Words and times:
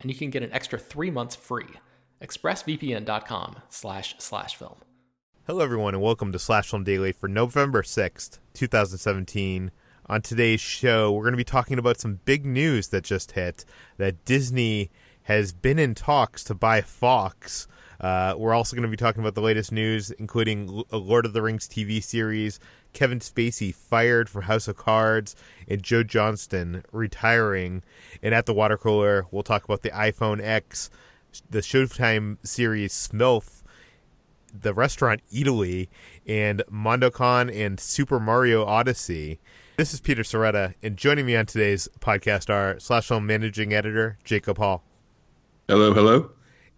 and 0.00 0.10
you 0.10 0.16
can 0.16 0.30
get 0.30 0.42
an 0.42 0.52
extra 0.52 0.78
three 0.78 1.10
months 1.10 1.36
free. 1.36 1.68
ExpressVPN.com 2.22 3.56
slash 3.68 4.14
slash 4.18 4.56
film. 4.56 4.76
Hello, 5.46 5.64
everyone, 5.64 5.94
and 5.94 6.02
welcome 6.02 6.32
to 6.32 6.38
Slash 6.38 6.70
Film 6.70 6.84
Daily 6.84 7.12
for 7.12 7.28
November 7.28 7.82
6th, 7.82 8.38
2017. 8.54 9.70
On 10.06 10.22
today's 10.22 10.60
show, 10.60 11.10
we're 11.12 11.24
going 11.24 11.32
to 11.32 11.36
be 11.38 11.44
talking 11.44 11.78
about 11.78 11.98
some 11.98 12.20
big 12.24 12.44
news 12.44 12.88
that 12.88 13.04
just 13.04 13.32
hit 13.32 13.64
that 13.96 14.24
Disney 14.24 14.90
has 15.24 15.52
been 15.52 15.78
in 15.78 15.94
talks 15.94 16.44
to 16.44 16.54
buy 16.54 16.80
Fox. 16.80 17.66
Uh, 18.00 18.34
we're 18.36 18.54
also 18.54 18.76
going 18.76 18.82
to 18.82 18.88
be 18.88 18.96
talking 18.96 19.20
about 19.20 19.34
the 19.34 19.40
latest 19.40 19.72
news, 19.72 20.10
including 20.12 20.84
a 20.90 20.96
Lord 20.96 21.26
of 21.26 21.32
the 21.32 21.42
Rings 21.42 21.68
TV 21.68 22.02
series, 22.02 22.60
Kevin 22.92 23.20
Spacey 23.20 23.74
fired 23.74 24.28
from 24.28 24.42
House 24.42 24.68
of 24.68 24.76
Cards, 24.76 25.36
and 25.68 25.82
Joe 25.82 26.02
Johnston 26.02 26.84
retiring. 26.92 27.82
And 28.22 28.34
at 28.34 28.46
the 28.46 28.54
water 28.54 28.76
cooler, 28.76 29.26
we'll 29.30 29.42
talk 29.42 29.64
about 29.64 29.82
the 29.82 29.90
iPhone 29.90 30.42
X, 30.42 30.90
the 31.48 31.60
Showtime 31.60 32.38
series 32.42 32.92
Smilf, 32.92 33.62
the 34.52 34.74
restaurant 34.74 35.20
Eataly, 35.32 35.88
and 36.26 36.62
MondoCon 36.70 37.54
and 37.54 37.78
Super 37.78 38.18
Mario 38.18 38.64
Odyssey. 38.64 39.38
This 39.76 39.94
is 39.94 40.00
Peter 40.00 40.22
Sciretta, 40.22 40.74
and 40.82 40.96
joining 40.96 41.24
me 41.24 41.36
on 41.36 41.46
today's 41.46 41.88
podcast 42.00 42.50
are 42.50 42.78
Slash 42.78 43.08
Film 43.08 43.26
Managing 43.26 43.72
Editor 43.72 44.18
Jacob 44.24 44.58
Hall. 44.58 44.82
Hello, 45.68 45.94
hello. 45.94 46.30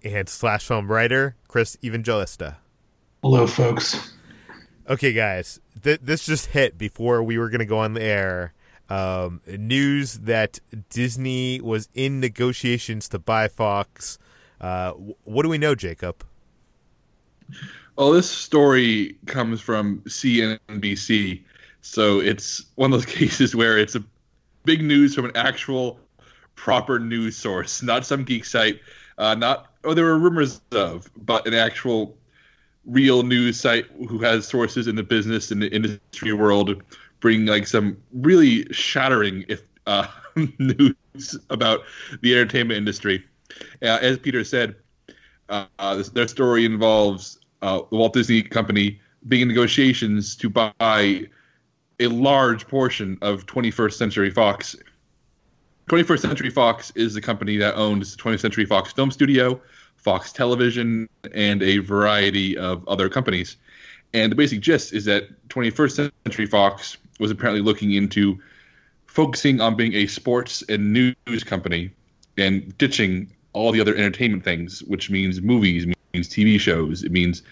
And 0.05 0.29
Slash 0.29 0.67
Film 0.67 0.91
Writer 0.91 1.37
Chris 1.49 1.77
Evangelista. 1.83 2.59
Hello, 3.23 3.47
folks. 3.47 4.15
Okay, 4.93 5.15
guys, 5.15 5.59
th- 5.83 6.01
this 6.03 6.27
just 6.27 6.49
hit 6.49 6.77
before 6.77 7.23
we 7.23 7.39
were 7.39 7.49
going 7.49 7.61
to 7.61 7.65
go 7.65 7.79
on 7.79 7.95
the 7.95 8.03
air. 8.03 8.53
Um, 8.91 9.41
news 9.47 10.19
that 10.19 10.61
Disney 10.91 11.63
was 11.63 11.89
in 11.95 12.21
negotiations 12.21 13.09
to 13.09 13.19
buy 13.19 13.49
Fox. 13.49 14.19
Uh, 14.61 14.93
what 15.25 15.45
do 15.45 15.49
we 15.49 15.57
know, 15.57 15.75
Jacob? 15.75 16.23
Well, 17.97 18.13
this 18.13 18.31
story 18.31 19.17
comes 19.25 19.63
from 19.63 20.03
CNBC, 20.03 21.43
so 21.81 22.21
it's 22.21 22.67
one 22.75 22.93
of 22.93 23.01
those 23.01 23.07
cases 23.15 23.57
where 23.57 23.79
it's 23.79 23.95
a 23.95 24.05
big 24.67 24.83
news 24.83 25.15
from 25.15 25.25
an 25.25 25.33
actual 25.37 26.01
proper 26.55 26.99
news 26.99 27.35
source, 27.35 27.83
not 27.83 28.05
some 28.05 28.25
geek 28.25 28.45
site, 28.45 28.79
uh, 29.17 29.35
not 29.35 29.73
oh 29.85 29.95
there 29.95 30.05
were 30.05 30.19
rumors 30.19 30.61
of, 30.71 31.11
but 31.17 31.47
an 31.47 31.55
actual 31.55 32.15
real 32.87 33.23
news 33.23 33.61
site 33.61 33.87
who 34.09 34.19
has 34.19 34.47
sources 34.47 34.87
in 34.87 34.97
the 34.97 35.03
business 35.03 35.51
and 35.51 35.63
the 35.63 35.73
industry 35.73 36.33
world 36.33 36.83
bring 37.21 37.47
like 37.47 37.67
some 37.67 37.97
really 38.13 38.67
shattering 38.73 39.45
if 39.49 39.63
uh, 39.87 40.07
news 40.59 41.39
about 41.51 41.83
the 42.21 42.35
entertainment 42.35 42.77
industry. 42.77 43.25
Uh, 43.83 43.99
as 44.01 44.19
Peter 44.19 44.45
said, 44.45 44.75
uh, 45.49 46.03
their 46.15 46.29
story 46.29 46.65
involves 46.65 47.39
uh, 47.61 47.81
the 47.91 47.97
Walt 47.97 48.15
Disney 48.15 48.43
Company 48.43 49.01
being 49.29 49.43
in 49.43 49.49
negotiations 49.49 50.35
to 50.37 50.51
buy 50.51 51.29
a 52.01 52.07
large 52.09 52.67
portion 52.67 53.19
of 53.23 53.47
21st 53.47 53.93
Century 53.93 54.31
Fox. 54.31 54.75
21st 55.89 56.21
Century 56.21 56.51
Fox 56.51 56.91
is 56.97 57.15
the 57.15 57.21
company 57.21 57.57
that 57.59 57.75
owns 57.77 58.17
20th 58.17 58.41
Century 58.41 58.65
Fox 58.65 58.93
Film 58.93 59.11
Studio, 59.11 59.61
Fox 60.03 60.33
Television, 60.33 61.09
and 61.33 61.63
a 61.63 61.79
variety 61.79 62.59
of 62.59 62.87
other 62.89 63.09
companies. 63.09 63.57
And 64.13 64.31
the 64.31 64.37
basic 64.37 64.61
gist 64.61 64.93
is 64.93 65.05
that 65.07 65.49
21st 65.49 66.11
Century 66.25 66.47
Fox 66.47 66.99
was 67.19 67.31
apparently 67.31 67.63
looking 67.63 67.93
into 67.93 68.39
focusing 69.07 69.61
on 69.61 69.77
being 69.77 69.95
a 69.95 70.07
sports 70.07 70.63
and 70.69 70.93
news 70.93 71.45
company 71.45 71.91
and 72.37 72.77
ditching 72.79 73.31
all 73.53 73.71
the 73.71 73.81
other 73.81 73.95
entertainment 73.95 74.43
things, 74.43 74.83
which 74.85 75.11
means 75.11 75.41
movies, 75.41 75.87
means 75.87 76.29
TV 76.29 76.59
shows, 76.59 77.05
it 77.05 77.13
means 77.13 77.43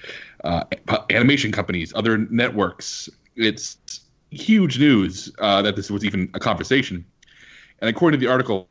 uh, 0.44 0.64
animation 1.10 1.52
companies, 1.52 1.92
other 1.94 2.18
networks. 2.18 3.08
It's 3.36 4.00
huge 4.30 4.78
news 4.78 5.30
uh, 5.38 5.62
that 5.62 5.76
this 5.76 5.90
was 5.90 6.04
even 6.04 6.30
a 6.34 6.40
conversation. 6.40 7.04
And 7.80 7.88
according 7.88 8.18
to 8.18 8.26
the 8.26 8.30
article, 8.30 8.68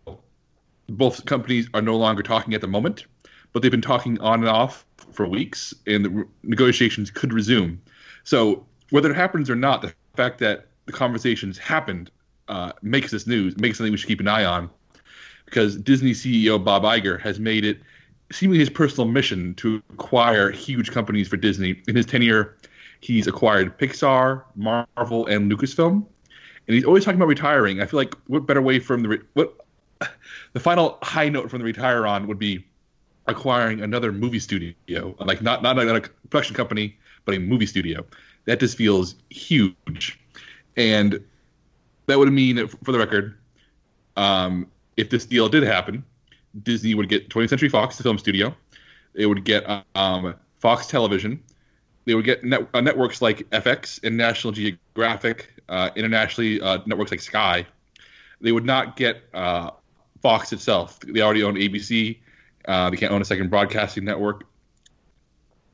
both 0.88 1.26
companies 1.26 1.70
are 1.74 1.82
no 1.82 1.96
longer 1.96 2.24
talking 2.24 2.54
at 2.54 2.62
the 2.62 2.68
moment 2.68 3.06
but 3.54 3.62
they've 3.62 3.72
been 3.72 3.82
talking 3.82 4.20
on 4.20 4.40
and 4.40 4.50
off 4.50 4.86
for 5.12 5.28
weeks, 5.28 5.74
and 5.88 6.06
the 6.06 6.28
negotiations 6.44 7.12
could 7.12 7.34
resume. 7.34 7.82
So 8.24 8.66
whether 8.90 9.10
it 9.10 9.16
happens 9.16 9.50
or 9.50 9.56
not, 9.56 9.82
the 9.82 9.94
fact 10.16 10.40
that 10.40 10.68
the 10.86 10.92
conversations 10.92 11.58
happened 11.58 12.12
uh, 12.48 12.74
makes 12.82 13.12
this 13.12 13.28
news, 13.28 13.58
makes 13.58 13.78
something 13.78 13.92
we 13.92 13.98
should 13.98 14.08
keep 14.08 14.20
an 14.20 14.28
eye 14.28 14.46
on, 14.46 14.70
because 15.46 15.76
Disney 15.78 16.12
CEO 16.12 16.64
Bob 16.64 16.84
Iger 16.84 17.20
has 17.22 17.40
made 17.40 17.66
it 17.66 17.82
seemingly 18.32 18.60
his 18.60 18.70
personal 18.70 19.08
mission 19.08 19.56
to 19.56 19.82
acquire 19.94 20.52
huge 20.52 20.92
companies 20.92 21.28
for 21.28 21.38
Disney. 21.38 21.82
In 21.88 21.96
his 21.96 22.06
tenure, 22.06 22.58
he's 23.02 23.28
acquired 23.28 23.78
Pixar, 23.78 24.44
Marvel, 24.56 25.26
and 25.28 25.52
Lucasfilm, 25.52 26.06
and 26.68 26.76
he's 26.76 26.86
always 26.86 27.04
talking 27.04 27.20
about 27.20 27.28
retiring. 27.28 27.82
I 27.82 27.86
feel 27.86 28.00
like 28.00 28.16
what 28.28 28.46
better 28.46 28.62
way 28.62 28.80
from 28.80 29.02
the 29.02 29.10
re- 29.10 29.22
what 29.34 29.56
the 30.54 30.60
final 30.60 30.98
high 31.02 31.30
note 31.30 31.50
from 31.50 31.60
the 31.60 31.66
retire 31.66 32.06
on 32.06 32.28
would 32.28 32.40
be 32.40 32.66
acquiring 33.30 33.82
another 33.82 34.12
movie 34.12 34.40
studio, 34.40 34.74
like 35.20 35.42
not 35.42 35.64
not 35.64 35.78
a, 35.78 36.02
production 36.30 36.56
company, 36.56 36.98
but 37.26 37.36
a 37.36 37.40
movie 37.40 37.66
studio. 37.66 38.06
That 38.46 38.60
just 38.60 38.78
feels 38.78 39.16
huge, 39.30 40.20
and 40.76 41.24
that 42.08 42.18
would 42.18 42.32
mean, 42.32 42.68
for 42.68 42.92
the 42.92 42.98
record, 42.98 43.38
um, 44.18 44.68
if 44.98 45.10
this 45.10 45.26
deal 45.26 45.48
did 45.48 45.64
happen, 45.64 46.04
Disney 46.64 46.94
would 46.96 47.10
get 47.10 47.30
20th 47.30 47.50
Century 47.50 47.70
Fox, 47.70 47.98
the 47.98 48.04
film 48.04 48.18
studio. 48.18 48.56
They 49.14 49.26
would 49.26 49.44
get 49.46 49.66
um, 49.96 50.36
Fox 50.60 50.88
Television. 50.88 51.42
They 52.06 52.16
would 52.16 52.26
get 52.26 52.44
net, 52.44 52.68
uh, 52.74 52.82
networks 52.82 53.22
like 53.22 53.50
FX 53.52 54.04
and 54.04 54.18
National 54.18 54.52
Geographic, 54.52 55.54
uh, 55.70 55.92
internationally 55.96 56.60
uh, 56.62 56.80
networks 56.86 57.12
like 57.12 57.22
Sky. 57.22 57.66
They 58.42 58.52
would 58.52 58.66
not 58.66 58.96
get 58.96 59.24
uh, 59.34 59.72
Fox 60.22 60.52
itself. 60.52 61.00
They 61.02 61.22
already 61.22 61.44
own 61.44 61.56
ABC, 61.56 62.18
uh, 62.70 62.90
they 62.90 62.98
can't 62.98 63.12
own 63.12 63.22
a 63.22 63.26
second 63.26 63.50
broadcasting 63.50 64.06
network. 64.06 64.46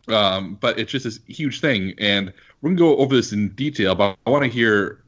Um, 0.08 0.58
but 0.62 0.80
it's 0.80 0.92
just 0.92 1.04
this 1.04 1.20
huge 1.28 1.60
thing, 1.60 1.94
and 1.98 2.32
we're 2.62 2.70
gonna 2.70 2.80
go 2.80 2.98
over 2.98 3.16
this 3.16 3.34
in 3.34 3.50
detail. 3.50 3.96
But 3.96 4.18
I 4.26 4.30
want 4.30 4.44
to 4.44 4.50
hear 4.50 5.04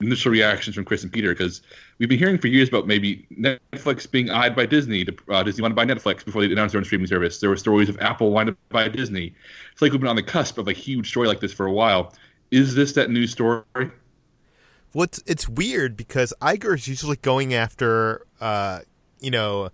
initial 0.00 0.32
reactions 0.32 0.76
from 0.76 0.84
Chris 0.84 1.02
and 1.02 1.12
Peter 1.12 1.34
because 1.34 1.62
we've 1.98 2.08
been 2.08 2.18
hearing 2.18 2.38
for 2.38 2.46
years 2.46 2.68
about 2.68 2.86
maybe 2.86 3.26
Netflix 3.38 4.10
being 4.10 4.30
eyed 4.30 4.56
by 4.56 4.64
Disney. 4.64 5.04
To, 5.04 5.16
uh, 5.30 5.42
Disney 5.42 5.62
wanted 5.62 5.74
to 5.74 5.86
buy 5.86 5.92
Netflix 5.92 6.24
before 6.24 6.42
they 6.42 6.50
announced 6.50 6.72
their 6.72 6.78
own 6.78 6.84
streaming 6.84 7.06
service. 7.06 7.40
There 7.40 7.50
were 7.50 7.56
stories 7.56 7.88
of 7.88 7.98
Apple 8.00 8.30
wanting 8.30 8.54
to 8.54 8.60
buy 8.70 8.88
Disney. 8.88 9.34
It's 9.72 9.82
like 9.82 9.92
we've 9.92 10.00
been 10.00 10.08
on 10.08 10.16
the 10.16 10.22
cusp 10.22 10.56
of 10.56 10.68
a 10.68 10.72
huge 10.72 11.10
story 11.10 11.28
like 11.28 11.40
this 11.40 11.52
for 11.52 11.66
a 11.66 11.72
while. 11.72 12.14
Is 12.50 12.74
this 12.74 12.92
that 12.92 13.10
news 13.10 13.32
story? 13.32 13.64
Well, 13.74 15.04
it's 15.04 15.22
it's 15.26 15.48
weird 15.48 15.96
because 15.96 16.32
Iger 16.40 16.74
is 16.76 16.88
usually 16.88 17.16
going 17.16 17.52
after, 17.52 18.26
uh, 18.40 18.80
you 19.20 19.30
know, 19.30 19.70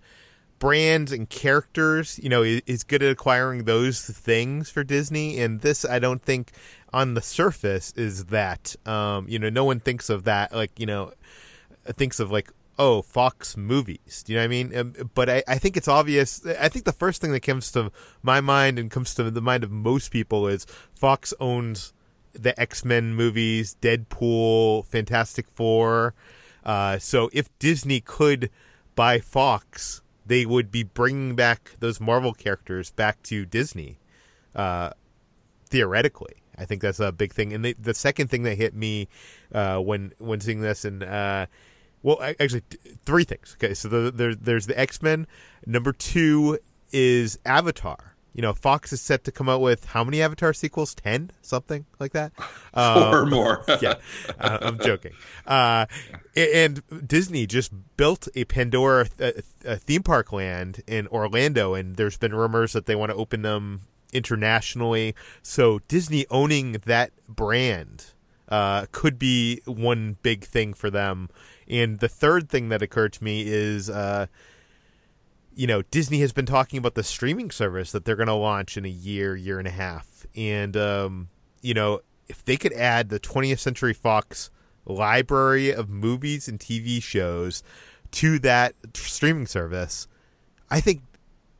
brands 0.63 1.11
and 1.11 1.29
characters. 1.29 2.17
You 2.23 2.29
know, 2.29 2.41
is 2.41 2.85
good 2.85 3.03
at 3.03 3.11
acquiring 3.11 3.65
those 3.65 4.01
things 4.05 4.69
for 4.69 4.81
Disney, 4.81 5.41
and 5.41 5.59
this 5.59 5.83
I 5.83 5.99
don't 5.99 6.21
think 6.21 6.53
on 6.93 7.15
the 7.15 7.21
surface 7.21 7.91
is 7.97 8.25
that. 8.25 8.77
Um, 8.85 9.27
you 9.27 9.37
know, 9.39 9.49
no 9.49 9.65
one 9.65 9.81
thinks 9.81 10.09
of 10.09 10.23
that 10.23 10.53
like 10.53 10.79
you 10.79 10.85
know, 10.85 11.11
thinks 11.85 12.21
of 12.21 12.31
like 12.31 12.49
oh 12.79 13.01
Fox 13.01 13.57
movies. 13.57 14.23
Do 14.23 14.31
you 14.31 14.37
know 14.37 14.43
what 14.43 14.45
I 14.45 14.47
mean? 14.47 14.77
Um, 14.77 15.11
but 15.13 15.29
I, 15.29 15.43
I 15.49 15.57
think 15.57 15.75
it's 15.75 15.89
obvious. 15.89 16.45
I 16.45 16.69
think 16.69 16.85
the 16.85 16.93
first 16.93 17.19
thing 17.19 17.33
that 17.33 17.41
comes 17.41 17.69
to 17.73 17.91
my 18.21 18.39
mind 18.39 18.79
and 18.79 18.89
comes 18.89 19.13
to 19.15 19.29
the 19.29 19.41
mind 19.41 19.65
of 19.65 19.71
most 19.71 20.11
people 20.11 20.47
is 20.47 20.65
Fox 20.95 21.33
owns 21.41 21.91
the 22.31 22.57
X 22.57 22.85
Men 22.85 23.15
movies, 23.15 23.75
Deadpool, 23.81 24.85
Fantastic 24.85 25.45
Four. 25.49 26.13
Uh, 26.63 26.99
so 26.99 27.29
if 27.33 27.49
Disney 27.59 27.99
could 27.99 28.49
buy 28.95 29.19
Fox, 29.19 30.02
they 30.25 30.45
would 30.45 30.71
be 30.71 30.83
bringing 30.83 31.35
back 31.35 31.71
those 31.79 31.99
Marvel 31.99 32.33
characters 32.33 32.91
back 32.91 33.21
to 33.23 33.45
Disney. 33.45 33.99
Uh, 34.55 34.91
theoretically, 35.69 36.43
I 36.57 36.65
think 36.65 36.81
that's 36.81 36.99
a 36.99 37.11
big 37.11 37.33
thing. 37.33 37.53
And 37.53 37.65
they, 37.65 37.73
the 37.73 37.93
second 37.93 38.29
thing 38.29 38.43
that 38.43 38.55
hit 38.55 38.75
me 38.75 39.07
uh, 39.53 39.79
when 39.79 40.13
when 40.19 40.39
seeing 40.39 40.61
this, 40.61 40.85
and 40.85 41.03
uh, 41.03 41.47
well, 42.01 42.21
actually, 42.21 42.63
three 43.05 43.23
things. 43.23 43.55
Okay, 43.57 43.73
so 43.73 43.87
the, 43.87 44.11
there, 44.11 44.35
there's 44.35 44.67
the 44.67 44.79
X 44.79 45.01
Men. 45.01 45.27
Number 45.65 45.93
two 45.93 46.59
is 46.91 47.39
Avatar 47.45 48.12
you 48.33 48.41
know, 48.41 48.53
Fox 48.53 48.91
is 48.91 49.01
set 49.01 49.23
to 49.25 49.31
come 49.31 49.47
out 49.47 49.61
with 49.61 49.85
how 49.85 50.03
many 50.03 50.21
Avatar 50.21 50.53
sequels? 50.53 50.95
Ten, 50.95 51.31
something 51.41 51.85
like 51.99 52.13
that, 52.13 52.33
um, 52.73 52.97
or 53.13 53.25
more. 53.25 53.63
yeah, 53.81 53.95
uh, 54.39 54.57
I'm 54.61 54.79
joking. 54.79 55.13
Uh, 55.45 55.85
and 56.35 56.81
Disney 57.07 57.45
just 57.45 57.71
built 57.95 58.27
a 58.35 58.45
Pandora 58.45 59.07
th- 59.07 59.43
a 59.63 59.77
theme 59.77 60.03
park 60.03 60.31
land 60.31 60.81
in 60.87 61.07
Orlando, 61.07 61.73
and 61.73 61.95
there's 61.95 62.17
been 62.17 62.33
rumors 62.33 62.73
that 62.73 62.85
they 62.85 62.95
want 62.95 63.11
to 63.11 63.15
open 63.15 63.43
them 63.43 63.81
internationally. 64.13 65.15
So 65.41 65.79
Disney 65.87 66.25
owning 66.29 66.73
that 66.85 67.11
brand 67.27 68.13
uh, 68.49 68.85
could 68.91 69.17
be 69.17 69.61
one 69.65 70.17
big 70.21 70.43
thing 70.43 70.73
for 70.73 70.89
them. 70.89 71.29
And 71.67 71.99
the 71.99 72.09
third 72.09 72.49
thing 72.49 72.69
that 72.69 72.81
occurred 72.81 73.13
to 73.13 73.23
me 73.23 73.43
is 73.47 73.89
uh, 73.89 74.27
you 75.55 75.67
know, 75.67 75.81
Disney 75.83 76.19
has 76.21 76.33
been 76.33 76.45
talking 76.45 76.79
about 76.79 76.95
the 76.95 77.03
streaming 77.03 77.51
service 77.51 77.91
that 77.91 78.05
they're 78.05 78.15
going 78.15 78.27
to 78.27 78.33
launch 78.33 78.77
in 78.77 78.85
a 78.85 78.89
year, 78.89 79.35
year 79.35 79.59
and 79.59 79.67
a 79.67 79.71
half. 79.71 80.25
And, 80.35 80.75
um, 80.75 81.29
you 81.61 81.73
know, 81.73 82.01
if 82.27 82.43
they 82.43 82.57
could 82.57 82.73
add 82.73 83.09
the 83.09 83.19
20th 83.19 83.59
Century 83.59 83.93
Fox 83.93 84.49
library 84.85 85.73
of 85.73 85.89
movies 85.89 86.47
and 86.47 86.59
TV 86.59 87.01
shows 87.01 87.63
to 88.11 88.39
that 88.39 88.75
streaming 88.93 89.47
service, 89.47 90.07
I 90.69 90.79
think 90.79 91.01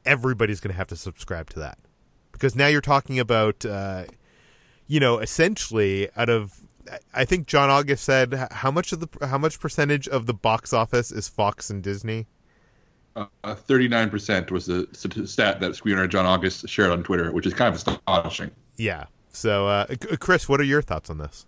everybody's 0.06 0.60
going 0.60 0.72
to 0.72 0.78
have 0.78 0.88
to 0.88 0.96
subscribe 0.96 1.50
to 1.52 1.60
that. 1.60 1.78
Because 2.32 2.56
now 2.56 2.68
you're 2.68 2.82
talking 2.82 3.20
about, 3.20 3.66
uh, 3.66 4.06
you 4.88 5.00
know, 5.00 5.20
essentially 5.20 6.10
out 6.16 6.30
of 6.30 6.62
I 7.14 7.24
think 7.24 7.48
John 7.48 7.70
August 7.70 8.04
said 8.04 8.48
how 8.52 8.70
much 8.70 8.92
of 8.92 9.00
the 9.00 9.28
how 9.28 9.38
much 9.38 9.60
percentage 9.60 10.08
of 10.08 10.26
the 10.26 10.34
box 10.34 10.74
office 10.74 11.12
is 11.12 11.30
Fox 11.30 11.70
and 11.70 11.82
Disney? 11.82 12.28
Uh, 13.16 13.56
thirty-nine 13.56 14.10
percent 14.10 14.50
was 14.50 14.66
the 14.66 14.88
stat 14.94 15.60
that 15.60 15.72
screenwriter 15.74 16.10
John 16.10 16.26
August 16.26 16.68
shared 16.68 16.92
on 16.92 17.04
Twitter, 17.04 17.32
which 17.32 17.46
is 17.46 17.54
kind 17.54 17.70
of 17.70 17.76
astonishing. 17.76 18.50
Yeah. 18.76 19.06
So, 19.30 19.68
uh, 19.68 19.88
Chris, 20.20 20.48
what 20.48 20.60
are 20.60 20.66
your 20.66 20.82
thoughts 20.82 21.10
on 21.10 21.18
this? 21.18 21.46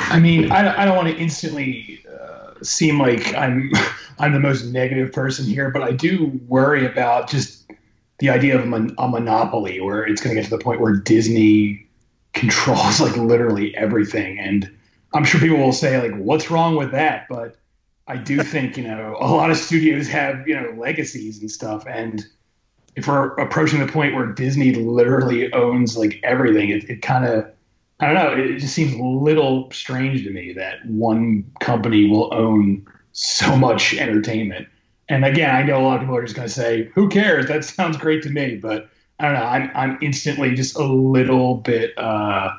I 0.00 0.20
mean, 0.20 0.50
I, 0.52 0.82
I 0.82 0.84
don't 0.84 0.96
want 0.96 1.08
to 1.08 1.16
instantly 1.16 2.04
uh, 2.08 2.54
seem 2.62 2.98
like 2.98 3.34
I'm 3.34 3.70
I'm 4.18 4.32
the 4.32 4.40
most 4.40 4.64
negative 4.66 5.12
person 5.12 5.46
here, 5.46 5.70
but 5.70 5.82
I 5.82 5.92
do 5.92 6.40
worry 6.46 6.86
about 6.86 7.28
just 7.28 7.70
the 8.18 8.30
idea 8.30 8.56
of 8.56 8.62
a, 8.62 8.66
mon- 8.66 8.94
a 8.96 9.08
monopoly, 9.08 9.80
where 9.80 10.04
it's 10.04 10.20
going 10.20 10.36
to 10.36 10.40
get 10.40 10.48
to 10.48 10.56
the 10.56 10.62
point 10.62 10.80
where 10.80 10.94
Disney 10.94 11.88
controls 12.32 13.00
like 13.00 13.16
literally 13.16 13.76
everything, 13.76 14.38
and 14.38 14.70
I'm 15.12 15.24
sure 15.24 15.40
people 15.40 15.58
will 15.58 15.72
say 15.72 16.00
like, 16.00 16.18
"What's 16.18 16.50
wrong 16.50 16.76
with 16.76 16.92
that?" 16.92 17.26
But 17.28 17.56
I 18.06 18.16
do 18.16 18.42
think, 18.42 18.76
you 18.76 18.84
know, 18.84 19.16
a 19.18 19.28
lot 19.28 19.50
of 19.50 19.56
studios 19.56 20.08
have, 20.08 20.46
you 20.46 20.54
know, 20.54 20.74
legacies 20.78 21.40
and 21.40 21.50
stuff. 21.50 21.86
And 21.88 22.24
if 22.96 23.08
we're 23.08 23.28
approaching 23.34 23.80
the 23.80 23.90
point 23.90 24.14
where 24.14 24.26
Disney 24.26 24.74
literally 24.74 25.52
owns 25.52 25.96
like 25.96 26.20
everything, 26.22 26.68
it, 26.68 26.88
it 26.90 27.02
kind 27.02 27.24
of, 27.24 27.50
I 28.00 28.06
don't 28.06 28.14
know, 28.14 28.44
it 28.44 28.58
just 28.58 28.74
seems 28.74 28.92
a 28.92 29.02
little 29.02 29.70
strange 29.70 30.22
to 30.24 30.30
me 30.30 30.52
that 30.52 30.84
one 30.86 31.50
company 31.60 32.08
will 32.08 32.32
own 32.34 32.86
so 33.12 33.56
much 33.56 33.94
entertainment. 33.94 34.68
And 35.08 35.24
again, 35.24 35.54
I 35.54 35.62
know 35.62 35.80
a 35.80 35.84
lot 35.84 35.96
of 35.96 36.00
people 36.00 36.16
are 36.16 36.22
just 36.22 36.36
going 36.36 36.48
to 36.48 36.54
say, 36.54 36.90
who 36.94 37.08
cares? 37.08 37.46
That 37.46 37.64
sounds 37.64 37.96
great 37.96 38.22
to 38.24 38.30
me. 38.30 38.56
But 38.56 38.88
I 39.18 39.24
don't 39.24 39.34
know. 39.34 39.44
I'm, 39.44 39.70
I'm 39.74 39.98
instantly 40.02 40.54
just 40.54 40.76
a 40.76 40.84
little 40.84 41.56
bit 41.56 41.96
uh, 41.98 42.50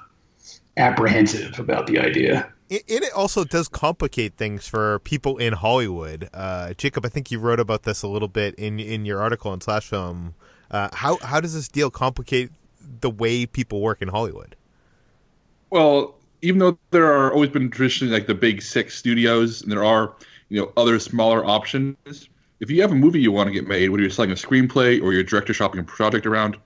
apprehensive 0.78 1.60
about 1.60 1.88
the 1.88 2.00
idea 2.00 2.52
it, 2.70 2.84
it 2.88 3.14
also 3.14 3.44
does 3.44 3.68
complicate 3.68 4.36
things 4.36 4.68
for 4.68 5.00
people 5.00 5.38
in 5.38 5.54
Hollywood. 5.54 6.30
Uh, 6.34 6.74
Jacob, 6.74 7.06
I 7.06 7.10
think 7.10 7.32
you 7.32 7.40
wrote 7.40 7.60
about 7.60 7.84
this 7.84 8.04
a 8.04 8.08
little 8.08 8.28
bit 8.28 8.56
in 8.56 8.80
in 8.80 9.06
your 9.06 9.22
article 9.22 9.52
on 9.52 9.62
Slash 9.62 9.88
Film. 9.88 10.36
Uh, 10.72 10.90
how 10.94 11.18
how 11.18 11.40
does 11.40 11.54
this 11.54 11.68
deal 11.68 11.90
complicate 11.90 12.52
the 13.02 13.10
way 13.10 13.46
people 13.46 13.82
work 13.82 14.02
in 14.02 14.08
Hollywood? 14.08 14.56
Well, 15.70 16.16
even 16.42 16.60
though 16.60 16.78
there 16.92 17.12
are 17.12 17.34
always 17.34 17.50
been 17.50 17.70
traditionally 17.70 18.14
like 18.14 18.28
the 18.28 18.36
big 18.36 18.62
six 18.62 18.98
studios, 18.98 19.62
and 19.62 19.72
there 19.72 19.84
are 19.84 20.14
you 20.50 20.62
know 20.62 20.72
other 20.78 21.00
smaller 21.00 21.46
options. 21.46 22.30
If 22.60 22.72
you 22.72 22.82
have 22.82 22.92
a 22.92 22.96
movie 22.96 23.20
you 23.20 23.32
want 23.32 23.48
to 23.48 23.54
get 23.54 23.68
made, 23.68 23.90
whether 23.90 24.02
you're 24.02 24.10
selling 24.10 24.32
a 24.32 24.36
screenplay 24.36 25.02
or 25.02 25.12
you're 25.14 25.24
director 25.24 25.54
shopping 25.54 25.82
a 25.82 25.84
project 25.84 26.26
around, 26.26 26.58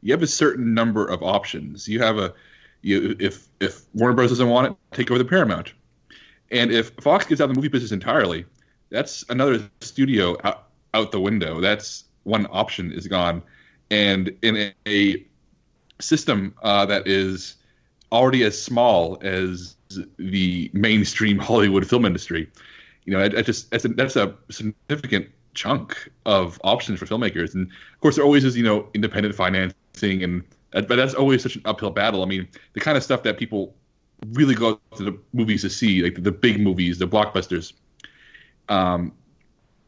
you 0.00 0.12
have 0.12 0.22
a 0.22 0.26
certain 0.26 0.72
number 0.72 1.06
of 1.06 1.22
options. 1.22 1.86
You 1.86 2.00
have 2.00 2.18
a 2.18 2.32
you, 2.82 3.16
if 3.18 3.48
if 3.60 3.82
Warner 3.94 4.14
Bros. 4.14 4.30
doesn't 4.30 4.48
want 4.48 4.68
it, 4.68 4.96
take 4.96 5.10
over 5.10 5.18
the 5.18 5.24
Paramount. 5.24 5.72
And 6.50 6.70
if 6.70 6.90
Fox 7.00 7.26
gets 7.26 7.40
out 7.40 7.44
of 7.44 7.50
the 7.50 7.56
movie 7.56 7.68
business 7.68 7.92
entirely, 7.92 8.44
that's 8.90 9.24
another 9.28 9.68
studio 9.80 10.36
out, 10.44 10.68
out 10.94 11.10
the 11.10 11.20
window. 11.20 11.60
That's 11.60 12.04
one 12.22 12.46
option 12.50 12.92
is 12.92 13.08
gone. 13.08 13.42
And 13.90 14.36
in 14.42 14.72
a, 14.86 15.26
system 16.00 16.54
uh, 16.62 16.84
that 16.86 17.06
is 17.06 17.56
already 18.12 18.42
as 18.42 18.60
small 18.60 19.18
as 19.22 19.76
the 20.18 20.70
mainstream 20.72 21.38
Hollywood 21.48 21.88
film 21.88 22.04
industry, 22.04 22.48
you 23.04 23.12
know, 23.12 23.20
I, 23.20 23.24
I 23.24 23.42
just 23.42 23.70
that's 23.70 23.84
a, 23.84 23.88
that's 23.88 24.16
a 24.16 24.34
significant 24.50 25.28
chunk 25.54 26.10
of 26.26 26.60
options 26.64 26.98
for 26.98 27.06
filmmakers. 27.06 27.54
And 27.54 27.66
of 27.66 28.00
course, 28.00 28.16
there 28.16 28.24
always 28.24 28.44
is, 28.44 28.56
you 28.56 28.64
know, 28.64 28.88
independent 28.94 29.34
financing 29.34 30.22
and 30.22 30.44
but 30.82 30.96
that's 30.96 31.14
always 31.14 31.42
such 31.42 31.56
an 31.56 31.62
uphill 31.64 31.90
battle. 31.90 32.22
I 32.22 32.26
mean, 32.26 32.48
the 32.74 32.80
kind 32.80 32.96
of 32.96 33.02
stuff 33.02 33.22
that 33.22 33.38
people 33.38 33.74
really 34.32 34.54
go 34.54 34.80
to 34.96 35.02
the 35.02 35.18
movies 35.32 35.62
to 35.62 35.70
see, 35.70 36.02
like 36.02 36.14
the, 36.14 36.20
the 36.20 36.32
big 36.32 36.60
movies, 36.60 36.98
the 36.98 37.06
blockbusters. 37.08 37.72
Um, 38.68 39.12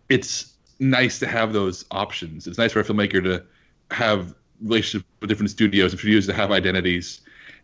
it's 0.09 0.54
nice 0.78 1.18
to 1.18 1.26
have 1.26 1.52
those 1.52 1.85
options. 1.90 2.47
It's 2.47 2.59
nice 2.59 2.73
for 2.73 2.80
a 2.80 2.85
filmmaker 2.85 3.23
to 3.25 3.45
have 3.90 4.35
relationships 4.62 5.09
with 5.21 5.28
different 5.28 5.50
studios 5.50 5.92
and 5.92 6.00
studios 6.00 6.26
to 6.26 6.33
have 6.33 6.50
identities, 6.50 7.21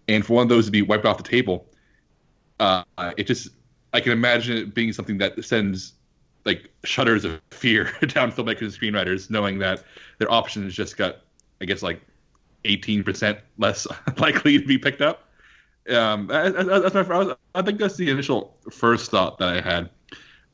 and 0.09 0.25
for 0.25 0.35
one 0.35 0.43
of 0.43 0.49
those 0.49 0.67
to 0.67 0.71
be 0.71 0.83
wiped 0.83 1.07
off 1.07 1.17
the 1.17 1.23
table. 1.23 1.67
Uh, 2.61 2.85
it 3.17 3.27
just 3.27 3.49
I 3.93 4.01
can 4.01 4.13
imagine 4.13 4.57
it 4.57 4.75
being 4.75 4.93
something 4.93 5.19
that 5.19 5.43
sends 5.45 5.95
like 6.45 6.71
shudders 6.85 7.25
of 7.25 7.41
fear 7.51 7.85
down 8.09 8.31
filmmakers 8.33 8.63
and 8.63 8.73
screenwriters, 8.73 9.31
knowing 9.31 9.59
that 9.61 9.83
their 10.19 10.31
options 10.31 10.75
just 10.75 10.97
got, 10.97 11.21
I 11.61 11.65
guess, 11.65 11.83
like 11.83 12.01
18% 12.65 13.39
less 13.59 13.87
likely 14.19 14.59
to 14.59 14.67
be 14.67 14.79
picked 14.79 15.01
up. 15.01 15.29
Um, 15.89 16.29
that's 16.29 16.95
my, 16.95 17.35
I 17.55 17.63
think 17.63 17.79
that's 17.79 17.97
the 17.97 18.11
initial 18.11 18.57
first 18.71 19.11
thought 19.11 19.39
that 19.39 19.49
I 19.49 19.61
had. 19.61 19.91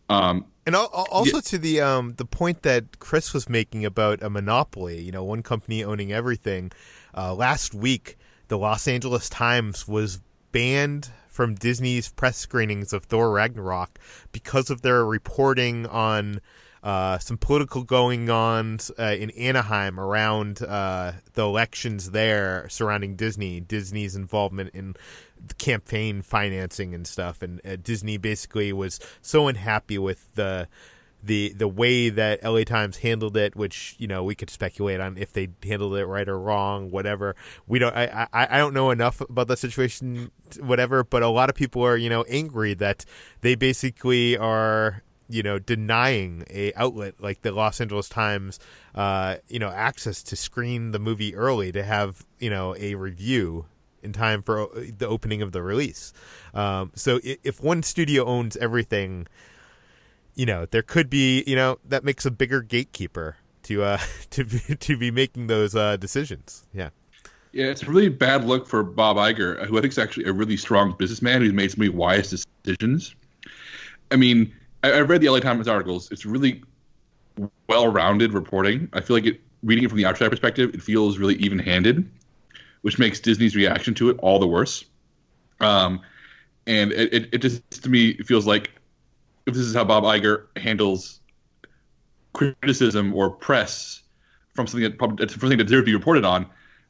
Um, 0.09 0.47
and 0.67 0.75
also 0.75 1.37
yeah. 1.37 1.41
to 1.41 1.59
the 1.59 1.81
um, 1.81 2.15
the 2.17 2.25
point 2.25 2.63
that 2.63 2.99
Chris 2.99 3.33
was 3.33 3.49
making 3.49 3.85
about 3.85 4.23
a 4.23 4.29
monopoly, 4.29 5.01
you 5.01 5.13
know, 5.13 5.25
one 5.25 5.43
company 5.43 5.85
owning 5.85 6.13
everything. 6.13 6.73
Uh, 7.17 7.35
last 7.35 7.75
week, 7.75 8.19
the 8.49 8.59
Los 8.59 8.87
Angeles 8.87 9.29
Times 9.29 9.89
was 9.89 10.21
banned 10.53 11.11
from 11.29 11.55
Disney's 11.55 12.11
press 12.11 12.37
screenings 12.37 12.93
of 12.93 13.05
Thor 13.05 13.31
Ragnarok 13.31 13.99
because 14.33 14.69
of 14.69 14.83
their 14.83 15.05
reporting 15.05 15.87
on 15.87 16.41
uh, 16.83 17.19
some 17.19 17.37
political 17.37 17.83
going 17.83 18.31
on 18.31 18.79
uh, 18.99 19.15
in 19.19 19.31
Anaheim 19.31 20.01
around 20.01 20.63
uh, 20.63 21.13
the 21.35 21.43
elections 21.43 22.13
there 22.13 22.67
surrounding 22.71 23.17
Disney, 23.17 23.61
Disney's 23.61 24.17
involvement 24.17 24.71
in 24.75 24.97
campaign 25.59 26.23
financing 26.23 26.95
and 26.95 27.07
stuff. 27.07 27.43
And 27.43 27.61
uh, 27.67 27.77
Disney 27.83 28.17
basically 28.17 28.73
was 28.73 28.99
so 29.21 29.49
unhappy 29.49 29.99
with 29.99 30.35
the 30.35 30.69
the 31.23 31.53
the 31.53 31.69
way 31.69 32.09
that 32.09 32.43
LA 32.43 32.65
Times 32.65 32.99
handled 32.99 33.37
it, 33.37 33.55
which 33.55 33.95
you 33.99 34.07
know 34.07 34.25
we 34.25 34.35
could 34.35 34.49
speculate 34.49 35.01
on 35.01 35.19
if 35.19 35.33
they 35.33 35.49
handled 35.63 35.97
it 35.97 36.07
right 36.07 36.29
or 36.29 36.39
wrong, 36.39 36.91
whatever. 36.91 37.37
We 37.67 37.79
don't. 37.79 37.95
I 37.95 38.27
I, 38.33 38.57
I 38.57 38.59
don't 38.59 38.73
know 38.73 38.91
enough 38.91 39.21
about 39.21 39.49
the 39.49 39.57
situation, 39.57 40.31
whatever. 40.61 41.05
But 41.05 41.23
a 41.23 41.29
lot 41.29 41.51
of 41.51 41.57
people 41.57 41.85
are 41.85 41.97
you 41.97 42.09
know 42.09 42.23
angry 42.23 42.75
that 42.75 43.05
they 43.43 43.55
basically 43.55 44.37
are 44.39 45.03
you 45.31 45.43
know 45.43 45.59
denying 45.59 46.45
a 46.51 46.73
outlet 46.75 47.15
like 47.21 47.43
the 47.43 47.53
Los 47.53 47.81
Angeles 47.81 48.09
Times, 48.09 48.59
uh, 48.95 49.37
you 49.49 49.59
know, 49.59 49.71
access 49.71 50.23
to 50.25 50.37
screen 50.37 50.91
the 50.91 50.99
movie 50.99 51.35
early 51.35 51.73
to 51.73 51.83
have 51.83 52.27
you 52.39 52.51
know 52.51 52.75
a 52.79 52.95
review 52.95 53.67
in 54.03 54.13
time 54.13 54.43
for 54.43 54.69
the 54.75 55.07
opening 55.07 55.43
of 55.43 55.53
the 55.53 55.63
release. 55.63 56.13
Um, 56.55 56.91
so 56.95 57.21
if 57.23 57.63
one 57.63 57.83
studio 57.83 58.25
owns 58.25 58.57
everything 58.57 59.27
you 60.35 60.47
know, 60.47 60.67
there 60.67 60.83
could 60.83 61.11
be, 61.11 61.45
you 61.47 61.57
know, 61.57 61.79
that 61.85 62.05
makes 62.05 62.25
a 62.25 62.31
bigger 62.31 62.63
gatekeeper 62.63 63.37
to 63.65 63.83
uh 63.83 63.99
to 64.31 64.45
be, 64.45 64.59
to 64.77 64.97
be 64.97 65.11
making 65.11 65.47
those 65.47 65.75
uh 65.75 65.97
decisions. 65.97 66.65
Yeah. 66.73 66.91
Yeah, 67.53 67.67
it's 67.67 67.85
really 67.85 68.09
bad 68.09 68.45
look 68.45 68.69
for 68.69 68.85
Bob 68.85 69.17
Iger, 69.17 69.67
who 69.67 69.77
I 69.77 69.81
think 69.81 69.93
is 69.93 69.99
actually 69.99 70.27
a 70.27 70.33
really 70.33 70.57
strong 70.57 70.95
businessman 70.97 71.43
who's 71.43 71.53
made 71.53 71.71
some 71.73 71.81
really 71.81 71.95
wise 71.95 72.47
decisions. 72.63 73.15
I 74.13 74.17
mean, 74.17 74.55
I, 74.83 74.93
I 74.93 75.01
read 75.01 75.21
the 75.21 75.29
LA 75.29 75.41
Times 75.41 75.69
articles. 75.69 76.11
It's 76.11 76.27
really 76.27 76.63
well-rounded 77.69 78.33
reporting. 78.33 78.89
I 78.93 79.01
feel 79.01 79.17
like 79.17 79.27
it, 79.27 79.41
reading 79.63 79.85
it 79.85 79.89
from 79.89 79.99
the 79.99 80.07
outside 80.07 80.29
perspective, 80.29 80.75
it 80.75 80.83
feels 80.83 81.19
really 81.19 81.35
even-handed, 81.37 82.09
which 82.83 82.99
makes 82.99 83.21
Disney's 83.21 83.57
reaction 83.57 83.95
to 83.95 84.11
it 84.11 84.19
all 84.21 84.39
the 84.39 84.47
worse. 84.47 84.85
Um, 85.61 86.01
and 86.67 86.93
it, 86.93 87.13
it, 87.13 87.29
it 87.33 87.39
just 87.39 87.83
to 87.83 87.89
me 87.89 88.17
feels 88.19 88.47
like 88.47 88.71
if 89.47 89.55
this 89.55 89.65
is 89.65 89.75
how 89.75 89.85
Bob 89.85 90.05
Iger 90.05 90.47
handles 90.57 91.21
criticism 92.33 93.15
or 93.15 93.31
press 93.31 94.03
from 94.55 94.67
something 94.67 94.89
that 94.89 94.99
probably 94.99 95.29
something 95.29 95.59
that 95.59 95.65
deserves 95.65 95.83
to 95.83 95.87
be 95.87 95.95
reported 95.95 96.25
on, 96.25 96.47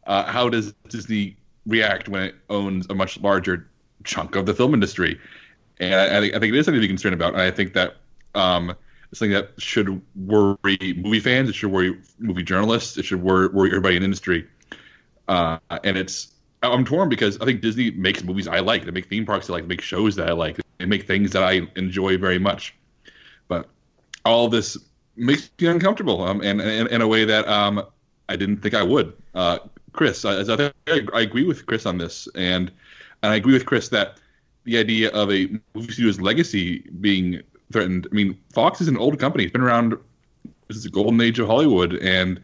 uh, 0.06 0.24
how 0.24 0.48
does 0.48 0.72
Disney 0.88 1.36
react 1.66 2.08
when 2.08 2.22
it 2.22 2.34
owns 2.48 2.86
a 2.90 2.94
much 2.94 3.18
larger 3.20 3.68
chunk 4.04 4.34
of 4.34 4.46
the 4.46 4.54
film 4.54 4.74
industry? 4.74 5.18
And 5.80 5.94
I, 5.94 6.18
I, 6.18 6.20
think, 6.20 6.34
I 6.34 6.38
think 6.38 6.54
it 6.54 6.58
is 6.58 6.66
something 6.66 6.80
to 6.80 6.86
be 6.86 6.88
concerned 6.88 7.14
about. 7.14 7.32
And 7.32 7.42
I 7.42 7.50
think 7.50 7.72
that 7.72 7.96
um, 8.34 8.74
it's 9.10 9.18
something 9.18 9.32
that 9.32 9.50
should 9.58 10.00
worry 10.14 10.94
movie 10.96 11.20
fans. 11.20 11.48
It 11.48 11.54
should 11.54 11.72
worry 11.72 11.98
movie 12.18 12.42
journalists. 12.42 12.96
It 12.96 13.04
should 13.04 13.22
worry, 13.22 13.48
worry 13.48 13.70
everybody 13.70 13.96
in 13.96 14.02
the 14.02 14.04
industry. 14.04 14.46
Uh, 15.26 15.58
and 15.84 15.96
it's 15.96 16.32
I'm 16.62 16.84
torn 16.84 17.08
because 17.08 17.40
I 17.40 17.44
think 17.44 17.62
Disney 17.62 17.90
makes 17.90 18.22
movies 18.22 18.46
I 18.46 18.60
like. 18.60 18.84
They 18.84 18.90
make 18.90 19.08
theme 19.08 19.24
parks 19.24 19.48
I 19.48 19.54
like. 19.54 19.62
They 19.64 19.68
make 19.68 19.80
shows 19.80 20.16
that 20.16 20.28
I 20.28 20.32
like. 20.32 20.60
They 20.78 20.86
make 20.86 21.06
things 21.06 21.32
that 21.32 21.42
I 21.42 21.62
enjoy 21.76 22.18
very 22.18 22.38
much. 22.38 22.74
But 23.48 23.68
all 24.24 24.48
this 24.48 24.76
makes 25.16 25.50
me 25.58 25.68
uncomfortable, 25.68 26.22
um, 26.22 26.42
and, 26.42 26.60
in 26.60 27.00
a 27.00 27.08
way 27.08 27.24
that 27.24 27.48
um, 27.48 27.84
I 28.28 28.36
didn't 28.36 28.58
think 28.58 28.74
I 28.74 28.82
would. 28.82 29.14
Uh, 29.34 29.58
Chris, 29.92 30.24
I, 30.24 30.42
I, 30.42 30.72
I 31.14 31.20
agree 31.20 31.44
with 31.44 31.66
Chris 31.66 31.86
on 31.86 31.98
this, 31.98 32.28
and 32.34 32.70
and 33.22 33.32
I 33.32 33.36
agree 33.36 33.54
with 33.54 33.66
Chris 33.66 33.88
that 33.90 34.18
the 34.64 34.78
idea 34.78 35.10
of 35.10 35.30
a 35.30 35.48
movie 35.74 35.92
studio's 35.92 36.20
legacy 36.20 36.80
being 37.00 37.42
threatened. 37.72 38.06
I 38.10 38.14
mean, 38.14 38.38
Fox 38.52 38.80
is 38.80 38.88
an 38.88 38.96
old 38.96 39.18
company. 39.18 39.44
It's 39.44 39.52
been 39.52 39.62
around. 39.62 39.96
since 40.70 40.84
the 40.84 40.90
golden 40.90 41.20
age 41.20 41.38
of 41.38 41.46
Hollywood, 41.46 41.94
and 41.94 42.40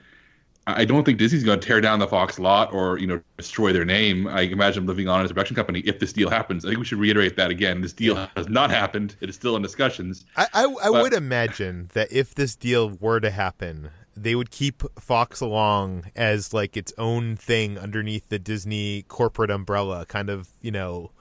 I 0.68 0.84
don't 0.84 1.04
think 1.04 1.18
Disney's 1.18 1.44
going 1.44 1.60
to 1.60 1.66
tear 1.66 1.80
down 1.80 2.00
the 2.00 2.08
Fox 2.08 2.40
lot 2.40 2.72
or 2.72 2.98
you 2.98 3.06
know 3.06 3.20
destroy 3.36 3.72
their 3.72 3.84
name. 3.84 4.26
I 4.26 4.42
imagine 4.42 4.86
living 4.86 5.08
on 5.08 5.24
as 5.24 5.30
a 5.30 5.34
production 5.34 5.54
company 5.54 5.80
if 5.80 6.00
this 6.00 6.12
deal 6.12 6.28
happens. 6.28 6.64
I 6.64 6.68
think 6.68 6.80
we 6.80 6.84
should 6.84 6.98
reiterate 6.98 7.36
that 7.36 7.50
again. 7.50 7.82
This 7.82 7.92
deal 7.92 8.16
has 8.36 8.48
not 8.48 8.70
happened. 8.70 9.14
It 9.20 9.28
is 9.28 9.36
still 9.36 9.54
in 9.54 9.62
discussions. 9.62 10.24
I, 10.36 10.48
I, 10.52 10.64
I 10.64 10.90
but, 10.90 11.02
would 11.02 11.12
imagine 11.12 11.90
that 11.94 12.10
if 12.10 12.34
this 12.34 12.56
deal 12.56 12.90
were 12.90 13.20
to 13.20 13.30
happen, 13.30 13.90
they 14.16 14.34
would 14.34 14.50
keep 14.50 14.82
Fox 14.98 15.40
along 15.40 16.10
as 16.16 16.52
like 16.52 16.76
its 16.76 16.92
own 16.98 17.36
thing 17.36 17.78
underneath 17.78 18.28
the 18.28 18.40
Disney 18.40 19.02
corporate 19.02 19.50
umbrella, 19.50 20.04
kind 20.06 20.28
of 20.28 20.48
you 20.62 20.72
know, 20.72 21.12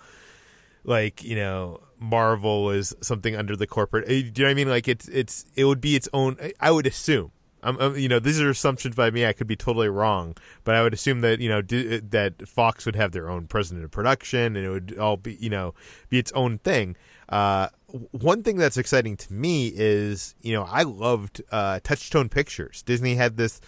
like 0.86 1.24
you 1.24 1.36
know 1.36 1.82
Marvel 2.00 2.72
is 2.72 2.96
something 3.02 3.36
under 3.36 3.56
the 3.56 3.68
corporate. 3.68 4.06
Eh, 4.08 4.08
do 4.08 4.16
you 4.16 4.24
know 4.24 4.46
what 4.46 4.52
I 4.52 4.54
mean? 4.54 4.70
Like 4.70 4.88
it's 4.88 5.08
it's 5.10 5.46
it 5.56 5.66
would 5.66 5.82
be 5.82 5.96
its 5.96 6.08
own. 6.14 6.38
I 6.60 6.72
would 6.72 6.88
assume 6.88 7.32
I'm, 7.66 7.80
I'm, 7.80 7.98
you 7.98 8.08
know, 8.08 8.20
these 8.20 8.40
are 8.40 8.50
assumptions 8.50 8.96
by 8.96 9.10
me. 9.10 9.26
I 9.26 9.34
could 9.34 9.48
be 9.48 9.56
totally 9.56 9.90
wrong, 9.90 10.38
but 10.64 10.76
I 10.76 10.84
would 10.84 10.94
assume 10.94 11.22
that 11.22 11.40
you 11.40 11.50
know 11.50 11.62
d- 11.62 11.98
that 11.98 12.48
Fox 12.48 12.86
would 12.86 12.96
have 12.96 13.12
their 13.12 13.30
own 13.30 13.48
president 13.48 13.84
of 13.84 13.92
production, 13.92 14.56
and 14.56 14.66
it 14.66 14.70
would 14.70 14.98
all 15.00 15.18
be 15.18 15.36
you 15.36 15.50
know 15.50 15.74
be 16.10 16.20
its 16.20 16.32
own 16.34 16.60
thing. 16.60 16.96
Uh, 17.28 17.70
one 18.12 18.44
thing 18.44 18.58
that's 18.58 18.78
exciting 18.78 19.18
to 19.18 19.34
me 19.34 19.74
is 19.76 20.36
you 20.42 20.54
know 20.54 20.64
I 20.64 20.84
loved 20.84 21.42
uh, 21.52 21.80
Touchstone 21.84 22.30
Pictures. 22.30 22.84
Disney 22.84 23.16
had 23.16 23.36
this 23.36 23.60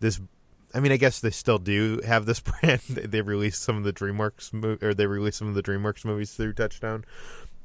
this. 0.00 0.18
I 0.74 0.80
mean, 0.80 0.92
I 0.92 0.96
guess 0.96 1.20
they 1.20 1.30
still 1.30 1.58
do 1.58 2.00
have 2.06 2.26
this 2.26 2.40
brand. 2.60 2.80
they 2.80 3.20
released 3.20 3.62
some 3.62 3.76
of 3.76 3.84
the 3.84 3.92
DreamWorks 3.92 4.52
mo- 4.52 4.78
or 4.82 4.94
they 4.94 5.06
released 5.06 5.38
some 5.38 5.48
of 5.48 5.54
the 5.54 5.62
DreamWorks 5.62 6.04
movies 6.04 6.32
through 6.32 6.54
Touchstone, 6.54 7.04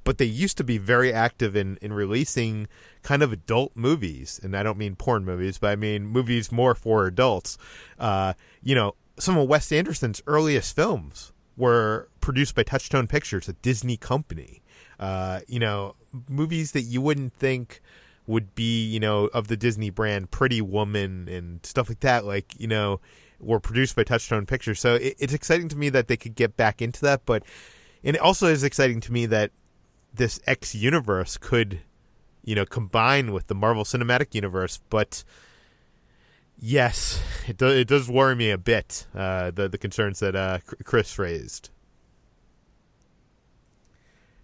but 0.04 0.18
they 0.18 0.26
used 0.26 0.58
to 0.58 0.64
be 0.64 0.78
very 0.78 1.12
active 1.14 1.56
in, 1.56 1.78
in 1.82 1.94
releasing 1.94 2.68
kind 3.04 3.22
of 3.24 3.32
adult 3.32 3.76
movies. 3.76 4.40
And 4.42 4.56
I 4.56 4.64
don't 4.64 4.78
mean 4.78 4.96
porn 4.96 5.26
movies, 5.26 5.58
but 5.58 5.72
I 5.72 5.76
mean 5.76 6.06
movies 6.06 6.52
more 6.52 6.76
for 6.76 7.06
adults. 7.06 7.58
Uh, 8.00 8.34
you 8.62 8.76
know, 8.76 8.96
some 9.20 9.38
of 9.38 9.48
Wes 9.48 9.72
Anderson's 9.72 10.22
earliest 10.28 10.76
films 10.76 11.34
were 11.56 12.08
produced 12.22 12.56
by 12.56 12.64
Touchstone 12.64 13.08
Pictures, 13.08 13.50
a 13.50 13.54
Disney 13.54 13.98
company. 13.98 14.62
Uh, 15.00 15.42
you 15.48 15.60
know, 15.60 15.96
movies 16.30 16.72
that 16.72 16.82
you 16.82 17.02
wouldn't 17.02 17.34
think 17.34 17.82
would 18.28 18.54
be, 18.54 18.86
you 18.86 19.00
know, 19.00 19.26
of 19.28 19.48
the 19.48 19.58
Disney 19.58 19.90
brand, 19.90 20.30
Pretty 20.30 20.62
Woman 20.62 21.28
and 21.30 21.66
stuff 21.66 21.90
like 21.90 22.02
that, 22.02 22.26
like, 22.26 22.54
you 22.60 22.68
know, 22.68 23.00
were 23.40 23.60
produced 23.60 23.96
by 23.96 24.04
Touchstone 24.04 24.46
Pictures. 24.46 24.80
So 24.80 24.96
it, 24.96 25.16
it's 25.18 25.34
exciting 25.34 25.70
to 25.70 25.78
me 25.78 25.90
that 25.90 26.08
they 26.08 26.18
could 26.18 26.36
get 26.36 26.58
back 26.58 26.82
into 26.82 27.02
that, 27.02 27.26
but 27.26 27.44
and 28.04 28.16
it 28.16 28.22
also 28.22 28.48
is 28.48 28.64
exciting 28.64 29.00
to 29.02 29.12
me 29.12 29.26
that 29.28 29.52
this 30.14 30.40
X 30.46 30.76
universe 30.76 31.38
could, 31.38 31.80
you 32.44 32.56
know, 32.56 32.66
combine 32.66 33.32
with 33.32 33.48
the 33.48 33.56
Marvel 33.56 33.84
Cinematic 33.84 34.36
Universe. 34.36 34.80
But 34.90 35.24
yes, 36.60 37.22
it 37.48 37.58
does, 37.58 37.76
it 37.76 37.88
does 37.88 38.10
worry 38.10 38.36
me 38.36 38.52
a 38.52 38.58
bit. 38.58 39.08
Uh, 39.16 39.52
the 39.52 39.68
the 39.70 39.78
concerns 39.78 40.20
that 40.20 40.36
uh, 40.36 40.60
Chris 40.84 41.18
raised. 41.18 41.70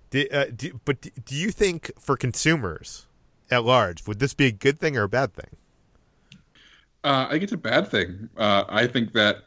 Do, 0.10 0.28
uh, 0.32 0.46
do, 0.56 0.80
but 0.86 1.02
do 1.26 1.36
you 1.36 1.50
think 1.50 1.92
for 2.00 2.16
consumers 2.16 3.08
at 3.54 3.64
large 3.64 4.06
would 4.08 4.20
this 4.20 4.34
be 4.34 4.46
a 4.48 4.52
good 4.52 4.80
thing 4.80 4.98
or 4.98 5.04
a 5.04 5.10
bad 5.10 5.34
thing? 5.34 5.56
Uh, 7.04 7.26
I 7.28 7.32
think 7.32 7.44
it's 7.44 7.52
a 7.52 7.58
bad 7.58 7.88
thing. 7.90 8.30
Uh, 8.38 8.64
I 8.70 8.88
think 8.88 9.12
that 9.14 9.44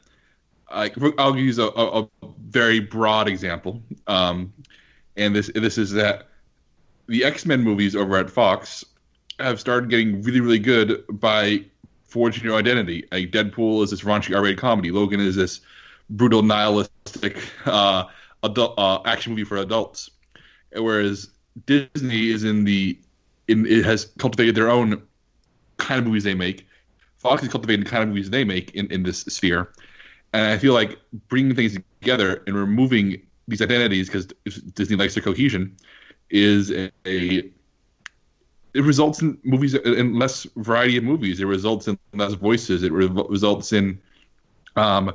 I, 0.68 0.90
will 0.96 1.38
use 1.38 1.58
a, 1.58 1.66
a, 1.68 2.02
a, 2.02 2.08
very 2.48 2.80
broad 2.80 3.28
example. 3.28 3.82
Um, 4.06 4.52
and 5.16 5.34
this 5.34 5.50
this 5.54 5.78
is 5.78 5.92
that 5.92 6.28
the 7.06 7.24
X 7.24 7.46
Men 7.46 7.62
movies 7.62 7.96
over 7.96 8.16
at 8.16 8.28
Fox 8.30 8.84
have 9.38 9.60
started 9.60 9.90
getting 9.90 10.22
really 10.22 10.40
really 10.40 10.58
good 10.58 11.04
by 11.08 11.64
forging 12.04 12.44
your 12.44 12.56
identity. 12.56 13.04
Like 13.10 13.30
Deadpool 13.30 13.82
is 13.84 13.90
this 13.90 14.02
raunchy 14.02 14.34
R-rated 14.36 14.58
comedy. 14.58 14.90
Logan 14.90 15.20
is 15.20 15.36
this 15.36 15.60
brutal 16.10 16.42
nihilistic 16.42 17.42
uh, 17.66 18.04
adult 18.42 18.74
uh, 18.78 19.00
action 19.04 19.32
movie 19.32 19.44
for 19.44 19.56
adults. 19.56 20.10
Whereas 20.72 21.30
Disney 21.64 22.30
is 22.30 22.44
in 22.44 22.64
the 22.64 22.98
in 23.48 23.66
it 23.66 23.84
has 23.84 24.06
cultivated 24.18 24.54
their 24.54 24.70
own 24.70 25.02
kind 25.76 26.00
of 26.00 26.06
movies 26.06 26.24
they 26.24 26.34
make. 26.34 26.66
Fox 27.18 27.42
is 27.42 27.48
cultivating 27.48 27.84
the 27.84 27.90
kind 27.90 28.02
of 28.02 28.08
movies 28.08 28.30
they 28.30 28.44
make 28.44 28.74
in, 28.74 28.90
in 28.92 29.02
this 29.02 29.20
sphere. 29.20 29.72
And 30.32 30.52
I 30.52 30.58
feel 30.58 30.74
like 30.74 30.98
bringing 31.28 31.54
things 31.54 31.78
together 32.00 32.42
and 32.46 32.56
removing 32.56 33.22
these 33.48 33.62
identities 33.62 34.08
because 34.08 34.26
Disney 34.74 34.96
likes 34.96 35.14
their 35.14 35.22
cohesion 35.22 35.76
is 36.30 36.70
a, 36.70 36.90
a, 37.06 37.50
it 38.74 38.82
results 38.82 39.22
in 39.22 39.38
movies 39.44 39.74
in 39.74 40.18
less 40.18 40.46
variety 40.56 40.96
of 40.96 41.04
movies. 41.04 41.40
It 41.40 41.46
results 41.46 41.88
in 41.88 41.98
less 42.12 42.34
voices. 42.34 42.82
It 42.82 42.92
re- 42.92 43.08
results 43.28 43.72
in 43.72 44.00
um, 44.74 45.14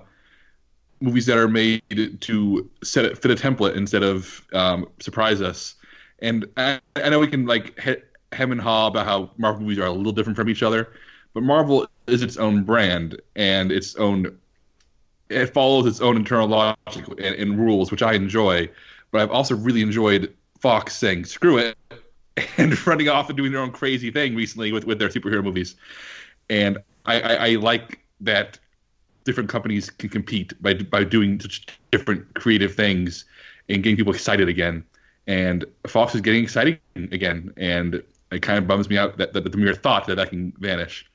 movies 1.02 1.26
that 1.26 1.38
are 1.38 1.48
made 1.48 2.22
to 2.22 2.70
set 2.84 3.06
it, 3.06 3.18
fit 3.18 3.32
a 3.32 3.36
template 3.36 3.76
instead 3.76 4.04
of 4.04 4.46
um, 4.54 4.88
surprise 5.00 5.42
us. 5.42 5.76
And 6.20 6.46
I, 6.58 6.80
I, 6.96 7.10
know 7.10 7.20
we 7.20 7.28
can 7.28 7.46
like 7.46 7.80
he- 7.80 7.98
hem 8.34 8.52
and 8.52 8.62
haw 8.62 8.88
about 8.88 9.06
how 9.06 9.32
Marvel 9.38 9.62
movies 9.62 9.80
are 9.80 9.88
a 9.88 9.92
little 9.92 10.12
different 10.12 10.36
from 10.36 10.50
each 10.50 10.64
other, 10.64 10.94
but 11.34 11.44
Marvel 11.44 11.88
is 12.08 12.22
its 12.22 12.38
own 12.38 12.64
brand 12.64 13.22
and 13.36 13.72
its 13.72 13.96
own 13.96 14.38
it 15.30 15.54
follows 15.54 15.86
its 15.86 16.02
own 16.02 16.18
internal 16.18 16.48
logic 16.48 17.08
and, 17.08 17.36
and, 17.36 17.58
rules, 17.58 17.90
which 17.90 18.02
I 18.02 18.14
enjoy. 18.14 18.70
But 19.12 19.22
I've 19.22 19.32
also 19.32 19.56
really 19.56 19.82
enjoyed 19.82 20.34
Fox 20.60 20.96
saying 20.96 21.26
"screw 21.26 21.58
it" 21.58 21.78
and 22.58 22.86
running 22.88 23.10
off 23.10 23.30
and 23.30 23.38
doing 23.38 23.52
their 23.52 23.62
own 23.62 23.72
crazy 23.72 24.12
thing 24.12 24.36
recently 24.36 24.72
with, 24.72 24.86
with 24.86 25.00
their 25.00 25.10
superhero 25.10 25.44
movies. 25.44 25.76
And 26.50 26.78
I, 27.06 27.22
I, 27.22 27.34
I 27.34 27.50
like 27.56 28.00
that 28.22 28.60
different 29.24 29.50
companies 29.50 29.90
can 29.90 30.10
compete 30.10 30.60
by 30.62 30.74
by 30.74 31.04
doing 31.04 31.40
such 31.40 31.66
different 31.92 32.34
creative 32.36 32.76
things 32.76 33.26
and 33.70 33.84
getting 33.84 33.98
people 33.98 34.14
excited 34.14 34.50
again. 34.50 34.84
And 35.28 35.66
Fox 35.88 36.16
is 36.16 36.22
getting 36.22 36.44
exciting 36.44 36.80
again. 36.96 37.54
And 37.56 38.04
it 38.32 38.42
kind 38.42 38.58
of 38.58 38.68
bums 38.68 38.90
me 38.90 38.98
out 38.98 39.18
that, 39.18 39.34
that 39.34 39.52
the 39.52 39.58
mere 39.58 39.76
thought 39.76 40.08
that 40.08 40.16
that 40.16 40.30
can 40.30 40.54
vanish. 40.60 41.06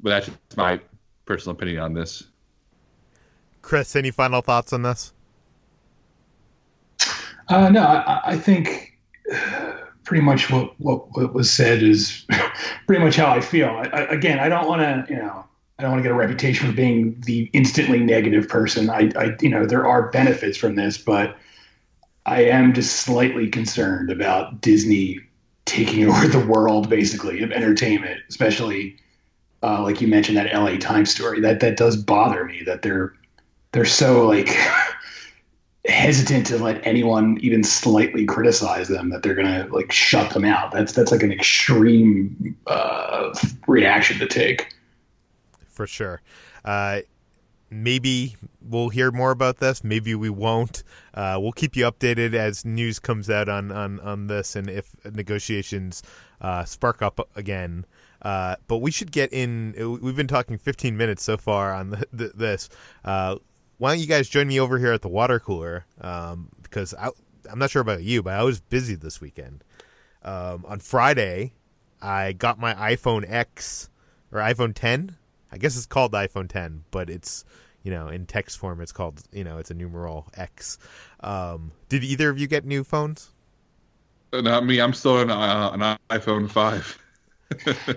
But 0.00 0.10
that's 0.10 0.26
just 0.26 0.56
my 0.56 0.80
personal 1.24 1.56
opinion 1.56 1.78
on 1.80 1.94
this. 1.94 2.24
Chris, 3.62 3.96
any 3.96 4.10
final 4.10 4.42
thoughts 4.42 4.72
on 4.72 4.82
this? 4.82 5.12
Uh, 7.48 7.68
no, 7.70 7.82
I, 7.82 8.20
I 8.24 8.36
think 8.38 8.98
pretty 10.04 10.22
much 10.22 10.50
what, 10.50 10.78
what, 10.78 11.16
what 11.16 11.32
was 11.34 11.50
said 11.50 11.82
is 11.82 12.26
pretty 12.86 13.02
much 13.02 13.16
how 13.16 13.32
I 13.32 13.40
feel. 13.40 13.68
I, 13.68 13.88
I, 13.92 14.00
again, 14.12 14.38
I 14.38 14.48
don't 14.48 14.68
want 14.68 14.82
to, 14.82 15.12
you 15.12 15.20
know, 15.20 15.44
I 15.78 15.82
don't 15.82 15.92
want 15.92 16.00
to 16.00 16.08
get 16.08 16.12
a 16.12 16.18
reputation 16.18 16.68
for 16.68 16.74
being 16.74 17.20
the 17.22 17.50
instantly 17.52 17.98
negative 17.98 18.48
person. 18.48 18.90
I, 18.90 19.10
I, 19.16 19.36
you 19.40 19.48
know, 19.48 19.66
there 19.66 19.86
are 19.86 20.10
benefits 20.10 20.56
from 20.56 20.76
this, 20.76 20.98
but 20.98 21.36
I 22.26 22.44
am 22.44 22.72
just 22.74 22.96
slightly 22.96 23.48
concerned 23.48 24.10
about 24.10 24.60
Disney 24.60 25.20
taking 25.64 26.04
over 26.08 26.26
the 26.26 26.44
world, 26.46 26.88
basically, 26.88 27.42
of 27.42 27.52
entertainment, 27.52 28.20
especially 28.28 28.96
uh, 29.62 29.82
like 29.82 30.00
you 30.00 30.06
mentioned 30.08 30.36
that 30.36 30.52
LA 30.52 30.76
Times 30.76 31.10
story. 31.10 31.40
That 31.40 31.60
that 31.60 31.76
does 31.76 31.96
bother 31.96 32.44
me 32.44 32.62
that 32.64 32.82
they're 32.82 33.14
they're 33.72 33.84
so 33.84 34.26
like 34.26 34.48
hesitant 35.86 36.46
to 36.46 36.58
let 36.58 36.86
anyone 36.86 37.38
even 37.40 37.64
slightly 37.64 38.26
criticize 38.26 38.88
them 38.88 39.10
that 39.10 39.22
they're 39.22 39.34
gonna 39.34 39.66
like 39.70 39.90
shut 39.90 40.32
them 40.34 40.44
out. 40.44 40.70
That's 40.70 40.92
that's 40.92 41.10
like 41.10 41.22
an 41.22 41.32
extreme 41.32 42.56
uh, 42.66 43.34
reaction 43.66 44.18
to 44.18 44.26
take. 44.26 44.74
For 45.68 45.86
sure. 45.86 46.20
Uh, 46.64 47.00
maybe 47.82 48.36
we'll 48.60 48.88
hear 48.88 49.10
more 49.10 49.30
about 49.30 49.58
this. 49.58 49.82
Maybe 49.82 50.14
we 50.14 50.30
won't. 50.30 50.82
Uh, 51.12 51.38
we'll 51.40 51.52
keep 51.52 51.76
you 51.76 51.84
updated 51.84 52.34
as 52.34 52.64
news 52.64 52.98
comes 52.98 53.28
out 53.28 53.48
on 53.48 53.72
on, 53.72 54.00
on 54.00 54.26
this 54.28 54.54
and 54.56 54.70
if 54.70 54.94
negotiations 55.04 56.02
uh, 56.40 56.64
spark 56.64 57.02
up 57.02 57.28
again. 57.34 57.86
Uh, 58.22 58.56
but 58.68 58.78
we 58.78 58.90
should 58.90 59.12
get 59.12 59.32
in. 59.32 59.98
We've 60.00 60.16
been 60.16 60.28
talking 60.28 60.56
15 60.56 60.96
minutes 60.96 61.22
so 61.22 61.36
far 61.36 61.74
on 61.74 61.90
the, 61.90 62.06
the, 62.12 62.32
this. 62.34 62.68
Uh, 63.04 63.36
why 63.78 63.90
don't 63.90 64.00
you 64.00 64.06
guys 64.06 64.28
join 64.28 64.48
me 64.48 64.58
over 64.60 64.78
here 64.78 64.92
at 64.92 65.02
the 65.02 65.08
water 65.08 65.38
cooler? 65.38 65.84
Um, 66.00 66.48
because 66.62 66.94
I, 66.94 67.10
I'm 67.50 67.58
not 67.58 67.70
sure 67.70 67.82
about 67.82 68.02
you, 68.02 68.22
but 68.22 68.34
I 68.34 68.42
was 68.42 68.60
busy 68.60 68.94
this 68.94 69.20
weekend. 69.20 69.64
Um, 70.22 70.64
on 70.66 70.78
Friday, 70.80 71.52
I 72.00 72.32
got 72.32 72.58
my 72.58 72.74
iPhone 72.74 73.30
X 73.30 73.90
or 74.32 74.40
iPhone 74.40 74.74
10. 74.74 75.16
I 75.52 75.58
guess 75.58 75.76
it's 75.76 75.86
called 75.86 76.12
the 76.12 76.18
iPhone 76.18 76.48
10, 76.48 76.84
but 76.90 77.10
it's 77.10 77.44
you 77.84 77.90
know 77.92 78.08
in 78.08 78.26
text 78.26 78.58
form 78.58 78.80
it's 78.80 78.90
called 78.90 79.22
you 79.30 79.44
know 79.44 79.58
it's 79.58 79.70
a 79.70 79.74
numeral 79.74 80.26
X. 80.34 80.78
Um, 81.20 81.70
did 81.88 82.02
either 82.02 82.28
of 82.30 82.38
you 82.38 82.48
get 82.48 82.64
new 82.64 82.82
phones? 82.82 83.30
Uh, 84.32 84.40
not 84.40 84.66
me. 84.66 84.80
I'm 84.80 84.92
still 84.92 85.18
on 85.18 85.30
uh, 85.30 85.70
an 85.72 85.98
iPhone 86.10 86.50
five. 86.50 86.98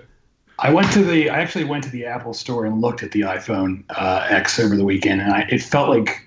I 0.60 0.72
went 0.72 0.92
to 0.92 1.02
the. 1.02 1.30
I 1.30 1.40
actually 1.40 1.64
went 1.64 1.84
to 1.84 1.90
the 1.90 2.04
Apple 2.06 2.34
store 2.34 2.64
and 2.64 2.80
looked 2.80 3.02
at 3.02 3.12
the 3.12 3.22
iPhone 3.22 3.84
uh, 3.90 4.26
X 4.28 4.60
over 4.60 4.76
the 4.76 4.84
weekend, 4.84 5.20
and 5.20 5.32
I, 5.32 5.40
it 5.50 5.62
felt 5.62 5.88
like 5.88 6.24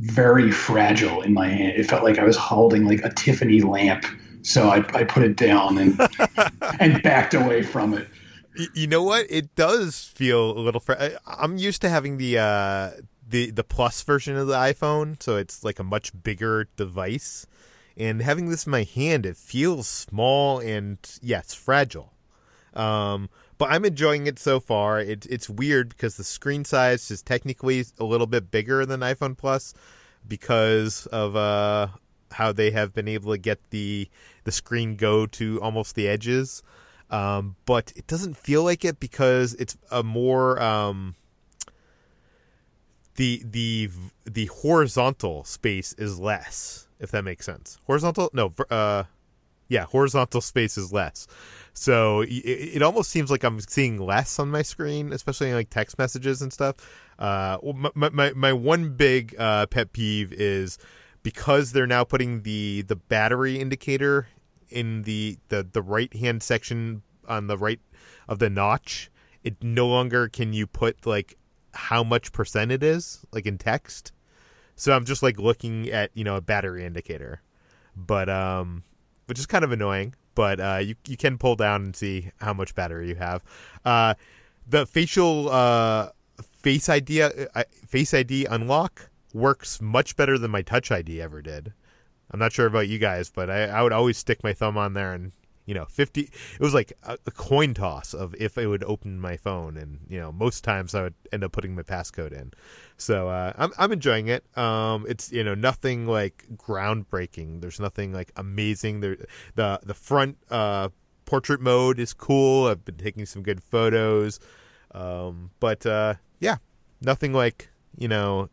very 0.00 0.50
fragile 0.50 1.22
in 1.22 1.32
my 1.32 1.48
hand. 1.48 1.74
It 1.76 1.88
felt 1.88 2.02
like 2.02 2.18
I 2.18 2.24
was 2.24 2.36
holding 2.36 2.86
like 2.86 3.04
a 3.04 3.12
Tiffany 3.12 3.60
lamp. 3.60 4.04
So 4.42 4.68
I, 4.68 4.78
I 4.94 5.04
put 5.04 5.22
it 5.22 5.36
down 5.36 5.78
and 5.78 6.00
and 6.80 7.02
backed 7.02 7.34
away 7.34 7.62
from 7.62 7.94
it. 7.94 8.08
You 8.74 8.86
know 8.86 9.02
what? 9.02 9.26
It 9.30 9.54
does 9.54 10.04
feel 10.04 10.50
a 10.50 10.60
little. 10.60 10.80
Fr- 10.80 11.16
I'm 11.26 11.56
used 11.56 11.80
to 11.82 11.88
having 11.88 12.18
the 12.18 12.38
uh, 12.38 12.90
the 13.26 13.50
the 13.50 13.64
plus 13.64 14.02
version 14.02 14.36
of 14.36 14.46
the 14.46 14.54
iPhone, 14.54 15.22
so 15.22 15.36
it's 15.36 15.64
like 15.64 15.78
a 15.78 15.84
much 15.84 16.12
bigger 16.22 16.68
device. 16.76 17.46
And 17.96 18.22
having 18.22 18.48
this 18.48 18.66
in 18.66 18.70
my 18.70 18.84
hand, 18.84 19.26
it 19.26 19.36
feels 19.36 19.86
small 19.86 20.58
and 20.58 20.98
yes, 21.20 21.54
fragile. 21.54 22.12
Um, 22.74 23.28
but 23.58 23.70
I'm 23.70 23.84
enjoying 23.84 24.26
it 24.26 24.38
so 24.38 24.60
far. 24.60 24.98
It, 24.98 25.26
it's 25.26 25.48
weird 25.48 25.90
because 25.90 26.16
the 26.16 26.24
screen 26.24 26.64
size 26.64 27.10
is 27.10 27.22
technically 27.22 27.84
a 27.98 28.04
little 28.04 28.26
bit 28.26 28.50
bigger 28.50 28.86
than 28.86 29.00
iPhone 29.00 29.36
Plus 29.36 29.74
because 30.26 31.06
of 31.06 31.36
uh, 31.36 31.88
how 32.32 32.52
they 32.52 32.70
have 32.70 32.94
been 32.94 33.08
able 33.08 33.32
to 33.32 33.38
get 33.38 33.58
the 33.70 34.08
the 34.44 34.52
screen 34.52 34.96
go 34.96 35.26
to 35.26 35.60
almost 35.60 35.94
the 35.94 36.08
edges. 36.08 36.62
Um, 37.12 37.56
but 37.66 37.92
it 37.94 38.06
doesn't 38.06 38.38
feel 38.38 38.64
like 38.64 38.84
it 38.84 38.98
because 38.98 39.52
it's 39.54 39.76
a 39.90 40.02
more 40.02 40.60
um, 40.60 41.14
the 43.16 43.42
the 43.44 43.90
the 44.24 44.46
horizontal 44.46 45.44
space 45.44 45.92
is 45.92 46.18
less. 46.18 46.88
If 46.98 47.10
that 47.10 47.22
makes 47.22 47.44
sense, 47.44 47.78
horizontal 47.86 48.30
no, 48.32 48.54
uh, 48.70 49.04
yeah, 49.68 49.84
horizontal 49.84 50.40
space 50.40 50.78
is 50.78 50.92
less. 50.92 51.26
So 51.74 52.22
it, 52.22 52.30
it, 52.30 52.82
almost 52.82 53.10
seems 53.10 53.30
like 53.30 53.42
I'm 53.44 53.60
seeing 53.60 53.98
less 53.98 54.38
on 54.38 54.50
my 54.50 54.62
screen, 54.62 55.12
especially 55.12 55.48
in 55.48 55.54
like 55.54 55.70
text 55.70 55.98
messages 55.98 56.42
and 56.42 56.52
stuff. 56.52 56.76
Uh, 57.18 57.58
my, 57.94 58.10
my, 58.10 58.32
my 58.34 58.52
one 58.52 58.90
big 58.90 59.34
uh, 59.38 59.66
pet 59.66 59.92
peeve 59.92 60.32
is 60.32 60.78
because 61.22 61.72
they're 61.72 61.86
now 61.86 62.04
putting 62.04 62.42
the 62.42 62.82
the 62.82 62.96
battery 62.96 63.58
indicator 63.58 64.28
in 64.72 65.02
the 65.02 65.38
the, 65.48 65.66
the 65.70 65.82
right 65.82 66.12
hand 66.14 66.42
section 66.42 67.02
on 67.28 67.46
the 67.46 67.58
right 67.58 67.80
of 68.28 68.38
the 68.38 68.50
notch. 68.50 69.10
It 69.44 69.62
no 69.62 69.86
longer 69.88 70.28
can 70.28 70.52
you 70.52 70.66
put 70.66 71.06
like 71.06 71.36
how 71.74 72.04
much 72.04 72.32
percent 72.32 72.70
it 72.70 72.82
is 72.82 73.24
like 73.32 73.46
in 73.46 73.58
text. 73.58 74.12
So 74.76 74.94
I'm 74.94 75.04
just 75.04 75.22
like 75.22 75.38
looking 75.38 75.90
at 75.90 76.10
you 76.14 76.24
know 76.24 76.36
a 76.36 76.40
battery 76.40 76.84
indicator, 76.84 77.42
but 77.96 78.28
um, 78.28 78.84
which 79.26 79.38
is 79.38 79.46
kind 79.46 79.64
of 79.64 79.72
annoying 79.72 80.14
but 80.34 80.60
uh, 80.60 80.80
you 80.82 80.94
you 81.06 81.16
can 81.16 81.38
pull 81.38 81.56
down 81.56 81.84
and 81.84 81.96
see 81.96 82.30
how 82.38 82.52
much 82.52 82.74
battery 82.74 83.08
you 83.08 83.14
have. 83.16 83.42
Uh, 83.84 84.14
the 84.68 84.86
facial 84.86 85.48
uh, 85.50 86.10
face 86.40 86.88
ID 86.88 87.22
uh, 87.22 87.64
face 87.86 88.14
ID 88.14 88.46
unlock 88.46 89.10
works 89.32 89.80
much 89.80 90.16
better 90.16 90.38
than 90.38 90.50
my 90.50 90.62
Touch 90.62 90.90
ID 90.90 91.20
ever 91.20 91.42
did. 91.42 91.72
I'm 92.32 92.38
not 92.38 92.52
sure 92.52 92.66
about 92.66 92.88
you 92.88 92.98
guys, 92.98 93.30
but 93.30 93.50
I, 93.50 93.64
I 93.64 93.82
would 93.82 93.92
always 93.92 94.18
stick 94.18 94.42
my 94.42 94.52
thumb 94.52 94.76
on 94.76 94.94
there 94.94 95.12
and 95.12 95.32
you 95.64 95.74
know 95.74 95.84
50 95.84 96.22
it 96.22 96.30
was 96.60 96.74
like 96.74 96.92
a, 97.04 97.16
a, 97.24 97.30
coin 97.30 97.72
toss 97.72 98.14
of 98.14 98.34
if 98.34 98.58
it 98.58 98.66
would 98.66 98.82
open 98.82 99.20
my 99.20 99.36
phone 99.36 99.76
and 99.76 100.00
you 100.08 100.18
know 100.18 100.32
most 100.32 100.64
times 100.64 100.92
i 100.92 101.02
would 101.02 101.14
end 101.32 101.44
up 101.44 101.52
putting 101.52 101.74
my 101.74 101.82
passcode 101.82 102.32
in. 102.32 102.52
So 102.96 103.28
uh, 103.28 103.52
I'm, 103.56 103.72
I'm 103.78 103.92
enjoying 103.92 104.28
it. 104.28 104.44
Um, 104.56 105.06
it's 105.08 105.32
you 105.32 105.44
know 105.44 105.54
nothing 105.54 106.06
like 106.06 106.46
groundbreaking. 106.56 107.60
There's 107.60 107.80
nothing 107.80 108.12
like 108.12 108.32
amazing. 108.36 109.00
There 109.00 109.16
the 109.54 109.80
the 109.82 109.94
front 109.94 110.38
uh, 110.50 110.88
portrait 111.24 111.60
mode 111.60 111.98
is 111.98 112.12
cool. 112.12 112.66
I've 112.66 112.84
been 112.84 112.96
taking 112.96 113.26
some 113.26 113.42
good 113.42 113.62
photos. 113.62 114.40
Um, 114.94 115.50
but 115.58 115.86
uh, 115.86 116.14
yeah 116.40 116.56
nothing 117.02 117.32
like 117.32 117.68
you 117.96 118.08
know 118.08 118.48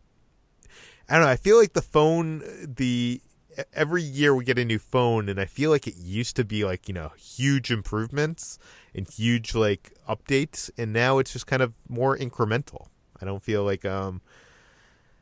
i 1.08 1.14
don't 1.14 1.24
know. 1.24 1.30
I 1.30 1.36
feel 1.38 1.58
like 1.58 1.74
the 1.74 1.82
phone 1.82 2.44
the 2.76 3.22
every 3.74 4.04
year 4.04 4.36
we 4.36 4.44
get 4.44 4.58
a 4.58 4.66
new 4.66 4.80
phone 4.80 5.30
and 5.30 5.40
I 5.40 5.46
feel 5.46 5.70
like 5.70 5.88
it 5.88 5.96
used 5.98 6.36
to 6.36 6.44
be 6.44 6.66
like, 6.66 6.88
you 6.88 6.94
know, 6.94 7.12
huge 7.18 7.72
improvements 7.72 8.60
and 8.94 9.08
huge 9.10 9.56
like 9.56 9.94
updates 10.08 10.70
and 10.78 10.94
now 10.94 11.18
it's 11.20 11.34
just 11.34 11.48
kind 11.48 11.62
of 11.62 11.74
more 11.88 12.18
incremental. 12.18 12.88
I 13.22 13.26
don't 13.26 13.44
feel 13.44 13.64
like 13.64 13.86
um 13.86 14.22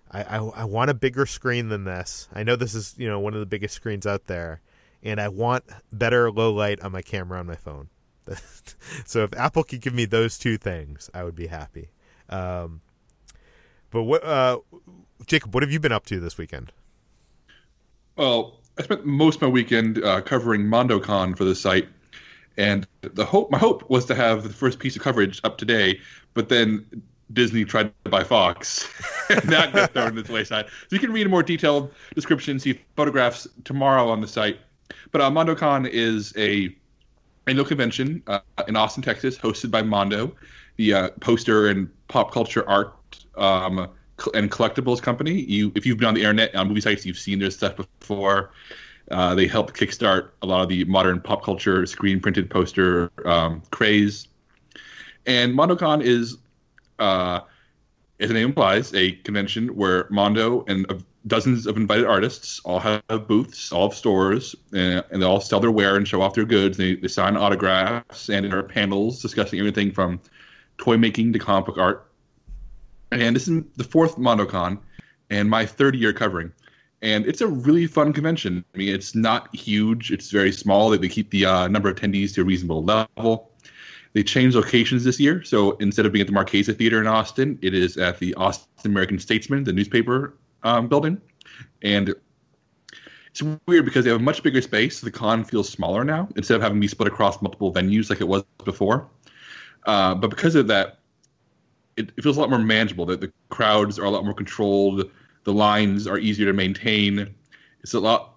I, 0.09 0.23
I, 0.23 0.37
I 0.37 0.63
want 0.63 0.89
a 0.89 0.93
bigger 0.93 1.25
screen 1.25 1.69
than 1.69 1.83
this. 1.83 2.29
I 2.33 2.43
know 2.43 2.55
this 2.55 2.73
is, 2.73 2.95
you 2.97 3.07
know, 3.07 3.19
one 3.19 3.33
of 3.33 3.39
the 3.39 3.45
biggest 3.45 3.75
screens 3.75 4.07
out 4.07 4.25
there 4.25 4.61
and 5.03 5.19
I 5.19 5.27
want 5.29 5.63
better 5.91 6.31
low 6.31 6.51
light 6.51 6.81
on 6.81 6.91
my 6.91 7.01
camera 7.01 7.39
on 7.39 7.47
my 7.47 7.55
phone. 7.55 7.89
so 9.05 9.23
if 9.23 9.33
Apple 9.35 9.63
could 9.63 9.81
give 9.81 9.93
me 9.93 10.05
those 10.05 10.37
two 10.37 10.57
things, 10.57 11.09
I 11.13 11.23
would 11.23 11.35
be 11.35 11.47
happy. 11.47 11.89
Um 12.29 12.81
but 13.89 14.03
what 14.03 14.23
uh 14.23 14.59
Jacob, 15.25 15.53
what 15.53 15.63
have 15.63 15.71
you 15.71 15.79
been 15.79 15.91
up 15.91 16.05
to 16.07 16.19
this 16.19 16.37
weekend? 16.37 16.71
Well, 18.17 18.59
I 18.79 18.83
spent 18.83 19.05
most 19.05 19.35
of 19.35 19.41
my 19.43 19.47
weekend 19.49 20.03
uh, 20.03 20.21
covering 20.21 20.63
MondoCon 20.63 21.37
for 21.37 21.43
the 21.43 21.53
site, 21.53 21.87
and 22.57 22.87
the 23.01 23.23
hope 23.23 23.51
my 23.51 23.59
hope 23.59 23.87
was 23.91 24.05
to 24.05 24.15
have 24.15 24.41
the 24.41 24.49
first 24.49 24.79
piece 24.79 24.95
of 24.95 25.03
coverage 25.03 25.39
up 25.43 25.59
today, 25.59 25.99
but 26.33 26.49
then 26.49 27.03
Disney 27.31 27.63
tried 27.63 27.91
to 28.05 28.09
buy 28.09 28.23
Fox, 28.23 28.89
and 29.29 29.43
that 29.43 29.71
got 29.71 29.93
thrown 29.93 30.15
to 30.15 30.23
the 30.23 30.33
wayside. 30.33 30.65
So 30.65 30.95
you 30.95 30.99
can 30.99 31.11
read 31.11 31.27
a 31.27 31.29
more 31.29 31.43
detailed 31.43 31.93
description, 32.15 32.59
see 32.59 32.81
photographs 32.95 33.47
tomorrow 33.65 34.09
on 34.09 34.21
the 34.21 34.27
site. 34.27 34.59
But 35.11 35.21
uh, 35.21 35.29
MondoCon 35.29 35.87
is 35.87 36.33
a 36.37 36.75
annual 37.45 37.65
convention 37.65 38.23
uh, 38.25 38.39
in 38.67 38.75
Austin, 38.75 39.03
Texas, 39.03 39.37
hosted 39.37 39.69
by 39.69 39.83
Mondo, 39.83 40.35
the 40.77 40.93
uh, 40.93 41.09
poster 41.19 41.67
and 41.67 41.87
pop 42.07 42.31
culture 42.31 42.67
art 42.67 42.95
um, 43.35 43.89
and 44.33 44.51
collectibles 44.51 45.01
company. 45.01 45.41
You, 45.41 45.71
if 45.75 45.85
you've 45.85 45.97
been 45.97 46.07
on 46.07 46.13
the 46.13 46.21
internet 46.21 46.55
on 46.55 46.67
movie 46.67 46.81
sites, 46.81 47.05
you've 47.05 47.19
seen 47.19 47.39
their 47.39 47.51
stuff 47.51 47.75
before. 47.75 48.51
Uh, 49.09 49.35
they 49.35 49.47
helped 49.47 49.73
kickstart 49.73 50.31
a 50.41 50.45
lot 50.45 50.63
of 50.63 50.69
the 50.69 50.83
modern 50.85 51.21
pop 51.21 51.43
culture 51.43 51.85
screen 51.85 52.19
printed 52.19 52.49
poster 52.49 53.11
um, 53.25 53.61
craze. 53.71 54.27
And 55.25 55.53
MondoCon 55.53 56.03
is, 56.03 56.37
uh, 56.99 57.41
as 58.19 58.27
the 58.29 58.33
name 58.33 58.47
implies, 58.47 58.93
a 58.93 59.13
convention 59.13 59.69
where 59.75 60.07
Mondo 60.09 60.65
and 60.67 60.85
a 60.89 60.97
dozens 61.27 61.67
of 61.67 61.77
invited 61.77 62.05
artists, 62.05 62.59
all 62.61 62.79
have 62.79 63.27
booths, 63.27 63.71
all 63.71 63.89
have 63.89 63.97
stores, 63.97 64.55
and, 64.73 65.03
and 65.11 65.21
they 65.21 65.25
all 65.25 65.41
sell 65.41 65.59
their 65.59 65.71
ware 65.71 65.95
and 65.95 66.07
show 66.07 66.21
off 66.21 66.33
their 66.33 66.45
goods. 66.45 66.77
They, 66.77 66.95
they 66.95 67.07
sign 67.07 67.35
autographs, 67.37 68.29
and 68.29 68.49
there 68.49 68.59
are 68.59 68.63
panels 68.63 69.21
discussing 69.21 69.59
everything 69.59 69.91
from 69.91 70.19
toy 70.77 70.97
making 70.97 71.33
to 71.33 71.39
comic 71.39 71.65
book 71.65 71.77
art. 71.77 72.06
And 73.11 73.35
this 73.35 73.47
is 73.47 73.63
the 73.75 73.83
fourth 73.83 74.17
MondoCon, 74.17 74.79
and 75.29 75.49
my 75.49 75.65
third 75.65 75.95
year 75.95 76.13
covering. 76.13 76.51
And 77.01 77.25
it's 77.25 77.41
a 77.41 77.47
really 77.47 77.87
fun 77.87 78.11
convention. 78.11 78.65
I 78.73 78.77
mean, 78.77 78.89
it's 78.89 79.15
not 79.15 79.55
huge; 79.55 80.11
it's 80.11 80.31
very 80.31 80.51
small. 80.51 80.89
They, 80.89 80.97
they 80.97 81.09
keep 81.09 81.29
the 81.29 81.45
uh, 81.45 81.67
number 81.67 81.89
of 81.89 81.95
attendees 81.95 82.33
to 82.35 82.41
a 82.41 82.43
reasonable 82.43 82.83
level. 82.83 83.51
They 84.13 84.23
changed 84.23 84.55
locations 84.55 85.03
this 85.03 85.19
year, 85.19 85.43
so 85.43 85.71
instead 85.73 86.05
of 86.05 86.11
being 86.11 86.21
at 86.21 86.27
the 86.27 86.33
Marchesa 86.33 86.73
Theater 86.73 86.99
in 86.99 87.07
Austin, 87.07 87.59
it 87.61 87.75
is 87.75 87.97
at 87.97 88.17
the 88.17 88.33
Austin 88.35 88.67
American 88.85 89.19
Statesman, 89.19 89.63
the 89.63 89.73
newspaper 89.73 90.33
um, 90.63 90.87
building, 90.87 91.21
and 91.83 92.15
it's 93.29 93.43
weird 93.67 93.85
because 93.85 94.05
they 94.05 94.11
have 94.11 94.19
a 94.19 94.23
much 94.23 94.41
bigger 94.41 94.61
space. 94.61 94.99
So 94.99 95.05
the 95.05 95.11
con 95.11 95.43
feels 95.43 95.69
smaller 95.69 96.03
now 96.03 96.27
instead 96.35 96.55
of 96.55 96.61
having 96.63 96.77
to 96.77 96.81
be 96.81 96.87
split 96.87 97.07
across 97.07 97.41
multiple 97.41 97.71
venues 97.71 98.09
like 98.09 98.21
it 98.21 98.27
was 98.27 98.43
before. 98.65 99.07
Uh, 99.85 100.15
but 100.15 100.29
because 100.29 100.55
of 100.55 100.67
that, 100.67 100.99
it, 101.97 102.11
it, 102.15 102.23
feels 102.23 102.37
a 102.37 102.39
lot 102.39 102.49
more 102.49 102.59
manageable. 102.59 103.05
That 103.05 103.21
the 103.21 103.31
crowds 103.49 103.99
are 103.99 104.05
a 104.05 104.09
lot 104.09 104.23
more 104.23 104.33
controlled. 104.33 105.09
The 105.43 105.53
lines 105.53 106.07
are 106.07 106.17
easier 106.17 106.45
to 106.45 106.53
maintain. 106.53 107.33
It's 107.81 107.93
a 107.93 107.99
lot 107.99 108.35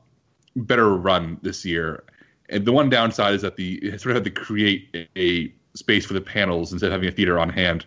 better 0.56 0.96
run 0.96 1.38
this 1.42 1.64
year. 1.64 2.04
And 2.48 2.64
the 2.64 2.72
one 2.72 2.90
downside 2.90 3.34
is 3.34 3.42
that 3.42 3.56
the 3.56 3.74
it 3.76 4.00
sort 4.00 4.16
of 4.16 4.24
had 4.24 4.34
to 4.34 4.40
create 4.40 4.88
a, 4.94 5.08
a 5.18 5.54
space 5.74 6.04
for 6.04 6.14
the 6.14 6.20
panels 6.20 6.72
instead 6.72 6.88
of 6.88 6.92
having 6.92 7.08
a 7.08 7.12
theater 7.12 7.38
on 7.38 7.48
hand. 7.48 7.86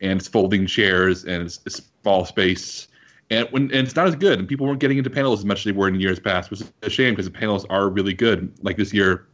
And 0.00 0.18
it's 0.18 0.28
folding 0.28 0.66
chairs 0.66 1.24
and 1.24 1.44
it's, 1.44 1.60
it's 1.64 1.82
small 2.02 2.24
space 2.24 2.88
and 3.32 3.48
when 3.50 3.62
and 3.64 3.86
it's 3.86 3.96
not 3.96 4.06
as 4.06 4.14
good, 4.14 4.38
and 4.38 4.46
people 4.46 4.66
weren't 4.66 4.78
getting 4.78 4.98
into 4.98 5.08
panels 5.08 5.40
as 5.40 5.44
much 5.46 5.60
as 5.60 5.64
they 5.64 5.72
were 5.72 5.88
in 5.88 5.98
years 5.98 6.20
past, 6.20 6.50
which 6.50 6.60
is 6.60 6.72
a 6.82 6.90
shame 6.90 7.14
because 7.14 7.24
the 7.24 7.32
panels 7.32 7.64
are 7.70 7.88
really 7.88 8.12
good. 8.12 8.52
Like 8.62 8.76
this 8.76 8.92
year 8.92 9.26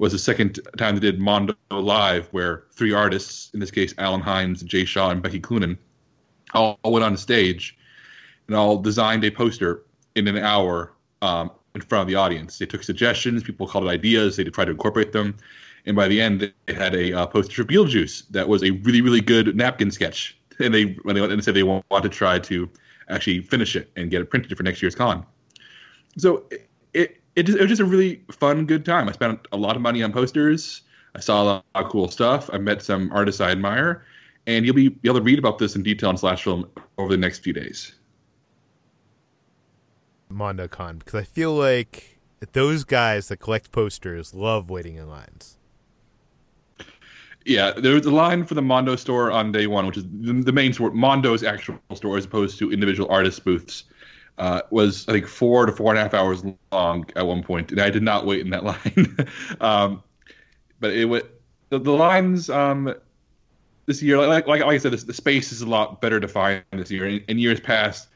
was 0.00 0.12
the 0.12 0.18
second 0.18 0.58
time 0.78 0.94
they 0.94 1.00
did 1.00 1.20
Mondo 1.20 1.54
Live, 1.70 2.26
where 2.28 2.64
three 2.72 2.94
artists, 2.94 3.50
in 3.52 3.60
this 3.60 3.70
case 3.70 3.94
Alan 3.98 4.22
Hynes, 4.22 4.64
Jay 4.64 4.86
Shaw, 4.86 5.10
and 5.10 5.22
Becky 5.22 5.38
Cloonan, 5.38 5.76
all, 6.54 6.78
went 6.82 7.04
on 7.04 7.18
stage 7.18 7.76
and 8.46 8.56
all 8.56 8.78
designed 8.78 9.24
a 9.24 9.30
poster 9.30 9.82
in 10.14 10.26
an 10.26 10.38
hour 10.38 10.94
um, 11.20 11.50
in 11.74 11.82
front 11.82 12.00
of 12.00 12.08
the 12.08 12.14
audience. 12.14 12.58
They 12.58 12.64
took 12.64 12.82
suggestions, 12.82 13.42
people 13.42 13.66
called 13.66 13.84
it 13.84 13.88
ideas, 13.88 14.36
they 14.36 14.44
tried 14.44 14.64
to 14.64 14.70
incorporate 14.70 15.12
them, 15.12 15.36
and 15.84 15.94
by 15.94 16.08
the 16.08 16.18
end, 16.18 16.50
they 16.66 16.74
had 16.74 16.94
a 16.94 17.12
uh, 17.12 17.26
poster 17.26 17.62
for 17.62 17.70
Beetlejuice 17.70 18.26
that 18.30 18.48
was 18.48 18.64
a 18.64 18.70
really, 18.70 19.02
really 19.02 19.20
good 19.20 19.54
napkin 19.54 19.90
sketch. 19.90 20.36
And 20.58 20.74
they 20.74 20.96
when 21.02 21.14
they 21.14 21.22
and 21.22 21.44
said 21.44 21.54
they 21.54 21.62
want 21.62 21.84
to 21.90 22.08
try 22.08 22.38
to 22.38 22.68
actually 23.08 23.40
finish 23.42 23.76
it 23.76 23.90
and 23.96 24.10
get 24.10 24.20
it 24.22 24.30
printed 24.30 24.56
for 24.56 24.62
next 24.62 24.82
year's 24.82 24.94
con. 24.94 25.24
So 26.18 26.44
it, 26.92 27.19
it, 27.36 27.48
it 27.48 27.60
was 27.60 27.68
just 27.68 27.80
a 27.80 27.84
really 27.84 28.22
fun, 28.30 28.66
good 28.66 28.84
time. 28.84 29.08
I 29.08 29.12
spent 29.12 29.46
a 29.52 29.56
lot 29.56 29.76
of 29.76 29.82
money 29.82 30.02
on 30.02 30.12
posters. 30.12 30.82
I 31.14 31.20
saw 31.20 31.42
a 31.42 31.44
lot 31.44 31.64
of 31.74 31.88
cool 31.88 32.08
stuff. 32.08 32.50
I 32.52 32.58
met 32.58 32.82
some 32.82 33.10
artists 33.12 33.40
I 33.40 33.50
admire, 33.50 34.04
and 34.46 34.64
you'll 34.64 34.74
be, 34.74 34.88
be 34.88 35.08
able 35.08 35.18
to 35.18 35.24
read 35.24 35.38
about 35.38 35.58
this 35.58 35.74
in 35.74 35.82
detail 35.82 36.08
on 36.08 36.16
Slash 36.16 36.44
Film 36.44 36.68
over 36.98 37.10
the 37.10 37.16
next 37.16 37.40
few 37.40 37.52
days. 37.52 37.94
MondoCon, 40.32 41.00
because 41.00 41.14
I 41.14 41.24
feel 41.24 41.52
like 41.52 42.20
those 42.52 42.84
guys 42.84 43.28
that 43.28 43.38
collect 43.38 43.72
posters 43.72 44.32
love 44.32 44.70
waiting 44.70 44.96
in 44.96 45.08
lines. 45.08 45.56
Yeah, 47.46 47.72
there 47.72 47.94
was 47.94 48.06
a 48.06 48.10
line 48.10 48.44
for 48.44 48.54
the 48.54 48.62
Mondo 48.62 48.96
store 48.96 49.30
on 49.30 49.50
day 49.50 49.66
one, 49.66 49.86
which 49.86 49.96
is 49.96 50.04
the, 50.04 50.34
the 50.34 50.52
main 50.52 50.72
store, 50.72 50.90
Mondo's 50.90 51.42
actual 51.42 51.80
store, 51.94 52.18
as 52.18 52.26
opposed 52.26 52.58
to 52.58 52.70
individual 52.70 53.10
artist 53.10 53.44
booths. 53.44 53.84
Uh, 54.40 54.62
was 54.70 55.06
I 55.06 55.12
think 55.12 55.26
four 55.26 55.66
to 55.66 55.72
four 55.72 55.92
and 55.92 55.98
a 55.98 56.02
half 56.02 56.14
hours 56.14 56.42
long 56.72 57.04
at 57.14 57.26
one 57.26 57.42
point, 57.42 57.72
and 57.72 57.80
I 57.80 57.90
did 57.90 58.02
not 58.02 58.24
wait 58.24 58.40
in 58.40 58.48
that 58.50 58.64
line. 58.70 59.28
um, 59.60 60.02
but 60.80 60.94
it 60.94 61.04
was 61.04 61.24
the, 61.68 61.78
the 61.78 61.92
lines 61.92 62.48
um, 62.48 62.94
this 63.84 64.02
year, 64.02 64.16
like, 64.16 64.46
like, 64.46 64.62
like 64.62 64.74
I 64.74 64.78
said, 64.78 64.92
the 64.92 65.12
space 65.12 65.52
is 65.52 65.60
a 65.60 65.68
lot 65.68 66.00
better 66.00 66.18
defined 66.18 66.64
this 66.72 66.90
year. 66.90 67.06
In, 67.06 67.22
in 67.28 67.38
years 67.38 67.60
past, 67.60 68.08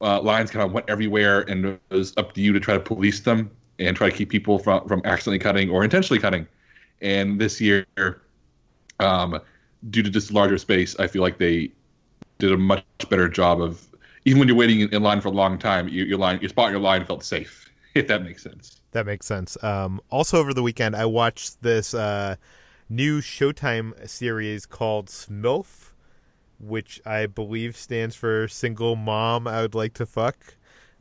uh, 0.00 0.20
lines 0.20 0.52
kind 0.52 0.64
of 0.64 0.70
went 0.70 0.88
everywhere, 0.88 1.40
and 1.40 1.64
it 1.64 1.80
was 1.90 2.16
up 2.16 2.34
to 2.34 2.40
you 2.40 2.52
to 2.52 2.60
try 2.60 2.74
to 2.74 2.80
police 2.80 3.18
them 3.18 3.50
and 3.80 3.96
try 3.96 4.08
to 4.08 4.16
keep 4.16 4.30
people 4.30 4.60
from 4.60 4.86
from 4.86 5.02
accidentally 5.04 5.40
cutting 5.40 5.70
or 5.70 5.82
intentionally 5.82 6.20
cutting. 6.20 6.46
And 7.00 7.40
this 7.40 7.60
year, 7.60 7.84
um, 9.00 9.40
due 9.90 10.04
to 10.04 10.10
just 10.10 10.30
larger 10.30 10.58
space, 10.58 10.94
I 11.00 11.08
feel 11.08 11.22
like 11.22 11.38
they 11.38 11.72
did 12.38 12.52
a 12.52 12.56
much 12.56 12.84
better 13.10 13.28
job 13.28 13.60
of 13.60 13.87
even 14.28 14.40
when 14.40 14.48
you're 14.48 14.56
waiting 14.58 14.80
in 14.80 15.02
line 15.02 15.22
for 15.22 15.28
a 15.28 15.32
long 15.32 15.58
time, 15.58 15.88
you, 15.88 16.04
your 16.04 16.18
line, 16.18 16.38
your 16.42 16.50
spot 16.50 16.66
in 16.66 16.72
your 16.72 16.82
line 16.82 17.04
felt 17.04 17.24
safe. 17.24 17.64
If 17.94 18.06
that 18.08 18.22
makes 18.22 18.42
sense. 18.42 18.80
That 18.92 19.06
makes 19.06 19.26
sense. 19.26 19.56
Um, 19.64 20.00
also, 20.10 20.38
over 20.38 20.52
the 20.54 20.62
weekend, 20.62 20.94
I 20.94 21.06
watched 21.06 21.62
this 21.62 21.94
uh, 21.94 22.36
new 22.88 23.20
Showtime 23.20 24.08
series 24.08 24.66
called 24.66 25.06
Smilf, 25.06 25.92
which 26.60 27.00
I 27.04 27.26
believe 27.26 27.76
stands 27.76 28.14
for 28.14 28.46
Single 28.46 28.94
Mom 28.94 29.48
I 29.48 29.62
Would 29.62 29.74
Like 29.74 29.94
to 29.94 30.06
Fuck. 30.06 30.36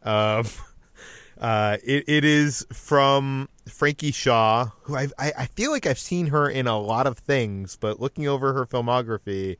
Um, 0.02 0.46
uh, 1.40 1.78
it, 1.84 2.06
it 2.08 2.24
is 2.24 2.66
from 2.72 3.48
Frankie 3.68 4.14
Shaw, 4.14 4.70
who 4.84 4.96
I, 4.96 5.10
I 5.20 5.46
feel 5.48 5.72
like 5.72 5.86
I've 5.86 6.00
seen 6.00 6.28
her 6.28 6.50
in 6.50 6.68
a 6.68 6.80
lot 6.80 7.06
of 7.06 7.20
things, 7.20 7.76
but 7.76 8.00
looking 8.00 8.28
over 8.28 8.54
her 8.54 8.66
filmography, 8.66 9.58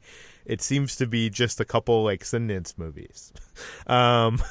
it 0.48 0.62
seems 0.62 0.96
to 0.96 1.06
be 1.06 1.30
just 1.30 1.60
a 1.60 1.66
couple 1.66 2.04
like 2.04 2.24
Sundance 2.24 2.78
movies. 2.78 3.34
um, 3.88 4.42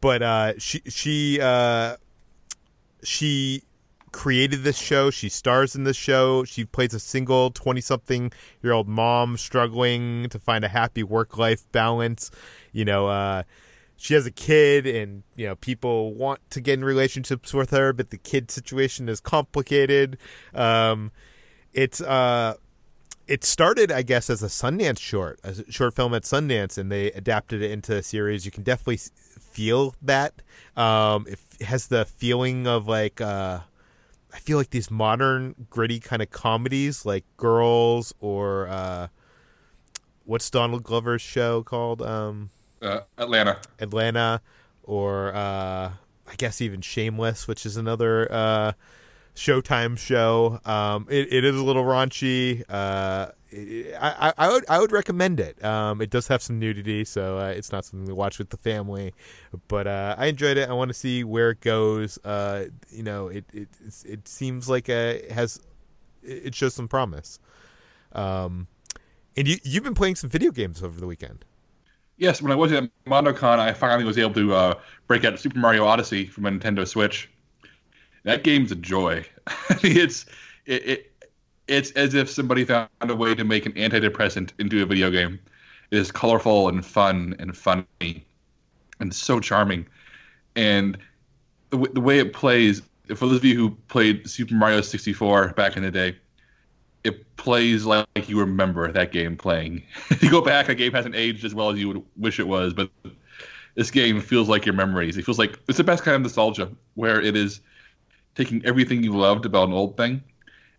but 0.00 0.20
uh, 0.20 0.58
she 0.58 0.82
she 0.86 1.40
uh, 1.40 1.96
she 3.02 3.62
created 4.10 4.64
this 4.64 4.76
show. 4.76 5.10
She 5.10 5.28
stars 5.28 5.76
in 5.76 5.84
this 5.84 5.96
show. 5.96 6.44
She 6.44 6.64
plays 6.64 6.92
a 6.92 7.00
single 7.00 7.52
twenty 7.52 7.80
something 7.80 8.32
year 8.62 8.72
old 8.72 8.88
mom 8.88 9.36
struggling 9.36 10.28
to 10.30 10.40
find 10.40 10.64
a 10.64 10.68
happy 10.68 11.04
work 11.04 11.38
life 11.38 11.70
balance. 11.72 12.30
You 12.72 12.84
know. 12.84 13.06
Uh, 13.06 13.44
she 14.00 14.14
has 14.14 14.26
a 14.26 14.30
kid 14.30 14.86
and 14.86 15.24
you 15.34 15.44
know 15.44 15.56
people 15.56 16.14
want 16.14 16.38
to 16.50 16.60
get 16.60 16.74
in 16.74 16.84
relationships 16.84 17.52
with 17.52 17.70
her 17.70 17.92
but 17.92 18.10
the 18.10 18.16
kid 18.16 18.48
situation 18.48 19.08
is 19.08 19.18
complicated 19.18 20.16
um, 20.54 21.10
it's 21.72 22.00
uh 22.00 22.54
it 23.28 23.44
started 23.44 23.92
i 23.92 24.02
guess 24.02 24.30
as 24.30 24.42
a 24.42 24.46
sundance 24.46 24.98
short 24.98 25.38
a 25.44 25.70
short 25.70 25.94
film 25.94 26.14
at 26.14 26.22
sundance 26.22 26.78
and 26.78 26.90
they 26.90 27.12
adapted 27.12 27.62
it 27.62 27.70
into 27.70 27.94
a 27.94 28.02
series. 28.02 28.44
You 28.44 28.50
can 28.50 28.62
definitely 28.62 29.00
feel 29.38 29.94
that. 30.02 30.42
Um, 30.76 31.26
it 31.28 31.64
has 31.64 31.88
the 31.88 32.04
feeling 32.04 32.66
of 32.66 32.88
like 32.88 33.20
uh, 33.20 33.60
i 34.32 34.38
feel 34.38 34.58
like 34.58 34.70
these 34.70 34.90
modern 34.90 35.54
gritty 35.70 36.00
kind 36.00 36.22
of 36.22 36.30
comedies 36.30 37.04
like 37.04 37.24
girls 37.36 38.14
or 38.20 38.68
uh, 38.68 39.08
what's 40.24 40.50
donald 40.50 40.82
glover's 40.82 41.22
show 41.22 41.62
called? 41.62 42.02
Um, 42.02 42.50
uh, 42.80 43.00
Atlanta. 43.16 43.58
Atlanta, 43.80 44.40
or 44.84 45.34
uh, 45.34 45.92
I 46.28 46.34
guess 46.36 46.60
even 46.60 46.80
Shameless, 46.80 47.48
which 47.48 47.66
is 47.66 47.76
another 47.76 48.30
uh, 48.30 48.72
Showtime 49.38 49.96
show. 49.96 50.58
Um, 50.64 51.06
it, 51.08 51.32
it 51.32 51.44
is 51.44 51.54
a 51.54 51.62
little 51.62 51.84
raunchy. 51.84 52.64
Uh, 52.68 53.28
I, 54.00 54.32
I 54.36 54.48
would 54.48 54.64
I 54.68 54.80
would 54.80 54.90
recommend 54.90 55.38
it. 55.38 55.64
Um, 55.64 56.02
it 56.02 56.10
does 56.10 56.26
have 56.26 56.42
some 56.42 56.58
nudity, 56.58 57.04
so 57.04 57.38
uh, 57.38 57.46
it's 57.46 57.70
not 57.70 57.84
something 57.84 58.08
to 58.08 58.14
watch 58.16 58.38
with 58.38 58.50
the 58.50 58.56
family. 58.56 59.14
But 59.68 59.86
uh, 59.86 60.16
I 60.18 60.26
enjoyed 60.26 60.56
it. 60.56 60.68
I 60.68 60.72
want 60.72 60.88
to 60.88 60.94
see 60.94 61.22
where 61.22 61.50
it 61.50 61.60
goes. 61.60 62.18
Uh, 62.24 62.66
you 62.90 63.04
know, 63.04 63.28
it 63.28 63.44
it 63.52 63.68
it 64.04 64.26
seems 64.26 64.68
like 64.68 64.88
it 64.88 65.30
has 65.30 65.60
it 66.22 66.54
shows 66.56 66.74
some 66.74 66.88
promise. 66.88 67.38
Um, 68.12 68.66
and 69.36 69.46
you 69.46 69.58
you've 69.62 69.84
been 69.84 69.94
playing 69.94 70.16
some 70.16 70.28
video 70.28 70.50
games 70.50 70.82
over 70.82 70.98
the 70.98 71.06
weekend. 71.06 71.44
Yes, 72.16 72.42
when 72.42 72.50
I 72.50 72.56
was 72.56 72.72
at 72.72 72.90
MondoCon, 73.06 73.60
I 73.60 73.72
finally 73.72 74.04
was 74.04 74.18
able 74.18 74.34
to 74.34 74.52
uh, 74.52 74.74
break 75.06 75.24
out 75.24 75.38
Super 75.38 75.60
Mario 75.60 75.84
Odyssey 75.84 76.26
from 76.26 76.44
a 76.46 76.50
Nintendo 76.50 76.86
Switch. 76.86 77.30
That 78.28 78.44
game's 78.44 78.70
a 78.70 78.74
joy. 78.74 79.24
it's 79.82 80.26
it, 80.66 80.86
it, 80.86 81.12
it's 81.66 81.92
as 81.92 82.12
if 82.12 82.28
somebody 82.28 82.62
found 82.62 82.90
a 83.00 83.16
way 83.16 83.34
to 83.34 83.42
make 83.42 83.64
an 83.64 83.72
antidepressant 83.72 84.52
into 84.58 84.82
a 84.82 84.86
video 84.86 85.10
game. 85.10 85.38
It 85.90 85.96
is 85.96 86.12
colorful 86.12 86.68
and 86.68 86.84
fun 86.84 87.36
and 87.38 87.56
funny 87.56 88.26
and 89.00 89.14
so 89.14 89.40
charming. 89.40 89.86
And 90.56 90.98
the, 91.70 91.78
the 91.94 92.02
way 92.02 92.18
it 92.18 92.34
plays, 92.34 92.82
for 93.06 93.28
those 93.28 93.38
of 93.38 93.46
you 93.46 93.56
who 93.56 93.70
played 93.88 94.28
Super 94.28 94.52
Mario 94.52 94.82
64 94.82 95.54
back 95.54 95.78
in 95.78 95.82
the 95.82 95.90
day, 95.90 96.14
it 97.04 97.34
plays 97.38 97.86
like 97.86 98.28
you 98.28 98.38
remember 98.38 98.92
that 98.92 99.10
game 99.10 99.38
playing. 99.38 99.82
if 100.10 100.22
you 100.22 100.30
go 100.30 100.42
back, 100.42 100.66
that 100.66 100.74
game 100.74 100.92
hasn't 100.92 101.14
aged 101.14 101.46
as 101.46 101.54
well 101.54 101.70
as 101.70 101.78
you 101.78 101.88
would 101.88 102.04
wish 102.18 102.38
it 102.38 102.46
was, 102.46 102.74
but 102.74 102.90
this 103.74 103.90
game 103.90 104.20
feels 104.20 104.50
like 104.50 104.66
your 104.66 104.74
memories. 104.74 105.16
It 105.16 105.24
feels 105.24 105.38
like 105.38 105.58
it's 105.66 105.78
the 105.78 105.84
best 105.84 106.04
kind 106.04 106.14
of 106.14 106.20
nostalgia 106.20 106.70
where 106.94 107.22
it 107.22 107.34
is 107.34 107.62
taking 108.38 108.64
everything 108.64 109.02
you 109.02 109.12
loved 109.12 109.44
about 109.44 109.68
an 109.68 109.74
old 109.74 109.96
thing 109.96 110.22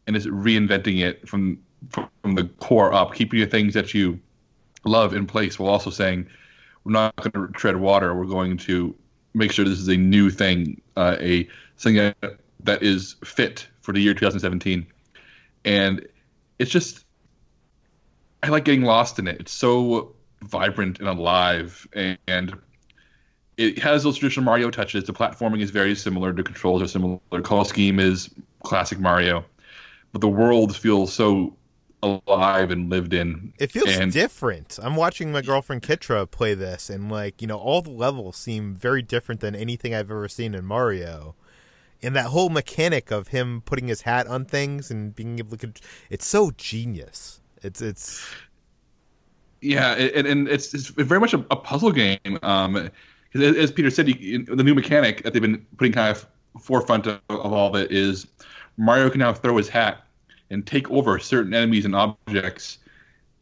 and 0.08 0.16
is 0.16 0.26
reinventing 0.26 1.02
it 1.02 1.28
from 1.28 1.60
from 1.92 2.36
the 2.36 2.46
core 2.60 2.94
up, 2.94 3.14
keeping 3.14 3.40
the 3.40 3.46
things 3.46 3.74
that 3.74 3.94
you 3.94 4.20
love 4.84 5.14
in 5.14 5.26
place 5.26 5.60
while 5.60 5.70
also 5.70 5.90
saying, 5.90 6.28
we're 6.84 6.94
not 6.94 7.16
going 7.18 7.32
to 7.32 7.54
tread 7.54 7.78
water. 7.78 8.14
We're 8.16 8.26
going 8.26 8.58
to 8.58 8.96
make 9.34 9.52
sure 9.52 9.66
this 9.66 9.80
is 9.80 9.88
a 9.88 9.98
new 9.98 10.30
thing, 10.30 10.82
uh, 10.98 11.18
a 11.20 11.48
thing 11.78 11.96
that, 11.96 12.18
that 12.62 12.84
is 12.84 13.16
fit 13.24 13.68
for 13.82 13.94
the 13.94 14.00
year 14.00 14.14
2017. 14.14 14.88
And 15.66 16.08
it's 16.58 16.72
just, 16.72 17.06
I 18.42 18.50
like 18.50 18.66
getting 18.66 18.84
lost 18.84 19.20
in 19.20 19.28
it. 19.28 19.40
It's 19.40 19.54
so 19.54 20.16
vibrant 20.42 21.00
and 21.00 21.08
alive, 21.08 21.88
and, 21.94 22.18
and 22.28 22.58
it 23.60 23.78
has 23.80 24.04
those 24.04 24.18
traditional 24.18 24.46
Mario 24.46 24.72
touches. 24.72 25.04
The 25.04 25.14
platforming 25.14 25.62
is 25.62 25.70
very 25.70 25.94
similar. 25.94 26.32
The 26.32 26.44
controls 26.44 26.82
are 26.82 26.88
similar. 26.88 27.20
The 27.30 27.42
color 27.42 27.66
scheme 27.66 28.00
is 28.00 28.30
classic 28.64 29.00
Mario, 29.00 29.44
but 30.14 30.22
the 30.22 30.30
world 30.30 30.74
feels 30.74 31.12
so 31.12 31.54
alive 32.02 32.72
and 32.72 32.90
lived 32.90 33.14
in. 33.14 33.52
It 33.60 33.72
feels 33.72 33.98
and, 33.98 34.14
different. 34.14 34.80
I'm 34.82 34.96
watching 34.96 35.34
my 35.34 35.42
girlfriend 35.42 35.82
Kitra 35.82 36.32
play 36.32 36.54
this, 36.54 36.90
and 36.90 37.12
like 37.12 37.42
you 37.42 37.48
know, 37.48 37.58
all 37.58 37.82
the 37.82 37.92
levels 37.92 38.38
seem 38.38 38.76
very 38.76 39.02
different 39.02 39.42
than 39.42 39.56
anything 39.56 39.94
I've 39.94 40.10
ever 40.10 40.30
seen 40.30 40.56
in 40.56 40.64
Mario. 40.64 41.36
And 42.02 42.16
that 42.16 42.28
whole 42.28 42.50
mechanic 42.50 43.12
of 43.12 43.28
him 43.28 43.62
putting 43.66 43.90
his 43.90 44.04
hat 44.04 44.26
on 44.26 44.46
things 44.46 44.90
and 44.90 45.14
being 45.14 45.38
able 45.38 45.58
to, 45.58 45.74
it's 46.10 46.26
so 46.26 46.52
genius. 46.52 47.42
It's 47.62 47.82
it's 47.82 48.26
yeah, 49.60 49.96
and, 49.96 50.26
and 50.26 50.48
it's, 50.48 50.74
it's 50.74 50.88
very 50.88 51.20
much 51.20 51.34
a, 51.34 51.46
a 51.52 51.58
puzzle 51.58 51.92
game. 51.92 52.40
Um, 52.42 52.90
as 53.36 53.72
Peter 53.72 53.90
said, 53.90 54.08
you, 54.08 54.44
the 54.44 54.64
new 54.64 54.74
mechanic 54.74 55.24
that 55.24 55.34
they've 55.34 55.42
been 55.42 55.66
putting 55.78 55.94
kind 55.94 56.16
of 56.16 56.26
forefront 56.62 57.08
of, 57.08 57.20
of 57.30 57.54
all 57.54 57.68
of 57.68 57.76
it 57.76 57.92
is 57.92 58.28
Mario 58.78 59.10
can 59.10 59.20
now 59.20 59.34
throw 59.34 59.58
his 59.58 59.70
hat 59.70 60.06
and 60.50 60.66
take 60.66 60.90
over 60.90 61.20
certain 61.20 61.54
enemies 61.54 61.86
and 61.86 61.96
objects, 61.96 62.80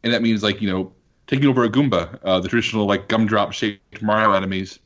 and 0.02 0.12
that 0.12 0.20
means 0.20 0.42
like 0.42 0.60
you 0.60 0.70
know 0.70 0.92
taking 1.26 1.48
over 1.48 1.64
a 1.64 1.70
Goomba, 1.70 2.18
uh, 2.24 2.40
the 2.40 2.48
traditional 2.48 2.86
like 2.86 3.08
gumdrop 3.08 3.52
shaped 3.52 4.02
Mario 4.02 4.32
enemies, 4.32 4.78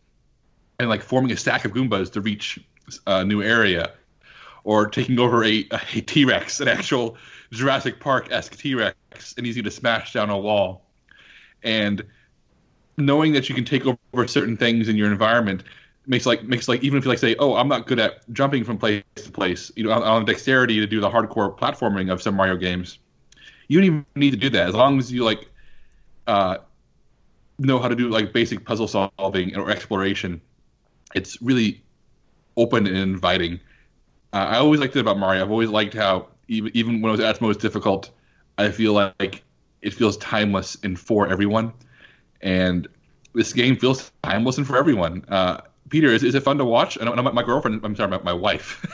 and 0.79 0.88
like 0.88 1.03
forming 1.03 1.33
a 1.33 1.37
stack 1.37 1.65
of 1.65 1.73
Goombas 1.73 2.12
to 2.12 2.21
reach 2.21 2.61
a 3.07 3.25
new 3.25 3.43
area, 3.43 3.93
or 4.65 4.87
taking 4.87 5.19
over 5.19 5.45
a 5.45 5.67
a 5.71 6.01
T 6.01 6.25
Rex, 6.25 6.61
an 6.61 6.69
actual 6.69 7.17
Jurassic 7.51 7.99
Park 7.99 8.31
esque 8.31 8.57
T 8.57 8.75
Rex, 8.75 9.35
and 9.37 9.47
easy 9.47 9.62
to 9.62 9.71
smash 9.71 10.12
down 10.12 10.31
a 10.31 10.38
wall, 10.38 10.87
and 11.65 12.05
knowing 12.96 13.33
that 13.33 13.48
you 13.48 13.55
can 13.55 13.64
take 13.64 13.85
over 13.87 14.26
certain 14.26 14.57
things 14.57 14.88
in 14.88 14.96
your 14.96 15.11
environment 15.11 15.64
makes 16.07 16.26
like 16.26 16.42
makes 16.44 16.68
like 16.68 16.83
even 16.83 16.98
if 16.98 17.05
you 17.05 17.11
like 17.11 17.18
say 17.18 17.37
oh 17.38 17.55
i'm 17.55 17.68
not 17.68 17.87
good 17.87 17.98
at 17.98 18.28
jumping 18.33 18.64
from 18.64 18.76
place 18.76 19.02
to 19.14 19.31
place 19.31 19.70
you 19.76 19.85
know 19.85 19.92
on 19.92 20.24
dexterity 20.24 20.81
to 20.81 20.87
do 20.87 21.00
the 21.00 21.09
hardcore 21.09 21.57
platforming 21.57 22.12
of 22.12 22.20
some 22.20 22.35
mario 22.35 22.57
games. 22.57 22.98
You 23.68 23.78
don't 23.78 23.87
even 23.87 24.07
need 24.16 24.33
to 24.33 24.37
do 24.37 24.50
that. 24.50 24.68
As 24.68 24.74
long 24.74 24.98
as 24.98 25.11
you 25.12 25.24
like 25.24 25.48
uh, 26.26 26.59
know 27.59 27.78
how 27.78 27.88
to 27.88 27.94
do 27.94 28.09
like 28.09 28.33
basic 28.33 28.64
puzzle 28.64 28.88
solving 28.88 29.57
or 29.57 29.70
exploration 29.70 30.40
it's 31.14 31.40
really 31.42 31.83
open 32.57 32.87
and 32.87 32.96
inviting. 32.96 33.61
Uh, 34.33 34.37
i 34.50 34.57
always 34.57 34.81
liked 34.81 34.96
it 34.96 35.00
about 35.00 35.18
mario. 35.18 35.42
I've 35.42 35.50
always 35.50 35.68
liked 35.70 35.94
how 35.94 36.28
even, 36.48 36.70
even 36.74 37.00
when 37.00 37.11
it 37.11 37.12
was 37.12 37.20
at 37.20 37.31
its 37.31 37.40
most 37.40 37.61
difficult 37.61 38.11
i 38.59 38.70
feel 38.70 38.92
like 38.92 39.42
it 39.83 39.94
feels 39.94 40.16
timeless 40.18 40.76
and 40.83 40.98
for 40.98 41.28
everyone 41.28 41.72
and 42.42 42.88
this 43.35 43.52
game 43.52 43.76
feels 43.76 44.11
timeless 44.22 44.59
and 44.59 44.66
for 44.66 44.76
everyone. 44.76 45.24
Uh, 45.28 45.61
Peter, 45.88 46.09
is, 46.09 46.22
is 46.22 46.35
it 46.35 46.42
fun 46.42 46.59
to 46.59 46.64
watch? 46.64 46.96
And 46.96 47.09
my, 47.16 47.33
my 47.33 47.42
girlfriend, 47.42 47.85
I'm 47.85 47.94
sorry, 47.94 48.11
my, 48.11 48.22
my 48.22 48.33
wife, 48.33 48.85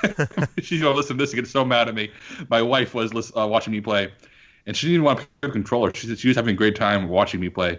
she's 0.61 0.83
gonna 0.83 0.97
listen 0.97 1.17
to 1.17 1.23
this 1.23 1.33
and 1.33 1.43
get 1.43 1.49
so 1.49 1.65
mad 1.65 1.89
at 1.89 1.95
me. 1.95 2.11
My 2.49 2.63
wife 2.63 2.95
was 2.95 3.33
uh, 3.37 3.47
watching 3.47 3.73
me 3.73 3.81
play, 3.81 4.13
and 4.67 4.77
she 4.77 4.87
didn't 4.87 4.95
even 4.95 5.05
want 5.05 5.21
to 5.21 5.27
pick 5.41 5.51
a 5.51 5.53
controller. 5.53 5.93
She 5.95 6.15
she 6.17 6.29
was 6.29 6.37
having 6.37 6.55
a 6.55 6.57
great 6.57 6.77
time 6.77 7.09
watching 7.09 7.41
me 7.41 7.49
play. 7.49 7.79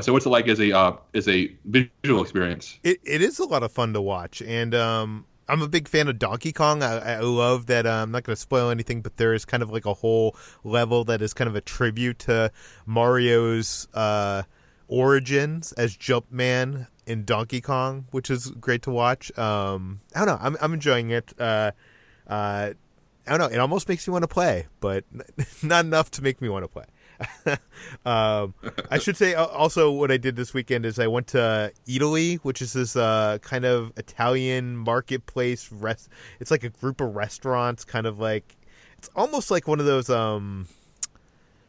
So, 0.00 0.12
what's 0.12 0.26
it 0.26 0.30
like 0.30 0.48
as 0.48 0.60
a 0.60 0.72
uh, 0.72 0.96
as 1.14 1.28
a 1.28 1.52
visual 1.64 2.22
experience? 2.22 2.78
It 2.82 2.98
it 3.04 3.20
is 3.22 3.38
a 3.38 3.44
lot 3.44 3.62
of 3.62 3.72
fun 3.72 3.92
to 3.92 4.00
watch, 4.00 4.42
and 4.42 4.74
um, 4.74 5.26
I'm 5.48 5.62
a 5.62 5.68
big 5.68 5.86
fan 5.86 6.08
of 6.08 6.18
Donkey 6.18 6.52
Kong. 6.52 6.82
I, 6.82 7.14
I 7.14 7.18
love 7.20 7.66
that. 7.66 7.86
Uh, 7.86 8.02
I'm 8.02 8.10
not 8.10 8.24
going 8.24 8.34
to 8.34 8.40
spoil 8.40 8.70
anything, 8.70 9.00
but 9.00 9.16
there 9.16 9.34
is 9.34 9.44
kind 9.44 9.62
of 9.62 9.70
like 9.70 9.86
a 9.86 9.94
whole 9.94 10.36
level 10.64 11.04
that 11.04 11.22
is 11.22 11.34
kind 11.34 11.48
of 11.48 11.54
a 11.54 11.60
tribute 11.60 12.18
to 12.20 12.50
Mario's. 12.84 13.86
Uh, 13.94 14.42
origins 14.88 15.72
as 15.72 15.96
Jumpman 15.96 16.86
in 17.06 17.24
Donkey 17.24 17.60
Kong, 17.60 18.06
which 18.10 18.30
is 18.30 18.50
great 18.60 18.82
to 18.82 18.90
watch. 18.90 19.36
Um, 19.38 20.00
I 20.14 20.24
don't 20.24 20.28
know. 20.28 20.38
I'm 20.40 20.56
I'm 20.60 20.74
enjoying 20.74 21.10
it. 21.10 21.32
Uh, 21.38 21.72
uh, 22.26 22.72
I 23.26 23.30
don't 23.30 23.38
know. 23.38 23.46
It 23.46 23.58
almost 23.58 23.88
makes 23.88 24.06
me 24.06 24.12
want 24.12 24.22
to 24.22 24.28
play, 24.28 24.66
but 24.80 25.04
not 25.62 25.84
enough 25.84 26.10
to 26.12 26.22
make 26.22 26.40
me 26.40 26.48
want 26.48 26.64
to 26.64 26.68
play. 26.68 26.84
um, 28.04 28.54
I 28.90 28.98
should 28.98 29.16
say 29.16 29.34
also 29.34 29.90
what 29.90 30.10
I 30.10 30.16
did 30.16 30.36
this 30.36 30.52
weekend 30.52 30.84
is 30.84 30.98
I 30.98 31.06
went 31.06 31.28
to 31.28 31.72
Eataly, 31.88 32.38
which 32.40 32.60
is 32.60 32.74
this 32.74 32.94
uh, 32.94 33.38
kind 33.40 33.64
of 33.64 33.92
Italian 33.96 34.76
marketplace. 34.76 35.70
Rest. 35.72 36.08
It's 36.40 36.50
like 36.50 36.64
a 36.64 36.68
group 36.68 37.00
of 37.00 37.16
restaurants, 37.16 37.84
kind 37.84 38.06
of 38.06 38.18
like 38.18 38.56
it's 38.98 39.10
almost 39.16 39.50
like 39.50 39.66
one 39.66 39.80
of 39.80 39.86
those 39.86 40.10
um, 40.10 40.68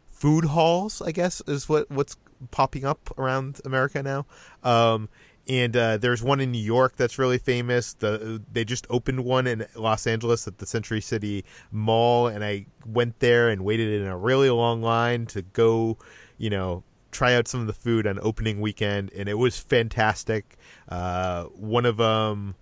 food 0.09 0.45
halls. 0.45 1.01
I 1.01 1.11
guess 1.11 1.41
is 1.47 1.69
what 1.69 1.89
what's 1.89 2.17
popping 2.51 2.85
up 2.85 3.13
around 3.17 3.61
America 3.65 4.01
now. 4.03 4.25
Um, 4.63 5.09
and 5.47 5.77
uh, 5.77 5.97
there's 5.97 6.21
one 6.21 6.41
in 6.41 6.51
New 6.51 6.61
York 6.61 6.97
that's 6.97 7.17
really 7.17 7.37
famous. 7.37 7.93
The 7.93 8.41
they 8.51 8.65
just 8.65 8.85
opened 8.89 9.23
one 9.23 9.47
in 9.47 9.65
Los 9.75 10.05
Angeles 10.05 10.47
at 10.47 10.57
the 10.57 10.65
Century 10.65 10.99
City 10.99 11.45
Mall, 11.71 12.27
and 12.27 12.43
I 12.43 12.65
went 12.85 13.19
there 13.19 13.49
and 13.49 13.63
waited 13.63 14.01
in 14.01 14.07
a 14.07 14.17
really 14.17 14.49
long 14.49 14.81
line 14.81 15.25
to 15.27 15.41
go, 15.41 15.97
you 16.37 16.49
know, 16.49 16.83
try 17.11 17.33
out 17.33 17.47
some 17.47 17.61
of 17.61 17.67
the 17.67 17.73
food 17.73 18.05
on 18.05 18.19
opening 18.21 18.59
weekend, 18.59 19.11
and 19.13 19.29
it 19.29 19.35
was 19.35 19.57
fantastic. 19.57 20.57
Uh, 20.89 21.45
one 21.45 21.85
of 21.85 22.01
um, 22.01 22.55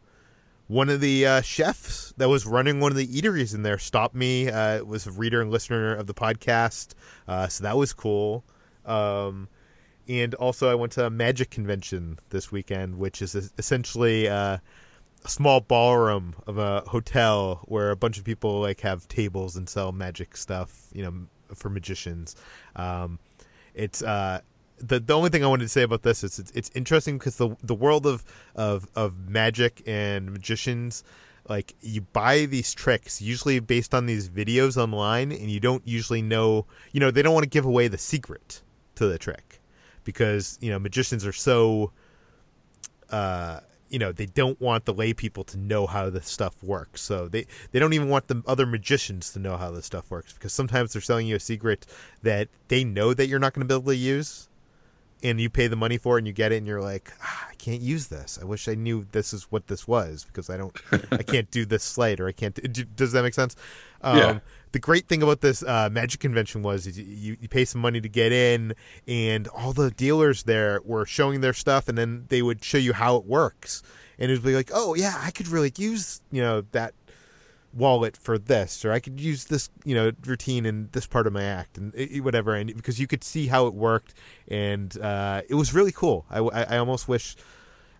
one 0.67 0.89
of 0.89 1.01
the 1.01 1.25
uh, 1.25 1.41
chefs 1.41 2.13
that 2.17 2.29
was 2.29 2.45
running 2.45 2.79
one 2.79 2.91
of 2.91 2.97
the 2.97 3.07
eateries 3.07 3.55
in 3.55 3.63
there 3.63 3.79
stopped 3.79 4.15
me. 4.15 4.49
Uh, 4.49 4.83
was 4.83 5.07
a 5.07 5.11
reader 5.11 5.41
and 5.41 5.49
listener 5.49 5.95
of 5.95 6.05
the 6.05 6.13
podcast, 6.13 6.93
uh, 7.27 7.47
so 7.47 7.63
that 7.63 7.77
was 7.77 7.93
cool. 7.93 8.43
Um, 8.85 9.47
and 10.07 10.33
also 10.35 10.69
I 10.69 10.75
went 10.75 10.91
to 10.93 11.05
a 11.05 11.09
magic 11.09 11.49
convention 11.49 12.19
this 12.29 12.51
weekend, 12.51 12.97
which 12.97 13.21
is 13.21 13.35
essentially 13.57 14.27
uh, 14.27 14.57
a 15.23 15.29
small 15.29 15.61
ballroom 15.61 16.35
of 16.47 16.57
a 16.57 16.81
hotel 16.87 17.61
where 17.65 17.91
a 17.91 17.95
bunch 17.95 18.17
of 18.17 18.23
people 18.23 18.61
like 18.61 18.81
have 18.81 19.07
tables 19.07 19.55
and 19.55 19.67
sell 19.67 19.91
magic 19.91 20.37
stuff, 20.37 20.87
you 20.93 21.03
know, 21.03 21.27
for 21.55 21.69
magicians. 21.69 22.35
Um, 22.75 23.19
it's 23.73 24.01
uh, 24.01 24.41
the 24.77 24.99
the 24.99 25.13
only 25.13 25.29
thing 25.29 25.43
I 25.43 25.47
wanted 25.47 25.65
to 25.65 25.69
say 25.69 25.83
about 25.83 26.03
this 26.03 26.23
is 26.23 26.39
it's, 26.39 26.51
it's 26.51 26.71
interesting 26.75 27.17
because 27.17 27.37
the 27.37 27.55
the 27.63 27.75
world 27.75 28.05
of 28.05 28.23
of 28.55 28.87
of 28.95 29.27
magic 29.27 29.81
and 29.85 30.31
magicians 30.31 31.03
like 31.47 31.75
you 31.81 32.01
buy 32.01 32.45
these 32.45 32.73
tricks 32.73 33.21
usually 33.21 33.59
based 33.59 33.93
on 33.93 34.05
these 34.05 34.29
videos 34.29 34.77
online 34.77 35.31
and 35.31 35.49
you 35.51 35.59
don't 35.59 35.87
usually 35.87 36.21
know 36.21 36.65
you 36.91 36.99
know 36.99 37.11
they 37.11 37.21
don't 37.21 37.33
want 37.33 37.43
to 37.43 37.49
give 37.49 37.65
away 37.65 37.87
the 37.87 37.97
secret 37.97 38.61
to 38.95 39.07
the 39.07 39.17
trick 39.17 39.44
because 40.05 40.57
you 40.61 40.71
know 40.71 40.79
magicians 40.79 41.25
are 41.25 41.33
so 41.33 41.91
uh, 43.09 43.59
you 43.89 43.99
know 43.99 44.11
they 44.11 44.25
don't 44.25 44.59
want 44.61 44.85
the 44.85 44.93
lay 44.93 45.13
people 45.13 45.43
to 45.43 45.57
know 45.57 45.85
how 45.85 46.09
the 46.09 46.21
stuff 46.21 46.61
works. 46.63 47.01
So 47.01 47.27
they 47.27 47.45
they 47.71 47.79
don't 47.79 47.93
even 47.93 48.09
want 48.09 48.27
the 48.27 48.41
other 48.47 48.65
magicians 48.65 49.33
to 49.33 49.39
know 49.39 49.57
how 49.57 49.71
the 49.71 49.81
stuff 49.81 50.09
works 50.09 50.33
because 50.33 50.53
sometimes 50.53 50.93
they're 50.93 51.01
selling 51.01 51.27
you 51.27 51.35
a 51.35 51.39
secret 51.39 51.85
that 52.23 52.47
they 52.69 52.83
know 52.83 53.13
that 53.13 53.27
you're 53.27 53.39
not 53.39 53.53
going 53.53 53.67
to 53.67 53.73
be 53.73 53.77
able 53.77 53.91
to 53.91 53.97
use 53.97 54.47
and 55.23 55.39
you 55.39 55.49
pay 55.49 55.67
the 55.67 55.75
money 55.75 55.97
for 55.97 56.17
it 56.17 56.21
and 56.21 56.27
you 56.27 56.33
get 56.33 56.51
it 56.51 56.57
and 56.57 56.67
you're 56.67 56.81
like 56.81 57.11
ah, 57.21 57.47
i 57.49 57.55
can't 57.55 57.81
use 57.81 58.07
this. 58.07 58.37
I 58.41 58.45
wish 58.45 58.67
i 58.67 58.75
knew 58.75 59.05
this 59.11 59.33
is 59.33 59.43
what 59.51 59.67
this 59.67 59.87
was 59.87 60.25
because 60.25 60.49
i 60.49 60.57
don't 60.57 60.75
i 61.11 61.23
can't 61.23 61.49
do 61.51 61.65
this 61.65 61.83
slate 61.83 62.19
or 62.19 62.27
i 62.27 62.31
can't 62.31 62.55
do, 62.71 62.83
does 62.83 63.11
that 63.13 63.23
make 63.23 63.33
sense? 63.33 63.55
Um, 64.01 64.17
yeah. 64.17 64.39
The 64.75 64.79
great 64.79 65.07
thing 65.07 65.23
about 65.23 65.39
this 65.39 65.63
uh, 65.63 65.87
magic 65.89 66.19
convention 66.19 66.61
was 66.61 66.85
you, 66.97 67.37
you 67.39 67.47
pay 67.47 67.63
some 67.63 67.79
money 67.79 68.01
to 68.01 68.09
get 68.09 68.33
in 68.33 68.73
and 69.07 69.47
all 69.47 69.71
the 69.71 69.89
dealers 69.89 70.43
there 70.43 70.81
were 70.83 71.05
showing 71.05 71.39
their 71.39 71.53
stuff 71.53 71.87
and 71.87 71.97
then 71.97 72.25
they 72.27 72.41
would 72.41 72.61
show 72.61 72.77
you 72.77 72.91
how 72.91 73.15
it 73.15 73.23
works. 73.23 73.81
And 74.19 74.29
it 74.29 74.33
would 74.33 74.43
be 74.43 74.53
like 74.53 74.71
oh 74.73 74.93
yeah 74.93 75.17
i 75.23 75.31
could 75.31 75.47
really 75.47 75.71
use 75.77 76.21
you 76.29 76.41
know 76.41 76.59
that 76.73 76.93
wallet 77.73 78.17
for 78.17 78.37
this 78.37 78.83
or 78.83 78.91
i 78.91 78.99
could 78.99 79.17
use 79.17 79.45
this 79.45 79.69
you 79.85 79.95
know 79.95 80.11
routine 80.25 80.65
in 80.65 80.89
this 80.91 81.07
part 81.07 81.25
of 81.25 81.31
my 81.31 81.43
act 81.43 81.77
and 81.77 81.95
it, 81.95 82.21
whatever. 82.21 82.53
And 82.53 82.75
because 82.75 82.99
you 82.99 83.07
could 83.07 83.23
see 83.23 83.47
how 83.47 83.67
it 83.67 83.73
worked 83.73 84.13
and 84.49 84.97
uh, 84.99 85.43
it 85.47 85.55
was 85.55 85.73
really 85.73 85.93
cool. 85.93 86.25
I, 86.29 86.39
I, 86.39 86.77
almost 86.77 87.07
wish 87.07 87.37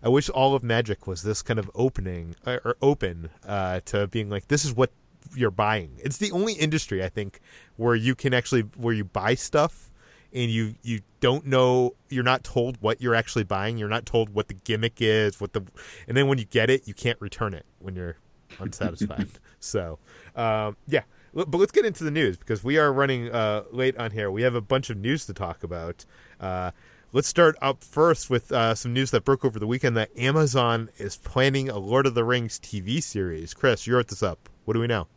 i 0.02 0.10
wish 0.10 0.28
all 0.28 0.54
of 0.54 0.62
magic 0.62 1.06
was 1.06 1.22
this 1.22 1.40
kind 1.40 1.58
of 1.58 1.70
opening 1.74 2.36
or 2.46 2.76
open 2.82 3.30
uh, 3.46 3.80
to 3.86 4.06
being 4.08 4.28
like 4.28 4.48
this 4.48 4.62
is 4.62 4.74
what 4.74 4.90
you're 5.34 5.50
buying 5.50 5.90
it's 5.98 6.18
the 6.18 6.30
only 6.32 6.52
industry 6.54 7.02
i 7.02 7.08
think 7.08 7.40
where 7.76 7.94
you 7.94 8.14
can 8.14 8.34
actually 8.34 8.62
where 8.76 8.94
you 8.94 9.04
buy 9.04 9.34
stuff 9.34 9.90
and 10.32 10.50
you 10.50 10.74
you 10.82 11.00
don't 11.20 11.46
know 11.46 11.94
you're 12.08 12.24
not 12.24 12.44
told 12.44 12.76
what 12.80 13.00
you're 13.00 13.14
actually 13.14 13.44
buying 13.44 13.78
you're 13.78 13.88
not 13.88 14.04
told 14.06 14.30
what 14.30 14.48
the 14.48 14.54
gimmick 14.54 15.00
is 15.00 15.40
what 15.40 15.52
the 15.52 15.62
and 16.06 16.16
then 16.16 16.26
when 16.26 16.38
you 16.38 16.44
get 16.44 16.70
it 16.70 16.86
you 16.86 16.94
can't 16.94 17.20
return 17.20 17.54
it 17.54 17.64
when 17.78 17.94
you're 17.94 18.16
unsatisfied 18.58 19.28
So, 19.66 19.98
um, 20.34 20.76
yeah. 20.86 21.02
But 21.34 21.54
let's 21.54 21.72
get 21.72 21.84
into 21.84 22.02
the 22.02 22.10
news 22.10 22.38
because 22.38 22.64
we 22.64 22.78
are 22.78 22.90
running 22.90 23.30
uh, 23.30 23.64
late 23.70 23.96
on 23.98 24.10
here. 24.12 24.30
We 24.30 24.40
have 24.42 24.54
a 24.54 24.62
bunch 24.62 24.88
of 24.88 24.96
news 24.96 25.26
to 25.26 25.34
talk 25.34 25.62
about. 25.62 26.06
Uh, 26.40 26.70
let's 27.12 27.28
start 27.28 27.56
up 27.60 27.84
first 27.84 28.30
with 28.30 28.50
uh, 28.52 28.74
some 28.74 28.94
news 28.94 29.10
that 29.10 29.22
broke 29.22 29.44
over 29.44 29.58
the 29.58 29.66
weekend 29.66 29.98
that 29.98 30.16
Amazon 30.16 30.88
is 30.96 31.18
planning 31.18 31.68
a 31.68 31.76
Lord 31.76 32.06
of 32.06 32.14
the 32.14 32.24
Rings 32.24 32.58
TV 32.58 33.02
series. 33.02 33.52
Chris, 33.52 33.86
you 33.86 33.94
wrote 33.94 34.08
this 34.08 34.22
up. 34.22 34.48
What 34.64 34.74
do 34.74 34.80
we 34.80 34.86
know? 34.86 35.08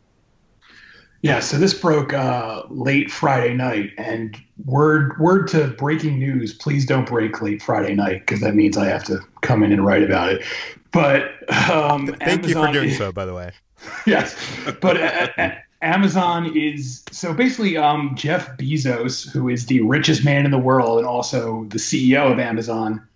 Yeah, 1.22 1.40
so 1.40 1.58
this 1.58 1.74
broke 1.74 2.14
uh, 2.14 2.62
late 2.70 3.10
Friday 3.10 3.52
night, 3.52 3.90
and 3.98 4.40
word 4.64 5.18
word 5.18 5.48
to 5.48 5.68
breaking 5.68 6.18
news: 6.18 6.54
please 6.54 6.86
don't 6.86 7.06
break 7.06 7.42
late 7.42 7.62
Friday 7.62 7.94
night 7.94 8.20
because 8.20 8.40
that 8.40 8.54
means 8.54 8.78
I 8.78 8.86
have 8.86 9.04
to 9.04 9.20
come 9.42 9.62
in 9.62 9.70
and 9.70 9.84
write 9.84 10.02
about 10.02 10.32
it. 10.32 10.44
But 10.92 11.30
um, 11.70 12.06
thank 12.06 12.22
Amazon 12.22 12.48
you 12.48 12.54
for 12.54 12.72
doing 12.72 12.88
is, 12.90 12.98
so, 12.98 13.12
by 13.12 13.26
the 13.26 13.34
way. 13.34 13.52
yes, 14.06 14.34
but 14.80 14.96
uh, 14.98 15.28
uh, 15.36 15.50
Amazon 15.82 16.56
is 16.56 17.04
so 17.10 17.34
basically 17.34 17.76
um, 17.76 18.14
Jeff 18.16 18.56
Bezos, 18.56 19.28
who 19.30 19.50
is 19.50 19.66
the 19.66 19.82
richest 19.82 20.24
man 20.24 20.46
in 20.46 20.50
the 20.50 20.58
world 20.58 20.98
and 20.98 21.06
also 21.06 21.64
the 21.64 21.78
CEO 21.78 22.32
of 22.32 22.38
Amazon, 22.38 23.06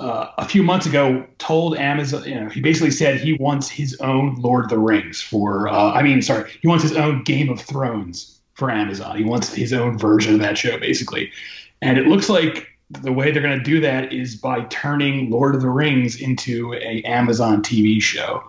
uh, 0.00 0.30
a 0.38 0.44
few 0.44 0.62
months 0.62 0.86
ago 0.86 1.26
told 1.38 1.76
Amazon, 1.76 2.24
you 2.24 2.40
know, 2.40 2.48
he 2.48 2.60
basically 2.60 2.90
said 2.90 3.20
he 3.20 3.32
wants 3.34 3.68
his 3.68 3.96
own 4.00 4.36
Lord 4.36 4.64
of 4.64 4.70
the 4.70 4.78
Rings 4.78 5.20
for, 5.20 5.68
uh, 5.68 5.92
I 5.92 6.02
mean, 6.02 6.22
sorry, 6.22 6.50
he 6.60 6.68
wants 6.68 6.84
his 6.84 6.96
own 6.96 7.24
Game 7.24 7.48
of 7.48 7.60
Thrones 7.60 8.38
for 8.54 8.70
Amazon. 8.70 9.16
He 9.16 9.24
wants 9.24 9.52
his 9.52 9.72
own 9.72 9.98
version 9.98 10.34
of 10.34 10.40
that 10.40 10.56
show, 10.56 10.78
basically. 10.78 11.32
And 11.82 11.98
it 11.98 12.06
looks 12.06 12.28
like 12.28 12.68
the 12.90 13.12
way 13.12 13.30
they're 13.30 13.42
going 13.42 13.58
to 13.58 13.64
do 13.64 13.80
that 13.80 14.12
is 14.12 14.36
by 14.36 14.62
turning 14.64 15.30
Lord 15.30 15.54
of 15.54 15.62
the 15.62 15.68
Rings 15.68 16.20
into 16.20 16.74
a 16.74 17.02
Amazon 17.02 17.62
TV 17.62 18.00
show. 18.00 18.42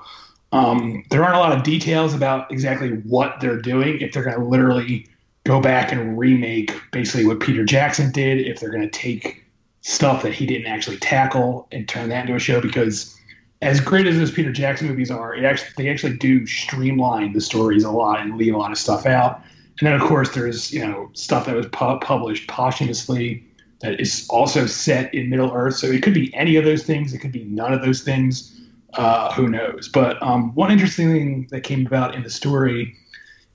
Um, 0.51 1.03
there 1.09 1.23
aren't 1.23 1.35
a 1.35 1.39
lot 1.39 1.51
of 1.51 1.63
details 1.63 2.13
about 2.13 2.51
exactly 2.51 2.91
what 2.91 3.39
they're 3.39 3.61
doing. 3.61 3.99
If 4.01 4.13
they're 4.13 4.23
going 4.23 4.39
to 4.39 4.45
literally 4.45 5.07
go 5.43 5.61
back 5.61 5.91
and 5.91 6.17
remake 6.17 6.71
basically 6.91 7.25
what 7.25 7.39
Peter 7.39 7.65
Jackson 7.65 8.11
did, 8.11 8.39
if 8.39 8.59
they're 8.59 8.71
going 8.71 8.89
to 8.89 8.89
take 8.89 9.45
stuff 9.81 10.23
that 10.23 10.33
he 10.33 10.45
didn't 10.45 10.67
actually 10.67 10.97
tackle 10.97 11.67
and 11.71 11.87
turn 11.87 12.09
that 12.09 12.21
into 12.21 12.35
a 12.35 12.39
show, 12.39 12.61
because 12.61 13.15
as 13.61 13.81
great 13.81 14.07
as 14.07 14.17
those 14.17 14.31
Peter 14.31 14.51
Jackson 14.51 14.87
movies 14.87 15.11
are, 15.11 15.33
it 15.33 15.43
actually 15.43 15.71
they 15.77 15.89
actually 15.89 16.17
do 16.17 16.45
streamline 16.45 17.33
the 17.33 17.41
stories 17.41 17.83
a 17.83 17.91
lot 17.91 18.21
and 18.21 18.37
leave 18.37 18.53
a 18.53 18.57
lot 18.57 18.71
of 18.71 18.77
stuff 18.77 19.05
out. 19.05 19.41
And 19.79 19.87
then 19.87 19.93
of 19.93 20.01
course 20.01 20.33
there's 20.33 20.71
you 20.73 20.85
know 20.85 21.09
stuff 21.13 21.45
that 21.45 21.55
was 21.55 21.67
pu- 21.67 21.99
published 21.99 22.47
posthumously 22.47 23.43
that 23.81 23.99
is 23.99 24.27
also 24.29 24.65
set 24.65 25.13
in 25.13 25.29
Middle 25.29 25.51
Earth. 25.53 25.75
So 25.75 25.87
it 25.87 26.03
could 26.03 26.13
be 26.13 26.33
any 26.33 26.57
of 26.57 26.65
those 26.65 26.83
things. 26.83 27.13
It 27.13 27.19
could 27.19 27.31
be 27.31 27.45
none 27.45 27.73
of 27.73 27.81
those 27.81 28.01
things. 28.01 28.55
Uh, 28.95 29.31
who 29.33 29.47
knows? 29.47 29.87
But 29.87 30.21
um, 30.21 30.53
one 30.55 30.71
interesting 30.71 31.11
thing 31.11 31.47
that 31.51 31.61
came 31.61 31.85
about 31.85 32.15
in 32.15 32.23
the 32.23 32.29
story 32.29 32.95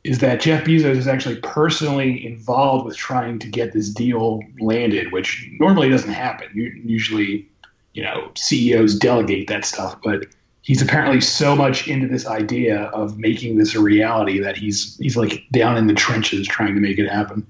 is 0.04 0.18
that 0.18 0.40
Jeff 0.40 0.64
Bezos 0.64 0.96
is 0.96 1.08
actually 1.08 1.36
personally 1.36 2.24
involved 2.26 2.84
with 2.84 2.96
trying 2.96 3.38
to 3.38 3.48
get 3.48 3.72
this 3.72 3.88
deal 3.88 4.40
landed, 4.60 5.10
which 5.12 5.48
normally 5.58 5.88
doesn't 5.88 6.12
happen. 6.12 6.48
Usually, 6.84 7.48
you 7.94 8.02
know, 8.02 8.30
CEOs 8.34 8.98
delegate 8.98 9.48
that 9.48 9.64
stuff, 9.64 9.96
but 10.04 10.26
he's 10.60 10.82
apparently 10.82 11.22
so 11.22 11.56
much 11.56 11.88
into 11.88 12.06
this 12.06 12.26
idea 12.26 12.84
of 12.86 13.18
making 13.18 13.56
this 13.56 13.74
a 13.74 13.80
reality 13.80 14.38
that 14.40 14.58
he's 14.58 14.96
he's 14.98 15.16
like 15.16 15.42
down 15.52 15.78
in 15.78 15.86
the 15.86 15.94
trenches 15.94 16.46
trying 16.46 16.74
to 16.74 16.80
make 16.80 16.98
it 16.98 17.08
happen. 17.08 17.46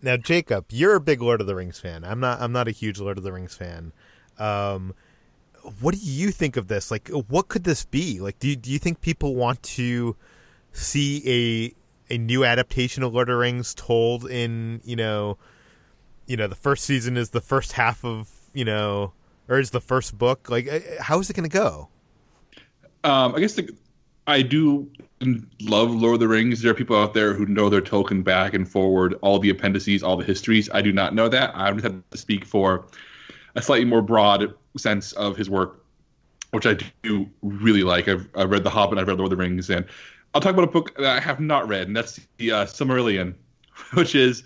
Now, 0.00 0.16
Jacob, 0.16 0.66
you're 0.70 0.94
a 0.94 1.00
big 1.00 1.20
Lord 1.20 1.42
of 1.42 1.46
the 1.46 1.54
Rings 1.54 1.78
fan. 1.78 2.04
I'm 2.04 2.20
not. 2.20 2.40
I'm 2.40 2.52
not 2.52 2.68
a 2.68 2.70
huge 2.70 3.00
Lord 3.00 3.18
of 3.18 3.24
the 3.24 3.32
Rings 3.32 3.54
fan. 3.54 3.92
Um, 4.38 4.94
what 5.80 5.94
do 5.94 6.00
you 6.00 6.30
think 6.30 6.56
of 6.56 6.68
this? 6.68 6.90
Like, 6.90 7.08
what 7.08 7.48
could 7.48 7.64
this 7.64 7.84
be? 7.84 8.20
Like, 8.20 8.38
do 8.38 8.48
you, 8.48 8.56
do 8.56 8.70
you 8.70 8.78
think 8.78 9.00
people 9.00 9.34
want 9.34 9.62
to 9.64 10.14
see 10.76 11.74
a 12.08 12.14
a 12.14 12.18
new 12.18 12.44
adaptation 12.44 13.02
of 13.02 13.12
Lord 13.12 13.28
of 13.28 13.34
the 13.34 13.38
Rings 13.38 13.74
told 13.74 14.30
in 14.30 14.80
you 14.84 14.96
know, 14.96 15.38
you 16.26 16.36
know, 16.36 16.46
the 16.46 16.54
first 16.54 16.84
season 16.84 17.16
is 17.16 17.30
the 17.30 17.40
first 17.40 17.72
half 17.72 18.04
of 18.04 18.30
you 18.52 18.64
know, 18.64 19.12
or 19.48 19.58
is 19.58 19.70
the 19.70 19.80
first 19.80 20.16
book? 20.16 20.48
Like, 20.48 20.68
uh, 20.68 20.80
how 21.00 21.18
is 21.20 21.28
it 21.30 21.34
going 21.34 21.48
to 21.48 21.54
go? 21.54 21.88
Um, 23.04 23.34
I 23.34 23.40
guess 23.40 23.54
the, 23.54 23.68
I 24.26 24.42
do 24.42 24.90
love 25.62 25.90
Lord 25.90 26.14
of 26.14 26.20
the 26.20 26.28
Rings. 26.28 26.62
There 26.62 26.72
are 26.72 26.74
people 26.74 26.96
out 26.96 27.14
there 27.14 27.34
who 27.34 27.46
know 27.46 27.68
their 27.68 27.80
Tolkien 27.80 28.24
back 28.24 28.54
and 28.54 28.68
forward, 28.68 29.14
all 29.22 29.38
the 29.38 29.50
appendices, 29.50 30.02
all 30.02 30.16
the 30.16 30.24
histories. 30.24 30.68
I 30.72 30.82
do 30.82 30.92
not 30.92 31.14
know 31.14 31.28
that. 31.28 31.52
I 31.54 31.70
just 31.72 31.84
have 31.84 32.02
to 32.10 32.18
speak 32.18 32.44
for 32.44 32.86
a 33.54 33.62
slightly 33.62 33.84
more 33.84 34.02
broad 34.02 34.54
sense 34.76 35.12
of 35.12 35.36
his 35.36 35.48
work, 35.48 35.84
which 36.50 36.66
I 36.66 36.76
do 37.02 37.28
really 37.42 37.82
like. 37.82 38.08
I've, 38.08 38.28
I've 38.34 38.50
read 38.50 38.64
The 38.64 38.70
Hobbit, 38.70 38.98
I've 38.98 39.06
read 39.06 39.18
Lord 39.18 39.32
of 39.32 39.38
the 39.38 39.42
Rings, 39.42 39.70
and 39.70 39.86
I'll 40.36 40.40
talk 40.42 40.52
about 40.52 40.64
a 40.64 40.70
book 40.70 40.94
that 40.98 41.16
I 41.16 41.18
have 41.18 41.40
not 41.40 41.66
read, 41.66 41.86
and 41.86 41.96
that's 41.96 42.20
the 42.36 42.52
uh, 42.52 42.66
Silmarillion, 42.66 43.32
which 43.94 44.14
is 44.14 44.42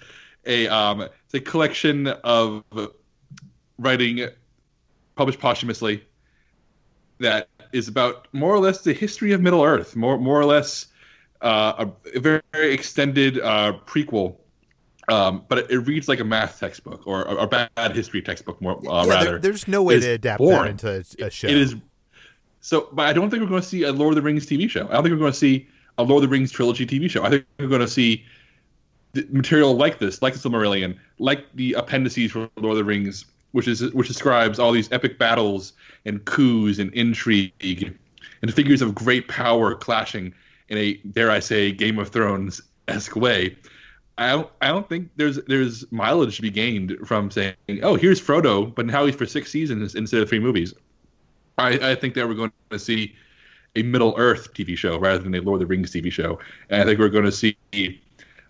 a 0.47 0.69
um, 0.69 1.01
it's 1.01 1.35
a 1.35 1.41
collection 1.41 2.07
of 2.07 2.63
writing 3.77 4.29
published 5.17 5.41
posthumously 5.41 6.05
that 7.19 7.49
is 7.73 7.89
about 7.89 8.29
more 8.33 8.55
or 8.55 8.61
less 8.61 8.83
the 8.83 8.93
history 8.93 9.33
of 9.33 9.41
Middle 9.41 9.65
Earth, 9.65 9.97
more 9.97 10.17
more 10.17 10.41
or 10.41 10.45
less 10.45 10.87
uh, 11.41 11.87
a, 11.87 12.17
a, 12.17 12.21
very, 12.21 12.41
very 12.53 12.73
extended 12.73 13.41
uh, 13.41 13.73
prequel. 13.85 14.37
Um, 15.09 15.45
but 15.49 15.59
it, 15.59 15.71
it, 15.73 15.79
reads 15.81 16.07
like 16.07 16.21
a 16.21 16.25
math 16.25 16.61
textbook 16.61 17.05
or 17.05 17.23
a, 17.23 17.35
a 17.35 17.47
bad 17.49 17.97
history 17.97 18.23
textbook, 18.23 18.63
more 18.63 18.77
uh, 18.89 19.05
yeah, 19.05 19.11
rather. 19.13 19.31
There, 19.31 19.39
there's 19.41 19.67
no 19.67 19.83
way 19.83 19.99
to 19.99 20.11
adapt 20.13 20.39
boring. 20.39 20.77
that 20.77 21.09
into 21.09 21.25
a 21.27 21.31
show. 21.31 21.49
It 21.49 21.57
is 21.57 21.75
so, 22.61 22.89
but 22.93 23.09
I 23.09 23.13
don't 23.13 23.29
think 23.29 23.43
we're 23.43 23.49
going 23.49 23.63
to 23.63 23.67
see 23.67 23.83
a 23.83 23.91
Lord 23.91 24.13
of 24.13 24.17
the 24.17 24.23
Rings 24.23 24.47
TV 24.47 24.71
show. 24.71 24.87
I 24.87 24.93
don't 24.93 25.03
think 25.03 25.15
we're 25.15 25.19
going 25.19 25.33
to 25.33 25.39
see 25.39 25.67
a 25.99 26.03
Lord 26.03 26.23
of 26.23 26.31
the 26.31 26.33
Rings 26.33 26.51
trilogy 26.51 26.87
TV 26.87 27.11
show. 27.11 27.25
I 27.25 27.31
think 27.31 27.47
we're 27.59 27.69
going 27.69 27.81
to 27.81 27.89
see 27.89 28.25
material 29.31 29.75
like 29.75 29.99
this, 29.99 30.23
like 30.23 30.35
the 30.35 30.49
Silmarillion, 30.49 30.97
like 31.19 31.45
the 31.55 31.75
appendices 31.75 32.33
for 32.33 32.49
Lord 32.57 32.73
of 32.73 32.79
the 32.79 32.85
Rings, 32.85 33.25
which 33.53 33.69
is 33.69 33.93
which 33.93 34.09
describes 34.09 34.59
all 34.59 34.73
these 34.73 34.91
epic 34.93 35.19
battles 35.19 35.73
and 36.05 36.25
coups 36.25 36.79
and 36.79 36.93
intrigue 36.95 37.97
and 38.43 38.55
figures 38.55 38.83
of 38.83 38.95
great 38.95 39.29
power 39.29 39.75
clashing 39.75 40.33
in 40.69 40.79
a 40.79 40.95
dare 41.13 41.31
I 41.31 41.41
say 41.41 41.73
Game 41.73 41.99
of 41.99 42.09
Thrones 42.09 42.61
esque 42.89 43.17
way. 43.17 43.57
I 44.19 44.33
don't 44.33 44.49
I 44.61 44.69
don't 44.69 44.89
think 44.89 45.11
there's 45.17 45.37
there's 45.47 45.91
mileage 45.91 46.37
to 46.37 46.43
be 46.43 46.51
gained 46.51 46.97
from 47.07 47.31
saying, 47.31 47.55
oh, 47.83 47.97
here's 47.97 48.21
Frodo, 48.21 48.75
but 48.75 48.87
now 48.87 49.07
he's 49.07 49.15
for 49.15 49.27
six 49.27 49.51
seasons 49.51 49.95
instead 49.95 50.23
of 50.23 50.29
three 50.29 50.41
movies. 50.41 50.75
I, 51.59 51.91
I 51.91 51.95
think 51.95 52.15
that 52.15 52.29
we're 52.29 52.35
going 52.35 52.53
to 52.71 52.79
see 52.79 53.15
a 53.77 53.83
Middle 53.83 54.15
Earth 54.17 54.53
TV 54.55 54.77
show 54.77 54.99
rather 54.99 55.19
than 55.19 55.35
a 55.35 55.41
Lord 55.41 55.61
of 55.63 55.69
the 55.69 55.71
Rings 55.71 55.93
TV 55.93 56.11
show. 56.11 56.39
And 56.69 56.83
I 56.83 56.85
think 56.85 56.99
we're 56.99 57.09
going 57.09 57.25
to 57.25 57.33
see 57.33 57.57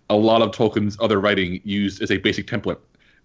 a 0.09 0.15
lot 0.15 0.41
of 0.41 0.51
Tolkien's 0.51 0.97
other 0.99 1.19
writing 1.19 1.61
used 1.63 2.01
as 2.01 2.11
a 2.11 2.17
basic 2.17 2.47
template 2.47 2.79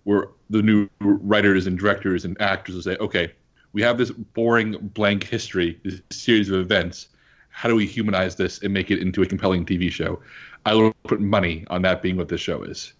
where 0.04 0.28
the 0.50 0.62
new 0.62 0.88
writers 1.00 1.66
and 1.66 1.78
directors 1.78 2.24
and 2.24 2.40
actors 2.40 2.74
will 2.74 2.82
say, 2.82 2.96
okay, 2.98 3.32
we 3.72 3.82
have 3.82 3.98
this 3.98 4.10
boring 4.10 4.76
blank 4.94 5.24
history, 5.24 5.80
this 5.84 6.00
series 6.10 6.48
of 6.48 6.60
events. 6.60 7.08
How 7.48 7.68
do 7.68 7.74
we 7.74 7.86
humanize 7.86 8.36
this 8.36 8.62
and 8.62 8.72
make 8.72 8.90
it 8.90 9.00
into 9.00 9.22
a 9.22 9.26
compelling 9.26 9.66
TV 9.66 9.90
show? 9.90 10.20
I 10.64 10.74
will 10.74 10.94
put 11.04 11.20
money 11.20 11.64
on 11.70 11.82
that 11.82 12.02
being 12.02 12.16
what 12.16 12.28
this 12.28 12.40
show 12.40 12.62
is. 12.62 12.92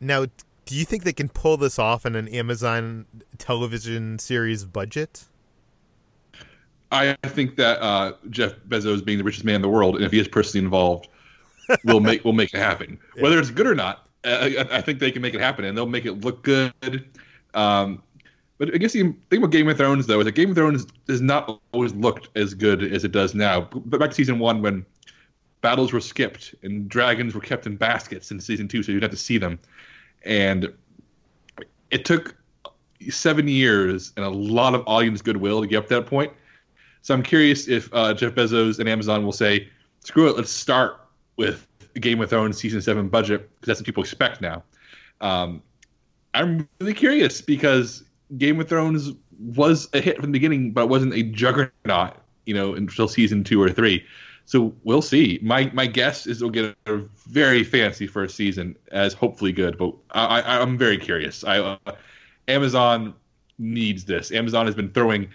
Now, 0.00 0.26
do 0.66 0.74
you 0.74 0.84
think 0.84 1.04
they 1.04 1.12
can 1.12 1.28
pull 1.28 1.56
this 1.56 1.78
off 1.78 2.04
in 2.04 2.14
an 2.14 2.28
Amazon 2.28 3.06
television 3.38 4.18
series 4.18 4.64
budget? 4.64 5.24
I 6.92 7.16
think 7.26 7.56
that 7.56 7.82
uh, 7.82 8.12
Jeff 8.30 8.54
Bezos, 8.68 9.04
being 9.04 9.18
the 9.18 9.24
richest 9.24 9.44
man 9.44 9.56
in 9.56 9.62
the 9.62 9.68
world, 9.68 9.96
and 9.96 10.04
if 10.04 10.12
he 10.12 10.18
is 10.18 10.28
personally 10.28 10.64
involved, 10.64 11.08
will 11.84 12.00
make 12.00 12.24
will 12.24 12.32
make 12.32 12.54
it 12.54 12.58
happen. 12.58 12.98
Yeah. 13.16 13.22
Whether 13.22 13.38
it's 13.38 13.50
good 13.50 13.66
or 13.66 13.74
not, 13.74 14.06
I, 14.24 14.66
I, 14.70 14.80
think 14.82 14.98
they 14.98 15.10
can 15.10 15.22
make 15.22 15.34
it 15.34 15.40
happen, 15.40 15.64
and 15.64 15.76
they'll 15.76 15.86
make 15.86 16.04
it 16.04 16.20
look 16.20 16.42
good. 16.42 17.08
Um, 17.54 18.02
but 18.58 18.74
I 18.74 18.78
guess 18.78 18.92
the 18.92 19.14
thing 19.30 19.38
about 19.38 19.50
Game 19.52 19.68
of 19.68 19.76
Thrones, 19.76 20.06
though, 20.06 20.20
is 20.20 20.26
that 20.26 20.32
Game 20.32 20.50
of 20.50 20.56
Thrones 20.56 20.86
has 21.08 21.22
not 21.22 21.60
always 21.72 21.94
looked 21.94 22.28
as 22.36 22.52
good 22.52 22.82
as 22.82 23.04
it 23.04 23.12
does 23.12 23.34
now. 23.34 23.62
But 23.62 23.98
back 23.98 24.10
to 24.10 24.14
season 24.14 24.38
one, 24.38 24.60
when 24.60 24.84
battles 25.62 25.92
were 25.92 26.00
skipped 26.00 26.54
and 26.62 26.88
dragons 26.88 27.34
were 27.34 27.40
kept 27.40 27.66
in 27.66 27.76
baskets 27.76 28.30
in 28.30 28.38
season 28.38 28.68
two, 28.68 28.82
so 28.82 28.92
you'd 28.92 29.02
have 29.02 29.10
to 29.12 29.16
see 29.16 29.38
them, 29.38 29.58
and 30.24 30.72
it 31.90 32.04
took 32.04 32.36
seven 33.08 33.48
years 33.48 34.12
and 34.16 34.24
a 34.24 34.30
lot 34.30 34.74
of 34.74 34.82
audience 34.86 35.22
goodwill 35.22 35.60
to 35.60 35.66
get 35.66 35.78
up 35.78 35.88
to 35.88 35.94
that 35.94 36.06
point 36.06 36.32
so 37.06 37.14
I'm 37.14 37.22
curious 37.22 37.68
if 37.68 37.88
uh, 37.92 38.12
Jeff 38.14 38.34
Bezos 38.34 38.80
and 38.80 38.88
Amazon 38.88 39.24
will 39.24 39.30
say, 39.30 39.68
"Screw 40.00 40.28
it, 40.28 40.36
let's 40.36 40.50
start 40.50 41.00
with 41.36 41.64
Game 42.00 42.20
of 42.20 42.28
Thrones 42.28 42.58
season 42.58 42.82
seven 42.82 43.08
budget 43.08 43.48
because 43.54 43.68
that's 43.68 43.78
what 43.78 43.86
people 43.86 44.02
expect 44.02 44.40
now." 44.40 44.64
Um, 45.20 45.62
I'm 46.34 46.68
really 46.80 46.94
curious 46.94 47.40
because 47.40 48.02
Game 48.38 48.60
of 48.60 48.68
Thrones 48.68 49.12
was 49.38 49.88
a 49.92 50.00
hit 50.00 50.16
from 50.16 50.32
the 50.32 50.32
beginning, 50.32 50.72
but 50.72 50.82
it 50.82 50.88
wasn't 50.88 51.14
a 51.14 51.22
juggernaut, 51.22 52.16
you 52.44 52.54
know, 52.54 52.74
until 52.74 53.06
season 53.06 53.44
two 53.44 53.62
or 53.62 53.70
three. 53.70 54.04
So 54.44 54.74
we'll 54.82 55.00
see. 55.00 55.38
My 55.42 55.70
my 55.72 55.86
guess 55.86 56.26
is 56.26 56.40
we'll 56.40 56.50
get 56.50 56.74
a 56.86 56.96
very 57.28 57.62
fancy 57.62 58.08
first 58.08 58.34
season, 58.34 58.74
as 58.90 59.12
hopefully 59.12 59.52
good. 59.52 59.78
But 59.78 59.94
I, 60.10 60.40
I 60.40 60.60
am 60.60 60.76
very 60.76 60.98
curious. 60.98 61.44
I 61.44 61.60
uh, 61.60 61.76
Amazon 62.48 63.14
needs 63.60 64.06
this. 64.06 64.32
Amazon 64.32 64.66
has 64.66 64.74
been 64.74 64.90
throwing 64.90 65.28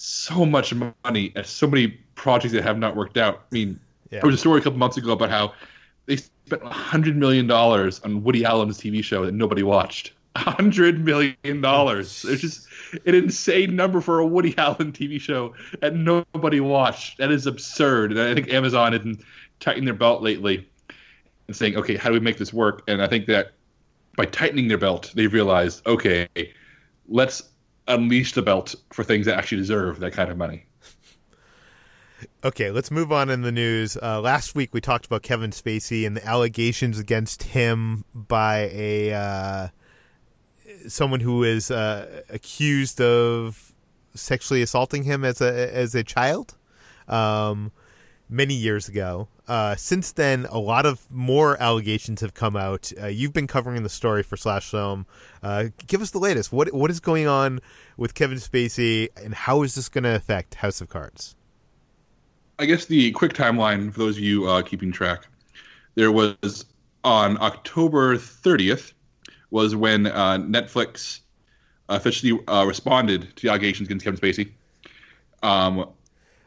so 0.00 0.46
much 0.46 0.72
money 1.04 1.30
at 1.36 1.46
so 1.46 1.66
many 1.66 1.88
projects 2.14 2.54
that 2.54 2.62
have 2.62 2.78
not 2.78 2.96
worked 2.96 3.18
out. 3.18 3.42
I 3.52 3.54
mean, 3.54 3.78
yeah. 4.10 4.20
there 4.20 4.30
was 4.30 4.36
a 4.36 4.38
story 4.38 4.58
a 4.58 4.62
couple 4.62 4.78
months 4.78 4.96
ago 4.96 5.12
about 5.12 5.28
how 5.28 5.52
they 6.06 6.16
spent 6.16 6.62
hundred 6.62 7.16
million 7.16 7.46
dollars 7.46 8.00
on 8.00 8.24
Woody 8.24 8.44
Allen's 8.44 8.78
TV 8.78 9.04
show 9.04 9.26
that 9.26 9.32
nobody 9.32 9.62
watched. 9.62 10.12
hundred 10.36 11.04
million 11.04 11.60
dollars. 11.60 12.24
It's 12.26 12.40
just 12.40 12.66
an 13.04 13.14
insane 13.14 13.76
number 13.76 14.00
for 14.00 14.20
a 14.20 14.26
Woody 14.26 14.54
Allen 14.56 14.92
TV 14.92 15.20
show 15.20 15.54
that 15.80 15.94
nobody 15.94 16.60
watched. 16.60 17.18
That 17.18 17.30
is 17.30 17.46
absurd. 17.46 18.12
And 18.12 18.20
I 18.20 18.34
think 18.34 18.50
Amazon 18.50 18.92
has 18.92 19.02
been 19.02 19.18
tightening 19.58 19.84
their 19.84 19.94
belt 19.94 20.22
lately 20.22 20.66
and 21.46 21.54
saying, 21.54 21.76
okay, 21.76 21.96
how 21.96 22.08
do 22.08 22.14
we 22.14 22.20
make 22.20 22.38
this 22.38 22.54
work? 22.54 22.82
And 22.88 23.02
I 23.02 23.06
think 23.06 23.26
that 23.26 23.52
by 24.16 24.24
tightening 24.24 24.68
their 24.68 24.78
belt, 24.78 25.12
they 25.14 25.26
realized, 25.26 25.86
okay, 25.86 26.26
let's 27.06 27.42
unleash 27.88 28.32
the 28.32 28.42
belt 28.42 28.74
for 28.90 29.04
things 29.04 29.26
that 29.26 29.36
actually 29.36 29.58
deserve 29.58 30.00
that 30.00 30.12
kind 30.12 30.30
of 30.30 30.36
money. 30.36 30.66
Okay, 32.44 32.70
let's 32.70 32.90
move 32.90 33.12
on 33.12 33.30
in 33.30 33.42
the 33.42 33.52
news. 33.52 33.96
Uh, 33.96 34.20
last 34.20 34.54
week 34.54 34.72
we 34.72 34.80
talked 34.80 35.06
about 35.06 35.22
Kevin 35.22 35.50
Spacey 35.50 36.06
and 36.06 36.16
the 36.16 36.26
allegations 36.26 36.98
against 36.98 37.42
him 37.44 38.04
by 38.14 38.70
a 38.72 39.12
uh, 39.12 39.68
someone 40.86 41.20
who 41.20 41.44
is 41.44 41.70
uh, 41.70 42.22
accused 42.28 43.00
of 43.00 43.72
sexually 44.14 44.60
assaulting 44.60 45.04
him 45.04 45.24
as 45.24 45.40
a 45.40 45.74
as 45.74 45.94
a 45.94 46.02
child 46.02 46.56
um, 47.08 47.72
many 48.30 48.54
years 48.54 48.88
ago. 48.88 49.28
Uh, 49.48 49.74
since 49.74 50.12
then, 50.12 50.46
a 50.50 50.58
lot 50.58 50.86
of 50.86 51.10
more 51.10 51.60
allegations 51.60 52.20
have 52.20 52.32
come 52.32 52.56
out. 52.56 52.92
Uh, 53.00 53.08
you've 53.08 53.32
been 53.32 53.48
covering 53.48 53.82
the 53.82 53.88
story 53.88 54.22
for 54.22 54.36
Slash 54.36 54.70
Film. 54.70 55.06
Uh, 55.42 55.66
give 55.86 56.00
us 56.00 56.10
the 56.10 56.18
latest. 56.18 56.52
What 56.52 56.72
what 56.72 56.90
is 56.90 57.00
going 57.00 57.26
on 57.26 57.60
with 57.96 58.14
Kevin 58.14 58.38
Spacey, 58.38 59.08
and 59.22 59.34
how 59.34 59.62
is 59.62 59.74
this 59.74 59.88
going 59.88 60.04
to 60.04 60.14
affect 60.14 60.54
House 60.56 60.80
of 60.80 60.88
Cards? 60.88 61.34
I 62.58 62.66
guess 62.66 62.84
the 62.84 63.10
quick 63.12 63.32
timeline 63.32 63.92
for 63.92 63.98
those 63.98 64.16
of 64.16 64.22
you 64.22 64.48
uh, 64.48 64.62
keeping 64.62 64.92
track. 64.92 65.26
There 65.94 66.12
was 66.12 66.64
on 67.02 67.40
October 67.40 68.16
30th 68.16 68.92
was 69.50 69.74
when 69.74 70.06
uh, 70.06 70.38
Netflix 70.38 71.20
officially 71.88 72.38
uh, 72.46 72.64
responded 72.66 73.34
to 73.36 73.42
the 73.42 73.48
allegations 73.48 73.88
against 73.88 74.04
Kevin 74.04 74.20
Spacey. 74.20 74.52
Um, 75.42 75.88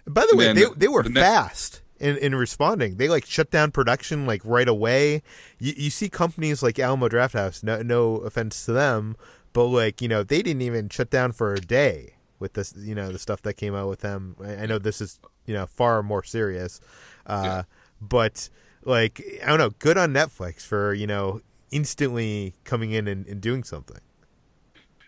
By 0.05 0.25
the 0.29 0.35
way, 0.35 0.53
they 0.53 0.65
they 0.75 0.87
were 0.87 1.03
the 1.03 1.11
fast 1.11 1.81
in, 1.99 2.17
in 2.17 2.35
responding. 2.35 2.97
They 2.97 3.07
like 3.07 3.25
shut 3.25 3.49
down 3.49 3.71
production 3.71 4.25
like 4.25 4.41
right 4.43 4.67
away. 4.67 5.23
You, 5.59 5.73
you 5.75 5.89
see 5.89 6.09
companies 6.09 6.61
like 6.61 6.77
Alamo 6.77 7.07
Drafthouse. 7.07 7.63
No 7.63 7.81
no 7.81 8.17
offense 8.17 8.65
to 8.65 8.73
them, 8.73 9.15
but 9.53 9.65
like 9.65 10.01
you 10.01 10.07
know 10.07 10.23
they 10.23 10.41
didn't 10.41 10.61
even 10.61 10.89
shut 10.89 11.09
down 11.09 11.31
for 11.31 11.53
a 11.53 11.61
day 11.61 12.15
with 12.39 12.53
this 12.53 12.73
you 12.77 12.93
know 12.93 13.11
the 13.11 13.19
stuff 13.19 13.41
that 13.43 13.53
came 13.53 13.73
out 13.73 13.87
with 13.87 14.01
them. 14.01 14.35
I, 14.43 14.63
I 14.63 14.65
know 14.65 14.79
this 14.79 14.99
is 14.99 15.19
you 15.45 15.53
know 15.53 15.65
far 15.65 16.03
more 16.03 16.23
serious, 16.23 16.81
uh, 17.25 17.41
yeah. 17.43 17.63
but 18.01 18.49
like 18.83 19.23
I 19.43 19.47
don't 19.47 19.59
know, 19.59 19.71
good 19.79 19.97
on 19.97 20.13
Netflix 20.13 20.61
for 20.61 20.93
you 20.93 21.07
know 21.07 21.39
instantly 21.71 22.53
coming 22.65 22.91
in 22.91 23.07
and, 23.07 23.25
and 23.27 23.39
doing 23.41 23.63
something. 23.63 23.99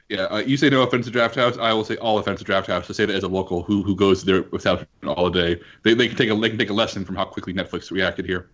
Yeah, 0.10 0.24
uh, 0.26 0.38
you 0.38 0.56
say 0.56 0.70
no 0.70 0.84
offense 0.84 1.08
to 1.08 1.12
Drafthouse. 1.12 1.58
I 1.58 1.74
will 1.74 1.84
say 1.84 1.98
all 1.98 2.20
offense 2.20 2.40
to 2.40 2.46
Drafthouse. 2.46 2.86
To 2.86 2.94
say 2.94 3.06
that 3.06 3.16
as 3.16 3.24
a 3.24 3.28
local 3.28 3.64
who 3.64 3.82
who 3.82 3.96
goes 3.96 4.24
there 4.24 4.44
without 4.44 4.88
all 5.08 5.32
day, 5.32 5.60
they, 5.84 5.96
they 5.96 6.08
can 6.08 6.16
take 6.16 6.30
a 6.30 6.36
they 6.36 6.50
can 6.50 6.60
take 6.60 6.70
a 6.70 6.74
lesson 6.74 7.04
from 7.06 7.16
how 7.16 7.26
quickly 7.26 7.54
Netflix 7.54 7.90
reacted 7.90 8.26
here. 8.26 8.50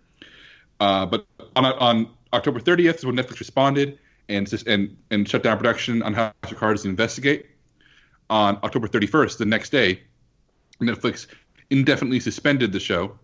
Uh, 0.79 1.05
but 1.05 1.25
on 1.57 1.65
on 1.65 2.09
October 2.33 2.59
30th 2.59 2.95
is 2.95 3.05
when 3.05 3.15
Netflix 3.15 3.39
responded 3.39 3.99
and 4.29 4.51
and 4.65 4.95
and 5.09 5.27
shut 5.27 5.43
down 5.43 5.57
production 5.57 6.01
on 6.03 6.13
House 6.13 6.33
of 6.43 6.57
Cards 6.57 6.83
to 6.83 6.89
investigate. 6.89 7.47
On 8.29 8.57
October 8.63 8.87
31st, 8.87 9.39
the 9.39 9.45
next 9.45 9.71
day, 9.71 9.99
Netflix 10.81 11.27
indefinitely 11.69 12.21
suspended 12.21 12.71
the 12.71 12.79
show 12.79 13.19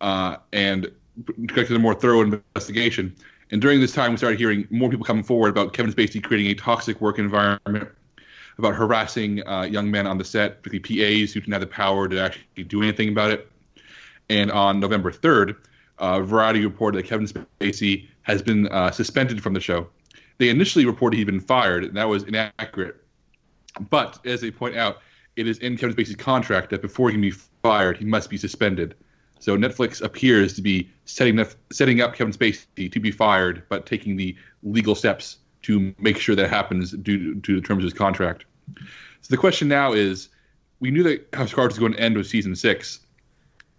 uh, 0.00 0.36
and 0.52 0.92
conducted 1.26 1.74
a 1.74 1.78
more 1.78 1.94
thorough 1.94 2.20
investigation. 2.20 3.16
And 3.50 3.60
during 3.60 3.80
this 3.80 3.92
time, 3.92 4.10
we 4.10 4.16
started 4.18 4.38
hearing 4.38 4.66
more 4.70 4.90
people 4.90 5.04
coming 5.04 5.22
forward 5.22 5.48
about 5.48 5.72
Kevin 5.72 5.92
Spacey 5.92 6.22
creating 6.22 6.50
a 6.50 6.54
toxic 6.54 7.00
work 7.00 7.18
environment, 7.18 7.88
about 8.58 8.74
harassing 8.74 9.46
uh, 9.46 9.62
young 9.62 9.90
men 9.90 10.06
on 10.06 10.18
the 10.18 10.24
set, 10.24 10.62
particularly 10.62 11.22
PAs 11.22 11.32
who 11.32 11.40
didn't 11.40 11.52
have 11.52 11.60
the 11.60 11.66
power 11.66 12.08
to 12.08 12.20
actually 12.20 12.64
do 12.64 12.82
anything 12.82 13.08
about 13.08 13.30
it. 13.30 13.50
And 14.28 14.50
on 14.50 14.80
November 14.80 15.10
3rd, 15.10 15.56
uh, 15.98 16.20
Variety 16.20 16.64
reported 16.64 16.98
that 16.98 17.06
Kevin 17.06 17.26
Spacey 17.26 18.08
has 18.22 18.42
been 18.42 18.68
uh, 18.68 18.90
suspended 18.90 19.42
from 19.42 19.54
the 19.54 19.60
show. 19.60 19.88
They 20.38 20.50
initially 20.50 20.84
reported 20.84 21.16
he'd 21.16 21.24
been 21.24 21.40
fired, 21.40 21.84
and 21.84 21.96
that 21.96 22.08
was 22.08 22.24
inaccurate. 22.24 22.96
But 23.90 24.18
as 24.26 24.40
they 24.40 24.50
point 24.50 24.76
out, 24.76 24.98
it 25.36 25.46
is 25.46 25.58
in 25.58 25.76
Kevin 25.76 25.94
Spacey's 25.94 26.16
contract 26.16 26.70
that 26.70 26.82
before 26.82 27.08
he 27.08 27.14
can 27.14 27.22
be 27.22 27.30
fired, 27.62 27.96
he 27.96 28.04
must 28.04 28.28
be 28.28 28.36
suspended. 28.36 28.94
So 29.40 29.56
Netflix 29.56 30.02
appears 30.02 30.54
to 30.54 30.62
be 30.62 30.90
setting 31.04 31.38
up, 31.38 31.48
setting 31.72 32.00
up 32.00 32.14
Kevin 32.14 32.32
Spacey 32.32 32.90
to 32.90 33.00
be 33.00 33.10
fired, 33.10 33.62
but 33.68 33.86
taking 33.86 34.16
the 34.16 34.36
legal 34.62 34.94
steps 34.94 35.38
to 35.62 35.94
make 35.98 36.18
sure 36.18 36.34
that 36.34 36.50
happens 36.50 36.92
due 36.92 37.40
to, 37.40 37.60
the 37.60 37.66
terms 37.66 37.84
of 37.84 37.90
his 37.90 37.92
contract. 37.92 38.44
So 38.76 39.28
the 39.30 39.36
question 39.36 39.68
now 39.68 39.92
is, 39.92 40.28
we 40.80 40.90
knew 40.90 41.02
that 41.02 41.28
House 41.34 41.50
of 41.50 41.56
Cards 41.56 41.74
was 41.74 41.78
going 41.78 41.92
to 41.92 42.00
end 42.00 42.16
with 42.16 42.26
season 42.26 42.54
six, 42.54 43.00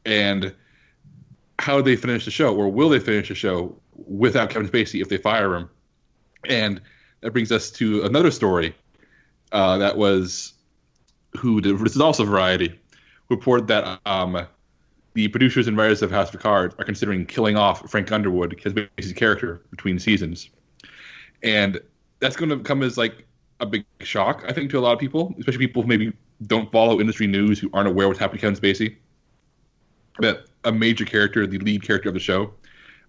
and 0.05 0.53
how 1.60 1.78
do 1.78 1.84
they 1.84 1.95
finish 1.95 2.26
the 2.26 2.32
show, 2.32 2.55
or 2.55 2.70
will 2.70 2.89
they 2.89 2.99
finish 2.99 3.30
the 3.30 3.36
show 3.36 3.76
without 3.93 4.49
Kevin 4.49 4.68
Spacey 4.68 5.01
if 5.01 5.10
they 5.10 5.18
fire 5.18 5.55
him? 5.55 5.70
And 6.45 6.82
that 7.22 7.32
brings 7.32 7.51
us 7.51 7.72
to 7.72 8.03
another 8.03 8.32
story 8.32 8.76
uh, 9.51 9.78
that 9.78 9.97
was 9.97 10.53
who 11.38 11.62
did, 11.62 11.78
this 11.80 11.95
is 11.95 12.01
also 12.01 12.24
Variety 12.26 12.80
report 13.30 13.68
that 13.68 13.99
um, 14.05 14.47
the 15.14 15.28
producers 15.28 15.68
and 15.68 15.78
writers 15.78 16.01
of 16.01 16.12
House 16.12 16.34
of 16.34 16.39
Cards 16.39 16.76
are 16.78 16.86
considering 16.86 17.26
killing 17.26 17.57
off 17.57 17.89
Frank 17.89 18.12
Underwood, 18.12 18.60
his 18.97 19.14
character, 19.14 19.62
between 19.72 19.99
seasons, 19.99 20.49
and 21.43 21.80
that's 22.20 22.36
going 22.36 22.49
to 22.49 22.60
come 22.60 22.84
as 22.84 22.97
like 22.97 23.26
a 23.60 23.66
big 23.66 23.86
shock, 24.01 24.43
I 24.47 24.53
think, 24.53 24.72
to 24.72 24.80
a 24.80 24.82
lot 24.82 24.93
of 24.93 24.99
people, 24.99 25.34
especially 25.39 25.60
people 25.60 25.82
who 25.82 25.88
maybe 25.88 26.14
don't 26.47 26.72
follow 26.72 26.99
industry 26.99 27.28
news, 27.28 27.60
who 27.60 27.70
aren't 27.74 27.89
aware 27.89 28.07
what's 28.07 28.20
happening 28.20 28.39
to 28.39 28.47
Kevin 28.47 28.60
Spacey. 28.60 28.95
That 30.20 30.45
a 30.64 30.72
major 30.72 31.05
character, 31.05 31.47
the 31.47 31.60
lead 31.60 31.84
character 31.84 32.10
of 32.10 32.14
the 32.14 32.20
show, 32.20 32.53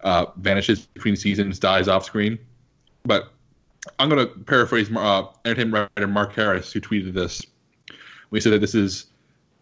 uh, 0.03 0.27
vanishes 0.37 0.87
between 0.87 1.17
seasons, 1.17 1.59
dies 1.59 1.89
off 1.89 2.05
screen. 2.05 2.39
But 3.05 3.33
I'm 3.99 4.09
going 4.09 4.27
to 4.27 4.33
paraphrase 4.45 4.91
uh, 4.95 5.25
entertainment 5.45 5.91
writer 5.97 6.07
Mark 6.07 6.35
Harris, 6.35 6.73
who 6.73 6.81
tweeted 6.81 7.15
this. 7.15 7.43
We 8.31 8.41
said 8.41 8.53
that 8.53 8.61
this 8.61 8.75
is 8.75 9.07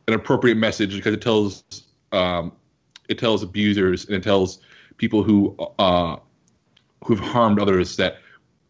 an 0.09 0.15
appropriate 0.15 0.57
message 0.57 0.95
because 0.95 1.15
it 1.15 1.23
tells 1.23 1.65
um, 2.13 2.53
it 3.09 3.19
tells 3.19 3.43
abusers 3.43 4.07
and 4.07 4.15
it 4.15 4.23
tells 4.23 4.61
people 4.97 5.23
who 5.23 5.57
uh, 5.79 6.17
who've 7.05 7.21
harmed 7.21 7.61
others 7.61 7.97
that 7.97 8.19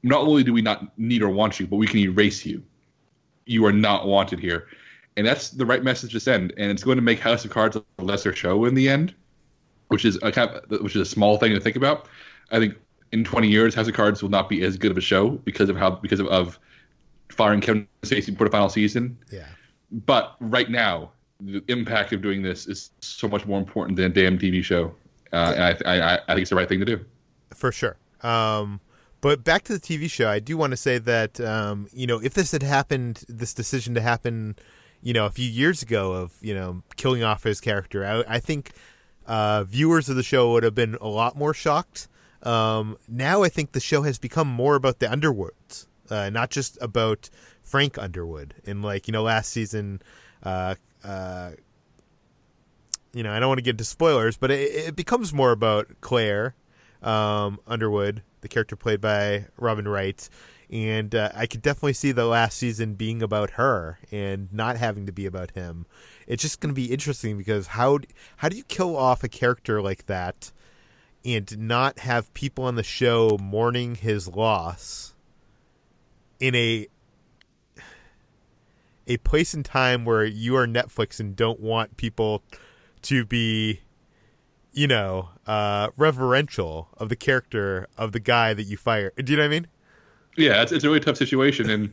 not 0.02 0.20
only 0.20 0.44
do 0.44 0.52
we 0.52 0.62
not 0.62 0.96
need 0.98 1.22
or 1.22 1.28
want 1.28 1.58
you, 1.58 1.66
but 1.66 1.76
we 1.76 1.86
can 1.86 1.98
erase 1.98 2.46
you. 2.46 2.62
You 3.46 3.64
are 3.66 3.72
not 3.72 4.06
wanted 4.06 4.38
here, 4.38 4.68
and 5.16 5.26
that's 5.26 5.50
the 5.50 5.66
right 5.66 5.82
message 5.82 6.12
to 6.12 6.20
send. 6.20 6.52
And 6.56 6.70
it's 6.70 6.84
going 6.84 6.96
to 6.96 7.02
make 7.02 7.18
House 7.18 7.44
of 7.44 7.50
Cards 7.50 7.76
a 7.76 8.02
lesser 8.02 8.34
show 8.34 8.64
in 8.64 8.74
the 8.74 8.88
end, 8.88 9.14
which 9.88 10.04
is 10.04 10.18
a 10.22 10.30
kind 10.30 10.50
of, 10.50 10.80
which 10.82 10.94
is 10.94 11.02
a 11.02 11.10
small 11.10 11.38
thing 11.38 11.54
to 11.54 11.60
think 11.60 11.76
about. 11.76 12.06
I 12.50 12.58
think 12.58 12.74
in 13.12 13.24
20 13.24 13.48
years, 13.48 13.74
House 13.74 13.88
of 13.88 13.94
Cards 13.94 14.22
will 14.22 14.30
not 14.30 14.48
be 14.48 14.62
as 14.62 14.76
good 14.76 14.90
of 14.90 14.98
a 14.98 15.02
show 15.02 15.30
because 15.30 15.68
of 15.68 15.76
how 15.76 15.90
because 15.90 16.20
of, 16.20 16.26
of 16.28 16.58
firing 17.30 17.60
Kevin 17.60 17.88
Spacey 18.02 18.36
for 18.36 18.44
the 18.44 18.50
final 18.50 18.68
season. 18.68 19.18
Yeah. 19.30 19.46
But 19.90 20.36
right 20.40 20.70
now, 20.70 21.12
the 21.40 21.62
impact 21.68 22.12
of 22.12 22.22
doing 22.22 22.42
this 22.42 22.66
is 22.66 22.90
so 23.00 23.28
much 23.28 23.46
more 23.46 23.58
important 23.58 23.96
than 23.96 24.06
a 24.06 24.08
damn 24.08 24.38
TV 24.38 24.62
show. 24.62 24.94
Uh, 25.32 25.52
and 25.56 25.82
I, 25.86 25.98
I, 25.98 26.14
I 26.14 26.26
think 26.26 26.40
it's 26.40 26.50
the 26.50 26.56
right 26.56 26.68
thing 26.68 26.80
to 26.80 26.86
do. 26.86 27.04
For 27.54 27.70
sure. 27.70 27.96
Um, 28.22 28.80
but 29.20 29.44
back 29.44 29.64
to 29.64 29.72
the 29.72 29.80
TV 29.80 30.10
show, 30.10 30.28
I 30.28 30.38
do 30.38 30.56
want 30.56 30.72
to 30.72 30.76
say 30.76 30.98
that 30.98 31.40
um, 31.40 31.88
you 31.92 32.06
know 32.06 32.20
if 32.20 32.34
this 32.34 32.52
had 32.52 32.62
happened, 32.62 33.24
this 33.28 33.52
decision 33.52 33.94
to 33.94 34.00
happen, 34.00 34.56
you 35.02 35.12
know, 35.12 35.26
a 35.26 35.30
few 35.30 35.48
years 35.48 35.82
ago 35.82 36.12
of 36.12 36.32
you 36.40 36.54
know 36.54 36.82
killing 36.96 37.22
off 37.22 37.42
his 37.42 37.60
character, 37.60 38.04
I, 38.04 38.36
I 38.36 38.38
think 38.38 38.72
uh, 39.26 39.64
viewers 39.64 40.08
of 40.08 40.16
the 40.16 40.22
show 40.22 40.52
would 40.52 40.62
have 40.62 40.74
been 40.74 40.96
a 41.00 41.08
lot 41.08 41.36
more 41.36 41.52
shocked. 41.52 42.08
Um, 42.42 42.96
now 43.08 43.42
I 43.42 43.48
think 43.48 43.72
the 43.72 43.80
show 43.80 44.02
has 44.02 44.18
become 44.18 44.46
more 44.46 44.76
about 44.76 45.00
the 45.00 45.10
Underwoods, 45.10 45.88
uh, 46.08 46.30
not 46.30 46.50
just 46.50 46.78
about 46.80 47.28
Frank 47.62 47.98
Underwood. 47.98 48.54
And 48.66 48.82
like 48.82 49.08
you 49.08 49.12
know, 49.12 49.24
last 49.24 49.50
season, 49.50 50.00
uh, 50.44 50.76
uh, 51.04 51.52
you 53.12 53.22
know, 53.22 53.32
I 53.32 53.40
don't 53.40 53.48
want 53.48 53.58
to 53.58 53.62
get 53.62 53.72
into 53.72 53.84
spoilers, 53.84 54.36
but 54.36 54.50
it, 54.50 54.88
it 54.88 54.96
becomes 54.96 55.32
more 55.32 55.50
about 55.50 55.88
Claire 56.00 56.54
um, 57.02 57.60
Underwood, 57.66 58.22
the 58.40 58.48
character 58.48 58.76
played 58.76 59.00
by 59.00 59.46
Robin 59.56 59.88
Wright, 59.88 60.28
and 60.70 61.14
uh, 61.14 61.30
I 61.34 61.46
could 61.46 61.62
definitely 61.62 61.94
see 61.94 62.12
the 62.12 62.26
last 62.26 62.58
season 62.58 62.94
being 62.94 63.22
about 63.22 63.52
her 63.52 63.98
and 64.12 64.52
not 64.52 64.76
having 64.76 65.06
to 65.06 65.12
be 65.12 65.26
about 65.26 65.52
him. 65.52 65.86
It's 66.26 66.42
just 66.42 66.60
going 66.60 66.74
to 66.74 66.80
be 66.80 66.92
interesting 66.92 67.38
because 67.38 67.68
how 67.68 68.00
how 68.36 68.48
do 68.48 68.56
you 68.56 68.64
kill 68.64 68.96
off 68.96 69.24
a 69.24 69.28
character 69.28 69.80
like 69.80 70.06
that 70.06 70.52
and 71.24 71.58
not 71.58 72.00
have 72.00 72.32
people 72.34 72.64
on 72.64 72.74
the 72.74 72.82
show 72.82 73.38
mourning 73.40 73.94
his 73.94 74.28
loss 74.28 75.14
in 76.38 76.54
a 76.54 76.86
a 79.08 79.16
place 79.18 79.54
and 79.54 79.64
time 79.64 80.04
where 80.04 80.24
you 80.24 80.54
are 80.56 80.66
Netflix 80.66 81.18
and 81.18 81.34
don't 81.34 81.58
want 81.58 81.96
people 81.96 82.42
to 83.02 83.24
be, 83.24 83.80
you 84.72 84.86
know, 84.86 85.30
uh, 85.46 85.88
reverential 85.96 86.88
of 86.98 87.08
the 87.08 87.16
character 87.16 87.88
of 87.96 88.12
the 88.12 88.20
guy 88.20 88.54
that 88.54 88.64
you 88.64 88.76
fire. 88.76 89.12
Do 89.16 89.32
you 89.32 89.36
know 89.36 89.44
what 89.44 89.48
I 89.48 89.50
mean? 89.50 89.66
Yeah, 90.36 90.62
it's, 90.62 90.70
it's 90.70 90.84
a 90.84 90.88
really 90.88 91.00
tough 91.00 91.16
situation, 91.16 91.68
and 91.70 91.92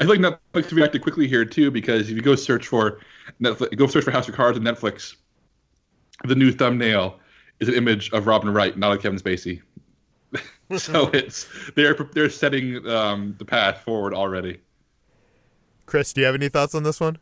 I 0.00 0.04
feel 0.04 0.16
like 0.16 0.20
Netflix 0.54 0.72
reacted 0.72 1.02
quickly 1.02 1.28
here 1.28 1.44
too 1.44 1.70
because 1.70 2.08
if 2.08 2.16
you 2.16 2.22
go 2.22 2.34
search 2.34 2.66
for 2.66 3.00
Netflix, 3.40 3.76
go 3.76 3.86
search 3.86 4.04
for 4.04 4.10
House 4.12 4.28
of 4.28 4.34
Cards 4.34 4.56
on 4.56 4.64
Netflix, 4.64 5.16
the 6.24 6.34
new 6.34 6.52
thumbnail 6.52 7.20
is 7.60 7.68
an 7.68 7.74
image 7.74 8.10
of 8.12 8.26
Robin 8.26 8.52
Wright, 8.52 8.76
not 8.78 8.92
of 8.92 9.02
Kevin 9.02 9.18
Spacey. 9.18 9.62
so 10.76 11.08
it's 11.12 11.46
they're 11.74 11.94
they're 12.12 12.30
setting 12.30 12.86
um, 12.88 13.34
the 13.38 13.44
path 13.44 13.82
forward 13.82 14.14
already. 14.14 14.60
Chris, 15.86 16.12
do 16.12 16.20
you 16.20 16.26
have 16.26 16.34
any 16.34 16.48
thoughts 16.48 16.74
on 16.74 16.82
this 16.82 17.00
one? 17.00 17.18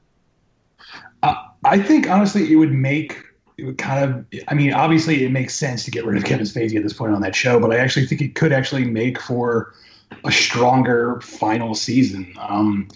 Uh, 1.22 1.34
I 1.64 1.78
think 1.78 2.08
honestly, 2.08 2.50
it 2.52 2.56
would 2.56 2.72
make 2.72 3.18
it 3.56 3.64
would 3.64 3.78
kind 3.78 4.04
of. 4.04 4.42
I 4.48 4.54
mean, 4.54 4.72
obviously, 4.72 5.24
it 5.24 5.30
makes 5.30 5.54
sense 5.54 5.84
to 5.84 5.90
get 5.90 6.04
rid 6.04 6.16
of 6.16 6.24
Kevin 6.24 6.44
Spacey 6.44 6.76
at 6.76 6.82
this 6.82 6.92
point 6.92 7.12
on 7.14 7.20
that 7.22 7.36
show, 7.36 7.60
but 7.60 7.70
I 7.72 7.76
actually 7.76 8.06
think 8.06 8.20
it 8.20 8.34
could 8.34 8.52
actually 8.52 8.84
make 8.84 9.20
for 9.20 9.74
a 10.24 10.32
stronger 10.32 11.20
final 11.20 11.74
season. 11.74 12.34
Um, 12.38 12.88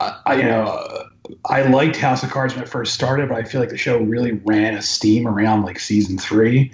I, 0.00 0.20
I, 0.26 0.34
you 0.34 0.42
know, 0.42 1.08
I 1.44 1.62
liked 1.62 1.96
House 1.96 2.22
of 2.22 2.30
Cards 2.30 2.54
when 2.54 2.64
it 2.64 2.68
first 2.68 2.94
started, 2.94 3.28
but 3.28 3.38
I 3.38 3.44
feel 3.44 3.60
like 3.60 3.70
the 3.70 3.78
show 3.78 3.98
really 3.98 4.32
ran 4.44 4.74
a 4.74 4.82
steam 4.82 5.28
around 5.28 5.62
like 5.62 5.78
season 5.78 6.18
three. 6.18 6.72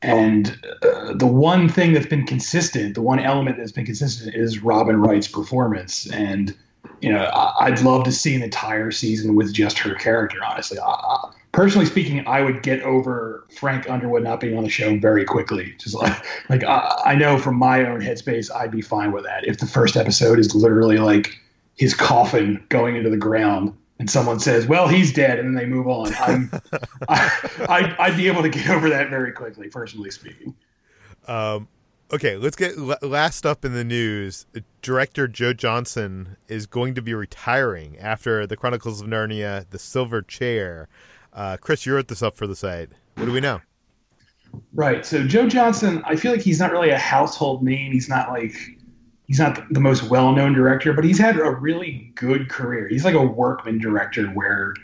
And 0.00 0.58
uh, 0.82 1.14
the 1.14 1.26
one 1.26 1.68
thing 1.68 1.92
that's 1.94 2.06
been 2.06 2.26
consistent, 2.26 2.94
the 2.94 3.02
one 3.02 3.18
element 3.18 3.56
that's 3.56 3.72
been 3.72 3.86
consistent, 3.86 4.34
is 4.34 4.62
Robin 4.62 5.00
Wright's 5.00 5.28
performance. 5.28 6.10
And 6.10 6.54
you 7.04 7.12
know, 7.12 7.24
I, 7.24 7.68
would 7.68 7.82
love 7.82 8.04
to 8.04 8.12
see 8.12 8.34
an 8.34 8.42
entire 8.42 8.90
season 8.90 9.34
with 9.34 9.52
just 9.52 9.78
her 9.80 9.94
character. 9.94 10.38
Honestly, 10.42 10.78
I, 10.82 11.30
personally 11.52 11.84
speaking, 11.84 12.26
I 12.26 12.40
would 12.40 12.62
get 12.62 12.80
over 12.80 13.46
Frank 13.58 13.90
Underwood 13.90 14.22
not 14.22 14.40
being 14.40 14.56
on 14.56 14.64
the 14.64 14.70
show 14.70 14.98
very 14.98 15.26
quickly. 15.26 15.74
Just 15.78 15.94
like, 15.94 16.24
like 16.48 16.64
I, 16.64 17.02
I 17.04 17.14
know 17.14 17.36
from 17.36 17.56
my 17.56 17.84
own 17.84 18.00
headspace, 18.00 18.50
I'd 18.50 18.70
be 18.70 18.80
fine 18.80 19.12
with 19.12 19.24
that. 19.24 19.46
If 19.46 19.58
the 19.58 19.66
first 19.66 19.98
episode 19.98 20.38
is 20.38 20.54
literally 20.54 20.96
like 20.96 21.38
his 21.76 21.92
coffin 21.92 22.64
going 22.70 22.96
into 22.96 23.10
the 23.10 23.18
ground, 23.18 23.76
and 23.98 24.08
someone 24.10 24.40
says, 24.40 24.66
"Well, 24.66 24.88
he's 24.88 25.12
dead," 25.12 25.38
and 25.38 25.48
then 25.48 25.62
they 25.62 25.66
move 25.66 25.86
on, 25.86 26.10
I'm, 26.14 26.50
I, 27.10 27.94
I, 27.98 28.08
would 28.08 28.16
be 28.16 28.28
able 28.28 28.42
to 28.42 28.48
get 28.48 28.70
over 28.70 28.88
that 28.88 29.10
very 29.10 29.32
quickly, 29.32 29.68
personally 29.68 30.10
speaking. 30.10 30.54
Um, 31.28 31.68
okay, 32.14 32.36
let's 32.36 32.56
get 32.56 32.78
last 33.02 33.44
up 33.44 33.64
in 33.64 33.72
the 33.72 33.84
news. 33.84 34.46
Director 34.82 35.26
Joe 35.26 35.52
Johnston 35.52 36.36
is 36.48 36.66
going 36.66 36.94
to 36.94 37.02
be 37.02 37.12
retiring 37.12 37.98
after 37.98 38.46
the 38.46 38.56
Chronicles 38.56 39.00
of 39.00 39.08
Narnia: 39.08 39.68
The 39.70 39.78
Silver 39.78 40.22
Chair. 40.22 40.88
Uh, 41.32 41.56
Chris, 41.60 41.84
you 41.84 41.94
wrote 41.94 42.08
this 42.08 42.22
up 42.22 42.36
for 42.36 42.46
the 42.46 42.54
site. 42.54 42.90
What 43.16 43.26
do 43.26 43.32
we 43.32 43.40
know? 43.40 43.60
Right. 44.72 45.04
So 45.04 45.26
Joe 45.26 45.48
Johnston, 45.48 46.02
I 46.04 46.14
feel 46.14 46.30
like 46.30 46.42
he's 46.42 46.60
not 46.60 46.70
really 46.70 46.90
a 46.90 46.98
household 46.98 47.64
name. 47.64 47.90
He's 47.90 48.08
not 48.08 48.30
like 48.30 48.54
he's 49.26 49.40
not 49.40 49.60
the 49.72 49.80
most 49.80 50.04
well-known 50.04 50.52
director, 50.52 50.92
but 50.92 51.04
he's 51.04 51.18
had 51.18 51.36
a 51.36 51.50
really 51.50 52.12
good 52.14 52.48
career. 52.48 52.86
He's 52.86 53.04
like 53.04 53.16
a 53.16 53.22
workman 53.22 53.78
director 53.80 54.26
where 54.28 54.74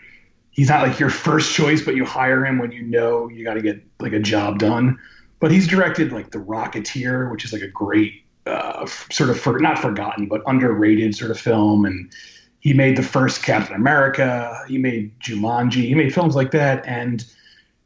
he's 0.51 0.69
not 0.69 0.87
like 0.87 0.99
your 0.99 1.11
first 1.11 1.55
choice, 1.55 1.83
but 1.83 1.95
you 1.95 2.05
hire 2.05 2.45
him 2.45 2.59
when 2.59 2.73
you 2.73 2.83
know 2.83 3.29
you 3.29 3.45
got 3.45 3.55
to 3.55 3.63
get 3.63 3.81
like 4.01 4.13
a 4.13 4.19
job 4.19 4.59
done. 4.59 4.99
But 5.41 5.51
he's 5.51 5.67
directed 5.67 6.13
like 6.13 6.31
The 6.31 6.39
Rocketeer, 6.39 7.31
which 7.31 7.45
is 7.45 7.53
like 7.53 7.63
a 7.63 7.69
great 7.69 8.25
uh, 8.47 8.87
sort 9.11 9.31
of 9.31 9.39
for, 9.41 9.59
not 9.59 9.79
forgotten 9.79 10.27
but 10.27 10.43
underrated 10.47 11.15
sort 11.15 11.31
of 11.31 11.41
film, 11.41 11.85
and 11.85 12.13
he 12.61 12.75
made 12.75 12.97
the 12.97 13.03
first 13.03 13.43
Captain 13.43 13.75
America. 13.75 14.57
He 14.69 14.79
made 14.79 15.19
Jumanji. 15.21 15.85
He 15.85 15.95
made 15.95 16.15
films 16.15 16.37
like 16.37 16.51
that, 16.53 16.85
and 16.87 17.25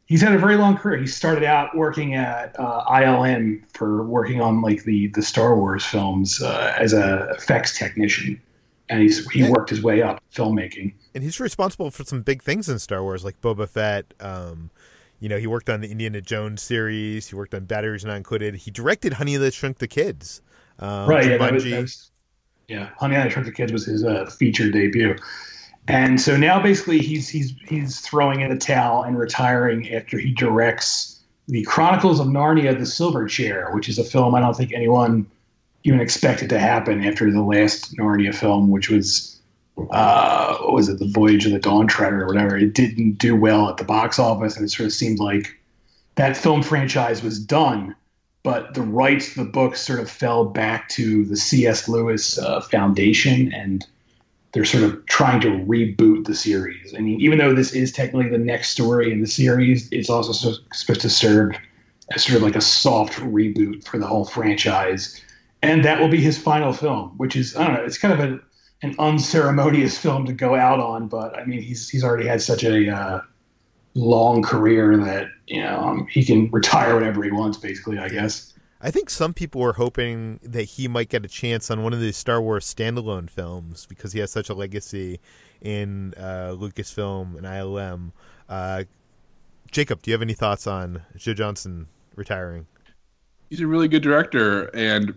he's 0.05 0.21
had 0.21 0.33
a 0.33 0.37
very 0.37 0.55
long 0.55 0.77
career. 0.77 0.97
He 0.97 1.07
started 1.07 1.43
out 1.43 1.75
working 1.75 2.13
at 2.13 2.57
uh, 2.59 2.85
ILM 2.85 3.63
for 3.73 4.03
working 4.03 4.41
on 4.41 4.61
like 4.61 4.83
the 4.83 5.07
the 5.07 5.21
Star 5.21 5.55
Wars 5.55 5.85
films 5.85 6.41
uh, 6.41 6.75
as 6.77 6.93
a 6.93 7.29
effects 7.37 7.77
technician, 7.77 8.41
and 8.89 9.01
he's 9.01 9.29
he 9.31 9.49
worked 9.49 9.69
his 9.69 9.81
way 9.81 10.01
up 10.01 10.21
filmmaking. 10.33 10.93
And 11.13 11.23
he's 11.23 11.39
responsible 11.39 11.91
for 11.91 12.03
some 12.03 12.21
big 12.21 12.43
things 12.43 12.67
in 12.67 12.79
Star 12.79 13.01
Wars, 13.01 13.23
like 13.23 13.39
Boba 13.41 13.69
Fett. 13.69 14.13
Um, 14.19 14.69
you 15.19 15.29
know, 15.29 15.37
he 15.37 15.47
worked 15.47 15.69
on 15.69 15.81
the 15.81 15.89
Indiana 15.89 16.21
Jones 16.21 16.61
series. 16.61 17.27
He 17.27 17.35
worked 17.35 17.53
on 17.53 17.65
Batteries 17.65 18.05
Not 18.05 18.17
Included. 18.17 18.55
He 18.55 18.71
directed 18.71 19.13
Honey 19.13 19.37
That 19.37 19.53
Shrunk 19.53 19.77
the 19.79 19.87
Kids. 19.87 20.41
Um, 20.79 21.09
right. 21.09 21.25
Yeah, 21.25 21.37
that 21.37 21.53
was, 21.53 21.63
that 21.63 21.81
was, 21.81 22.11
yeah, 22.67 22.89
Honey 22.97 23.15
I 23.15 23.29
Shrunk 23.29 23.47
the 23.47 23.53
Kids 23.53 23.71
was 23.71 23.85
his 23.85 24.03
uh, 24.03 24.25
feature 24.25 24.69
debut. 24.69 25.15
And 25.87 26.19
so 26.19 26.35
now 26.35 26.61
basically 26.61 26.99
he's 26.99 27.29
he's 27.29 27.55
he's 27.67 27.99
throwing 27.99 28.41
in 28.41 28.49
the 28.49 28.57
towel 28.57 29.03
and 29.03 29.17
retiring 29.17 29.93
after 29.93 30.17
he 30.17 30.33
directs 30.33 31.23
the 31.47 31.63
Chronicles 31.63 32.19
of 32.19 32.27
Narnia: 32.27 32.77
The 32.77 32.87
Silver 32.87 33.27
Chair, 33.27 33.69
which 33.71 33.87
is 33.87 33.99
a 33.99 34.03
film 34.03 34.33
I 34.33 34.39
don't 34.39 34.55
think 34.55 34.73
anyone 34.73 35.27
even 35.83 35.99
expected 35.99 36.49
to 36.49 36.59
happen 36.59 37.05
after 37.05 37.31
the 37.31 37.43
last 37.43 37.95
Narnia 37.95 38.33
film, 38.33 38.71
which 38.71 38.89
was 38.89 39.34
uh, 39.77 40.57
what 40.57 40.73
was 40.73 40.89
it, 40.89 40.99
The 40.99 41.07
Voyage 41.07 41.45
of 41.45 41.51
the 41.51 41.59
Dawn 41.59 41.87
Treader 41.87 42.23
or 42.23 42.27
whatever. 42.27 42.57
It 42.57 42.73
didn't 42.73 43.13
do 43.13 43.35
well 43.35 43.69
at 43.69 43.77
the 43.77 43.83
box 43.83 44.19
office, 44.19 44.55
and 44.55 44.65
it 44.65 44.69
sort 44.69 44.87
of 44.87 44.93
seemed 44.93 45.19
like 45.19 45.57
that 46.15 46.37
film 46.37 46.63
franchise 46.63 47.21
was 47.21 47.39
done. 47.39 47.95
But 48.43 48.75
the 48.75 48.83
rights 48.83 49.33
to 49.33 49.43
the 49.43 49.49
book 49.49 49.75
sort 49.75 49.99
of 49.99 50.09
fell 50.09 50.45
back 50.45 50.87
to 50.89 51.25
the 51.25 51.35
C.S. 51.35 51.89
Lewis 51.89 52.37
uh, 52.37 52.61
Foundation 52.61 53.51
and 53.51 53.85
they're 54.55 54.63
sort 54.63 54.83
of 54.85 55.05
trying 55.07 55.41
to 55.41 55.49
reboot 55.49 56.25
the 56.25 56.33
series. 56.33 56.95
I 56.95 56.99
mean, 56.99 57.19
even 57.19 57.39
though 57.39 57.53
this 57.53 57.73
is 57.73 57.91
technically 57.91 58.29
the 58.29 58.37
next 58.37 58.69
story 58.69 59.11
in 59.11 59.19
the 59.19 59.27
series, 59.27 59.91
it's 59.91 60.09
also 60.09 60.31
so, 60.31 60.53
supposed 60.71 61.01
to 61.01 61.09
serve 61.09 61.57
as 62.13 62.23
sort 62.23 62.37
of 62.37 62.43
like 62.43 62.55
a 62.55 62.61
soft 62.61 63.13
reboot 63.15 63.83
for 63.83 63.97
the 63.97 64.07
whole 64.07 64.23
franchise. 64.23 65.21
And 65.61 65.83
that 65.83 65.99
will 65.99 66.07
be 66.07 66.21
his 66.21 66.37
final 66.37 66.71
film, 66.71 67.09
which 67.17 67.35
is 67.35 67.57
I 67.57 67.65
don't 67.65 67.73
know, 67.73 67.83
it's 67.83 67.97
kind 67.97 68.13
of 68.13 68.19
a, 68.21 68.39
an 68.85 68.95
unceremonious 68.99 69.97
film 69.97 70.25
to 70.25 70.33
go 70.33 70.55
out 70.55 70.79
on, 70.79 71.07
but 71.07 71.37
I 71.37 71.45
mean, 71.45 71.61
he's 71.61 71.89
he's 71.89 72.03
already 72.03 72.27
had 72.27 72.41
such 72.41 72.63
a 72.63 72.89
uh, 72.89 73.21
long 73.95 74.43
career 74.43 74.95
that 74.97 75.27
you 75.47 75.61
know 75.61 75.79
um, 75.79 76.07
he 76.07 76.23
can 76.23 76.49
retire 76.51 76.95
whenever 76.95 77.23
he 77.23 77.31
wants, 77.31 77.57
basically. 77.57 77.97
I 77.97 78.09
guess. 78.09 78.53
I 78.81 78.91
think 78.91 79.09
some 79.09 79.33
people 79.33 79.61
were 79.61 79.73
hoping 79.73 80.39
that 80.43 80.63
he 80.63 80.87
might 80.87 81.09
get 81.09 81.25
a 81.25 81.27
chance 81.27 81.71
on 81.71 81.81
one 81.81 81.93
of 81.93 81.99
these 81.99 82.17
Star 82.17 82.39
Wars 82.41 82.71
standalone 82.71 83.29
films 83.29 83.87
because 83.87 84.13
he 84.13 84.19
has 84.19 84.31
such 84.31 84.49
a 84.49 84.53
legacy 84.53 85.19
in 85.61 86.13
uh, 86.17 86.53
Lucasfilm 86.55 87.35
and 87.35 87.47
ILM. 87.47 88.11
Uh, 88.47 88.83
Jacob, 89.71 90.03
do 90.03 90.11
you 90.11 90.13
have 90.13 90.21
any 90.21 90.33
thoughts 90.33 90.67
on 90.67 91.01
Joe 91.15 91.33
Johnston 91.33 91.87
retiring? 92.15 92.67
He's 93.49 93.61
a 93.61 93.67
really 93.67 93.87
good 93.87 94.03
director, 94.03 94.65
and 94.75 95.15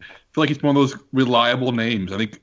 I 0.00 0.04
feel 0.32 0.42
like 0.42 0.48
he's 0.48 0.62
one 0.62 0.76
of 0.76 0.80
those 0.80 0.96
reliable 1.12 1.72
names. 1.72 2.12
I 2.12 2.18
think 2.18 2.40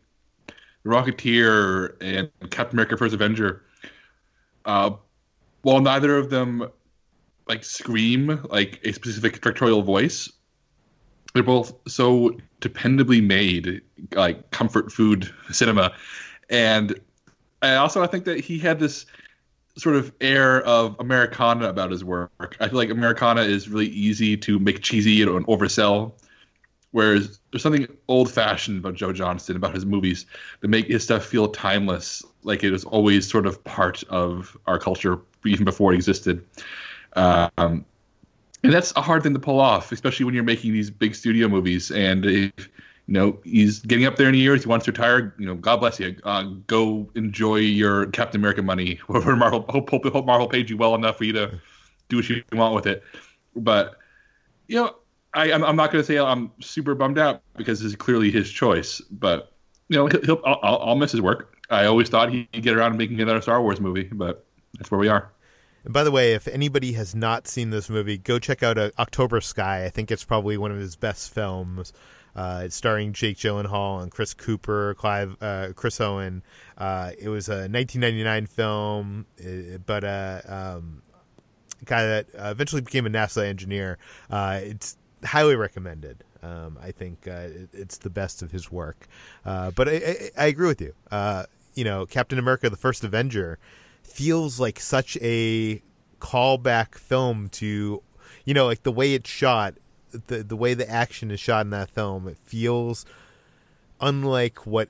Rocketeer 0.87 1.95
and 2.01 2.31
Captain 2.49 2.75
America: 2.75 2.97
First 2.97 3.13
Avenger, 3.13 3.63
uh, 4.65 4.91
while 5.61 5.81
neither 5.81 6.17
of 6.17 6.29
them 6.29 6.69
like 7.47 7.63
scream 7.63 8.43
like 8.49 8.79
a 8.83 8.91
specific 8.91 9.41
directorial 9.41 9.81
voice, 9.81 10.31
they're 11.33 11.43
both 11.43 11.73
so 11.87 12.37
dependably 12.61 13.23
made, 13.25 13.81
like 14.13 14.51
comfort 14.51 14.91
food 14.91 15.31
cinema, 15.51 15.93
and 16.49 16.99
I 17.61 17.75
also 17.75 18.03
I 18.03 18.07
think 18.07 18.25
that 18.25 18.39
he 18.39 18.57
had 18.59 18.79
this 18.79 19.05
sort 19.77 19.95
of 19.95 20.11
air 20.21 20.63
of 20.63 20.95
Americana 20.99 21.69
about 21.69 21.91
his 21.91 22.03
work. 22.03 22.57
I 22.59 22.67
feel 22.67 22.77
like 22.77 22.89
Americana 22.89 23.41
is 23.41 23.69
really 23.69 23.87
easy 23.87 24.35
to 24.37 24.57
make 24.57 24.81
cheesy 24.81 25.21
and 25.21 25.45
oversell, 25.45 26.13
whereas 26.91 27.39
there's 27.51 27.63
something 27.63 27.87
old-fashioned 28.07 28.79
about 28.79 28.95
Joe 28.95 29.13
Johnston 29.13 29.55
about 29.55 29.73
his 29.73 29.85
movies 29.85 30.25
that 30.61 30.67
make 30.67 30.87
his 30.87 31.03
stuff 31.03 31.25
feel 31.25 31.47
timeless, 31.49 32.23
like 32.43 32.63
it 32.63 32.71
was 32.71 32.85
always 32.85 33.29
sort 33.29 33.45
of 33.45 33.63
part 33.63 34.03
of 34.09 34.57
our 34.67 34.79
culture 34.79 35.19
even 35.45 35.65
before 35.65 35.93
it 35.93 35.95
existed. 35.95 36.45
Um, 37.13 37.85
and 38.63 38.73
that's 38.73 38.93
a 38.95 39.01
hard 39.01 39.23
thing 39.23 39.33
to 39.33 39.39
pull 39.39 39.59
off, 39.59 39.91
especially 39.91 40.25
when 40.25 40.33
you're 40.33 40.43
making 40.43 40.73
these 40.73 40.89
big 40.89 41.15
studio 41.15 41.47
movies. 41.47 41.91
And 41.91 42.25
if 42.25 42.69
you 43.07 43.13
know 43.13 43.39
he's 43.43 43.79
getting 43.79 44.05
up 44.05 44.15
there 44.15 44.27
in 44.27 44.35
years, 44.35 44.63
he 44.63 44.69
wants 44.69 44.85
to 44.85 44.91
retire. 44.91 45.33
You 45.37 45.45
know, 45.45 45.55
God 45.55 45.77
bless 45.77 45.99
you. 45.99 46.15
Uh, 46.23 46.43
go 46.65 47.09
enjoy 47.15 47.57
your 47.57 48.07
Captain 48.07 48.41
America 48.41 48.61
money. 48.61 48.99
Marvel, 49.09 49.65
hope, 49.69 49.89
hope, 49.89 50.05
hope 50.05 50.25
Marvel 50.25 50.47
paid 50.47 50.69
you 50.69 50.77
well 50.77 50.95
enough 50.95 51.17
for 51.17 51.23
you 51.23 51.33
to 51.33 51.59
do 52.09 52.17
what 52.17 52.29
you 52.29 52.43
want 52.51 52.75
with 52.75 52.87
it. 52.87 53.03
But 53.55 53.97
you 54.67 54.77
know, 54.77 54.95
I, 55.37 55.53
I'm, 55.53 55.63
I'm 55.63 55.75
not 55.75 55.91
going 55.91 56.03
to 56.03 56.05
say 56.05 56.17
I'm 56.17 56.51
super 56.59 56.95
bummed 56.95 57.19
out 57.19 57.43
because 57.55 57.79
this 57.79 57.91
is 57.91 57.95
clearly 57.95 58.31
his 58.31 58.49
choice. 58.49 59.01
But 59.11 59.53
you 59.87 59.97
know, 59.97 60.07
he'll, 60.07 60.21
he'll 60.23 60.41
I'll, 60.43 60.79
I'll 60.79 60.95
miss 60.95 61.11
his 61.11 61.21
work. 61.21 61.55
I 61.69 61.85
always 61.85 62.09
thought 62.09 62.31
he'd 62.31 62.49
get 62.51 62.75
around 62.75 62.93
to 62.93 62.97
making 62.97 63.21
another 63.21 63.41
Star 63.41 63.61
Wars 63.61 63.79
movie, 63.79 64.09
but 64.11 64.45
that's 64.73 64.89
where 64.89 64.99
we 64.99 65.07
are. 65.07 65.31
And 65.83 65.93
by 65.93 66.03
the 66.03 66.11
way, 66.11 66.33
if 66.33 66.47
anybody 66.47 66.93
has 66.93 67.13
not 67.13 67.47
seen 67.47 67.69
this 67.69 67.89
movie, 67.89 68.17
go 68.17 68.39
check 68.39 68.63
out 68.63 68.77
uh, 68.77 68.91
October 68.97 69.39
Sky. 69.39 69.85
I 69.85 69.89
think 69.89 70.11
it's 70.11 70.23
probably 70.23 70.57
one 70.57 70.71
of 70.71 70.79
his 70.79 70.95
best 70.95 71.33
films. 71.33 71.93
Uh, 72.35 72.63
it's 72.65 72.75
starring 72.75 73.13
Jake 73.13 73.37
Gyllenhaal 73.37 74.01
and 74.01 74.11
Chris 74.11 74.33
Cooper, 74.33 74.95
Clive, 74.95 75.35
uh, 75.41 75.69
Chris 75.75 76.01
Owen. 76.01 76.43
Uh, 76.77 77.11
it 77.17 77.29
was 77.29 77.47
a 77.47 77.67
1999 77.69 78.45
film, 78.47 79.25
uh, 79.39 79.77
but 79.85 80.03
a 80.03 80.43
uh, 80.47 80.77
um, 80.77 81.01
guy 81.85 82.05
that 82.05 82.27
eventually 82.33 82.81
became 82.81 83.05
a 83.05 83.09
NASA 83.09 83.45
engineer. 83.45 83.97
it's 84.31 84.97
highly 85.27 85.55
recommended. 85.55 86.23
Um, 86.41 86.77
I 86.81 86.91
think 86.91 87.27
uh, 87.27 87.31
it, 87.31 87.69
it's 87.73 87.97
the 87.97 88.09
best 88.09 88.41
of 88.41 88.51
his 88.51 88.71
work. 88.71 89.07
Uh, 89.45 89.71
but 89.71 89.87
I, 89.87 89.91
I, 89.91 90.29
I, 90.37 90.45
agree 90.47 90.67
with 90.67 90.81
you. 90.81 90.93
Uh, 91.11 91.45
you 91.73 91.83
know, 91.83 92.05
Captain 92.05 92.39
America: 92.39 92.69
The 92.69 92.77
First 92.77 93.03
Avenger 93.03 93.59
feels 94.03 94.59
like 94.59 94.79
such 94.79 95.17
a 95.21 95.81
callback 96.19 96.95
film 96.95 97.49
to, 97.49 98.01
you 98.45 98.53
know, 98.53 98.65
like 98.65 98.83
the 98.83 98.91
way 98.91 99.13
it's 99.13 99.29
shot, 99.29 99.75
the 100.27 100.43
the 100.43 100.55
way 100.55 100.73
the 100.73 100.89
action 100.89 101.31
is 101.31 101.39
shot 101.39 101.65
in 101.65 101.69
that 101.71 101.89
film. 101.89 102.27
It 102.27 102.37
feels 102.37 103.05
unlike 103.99 104.65
what 104.65 104.89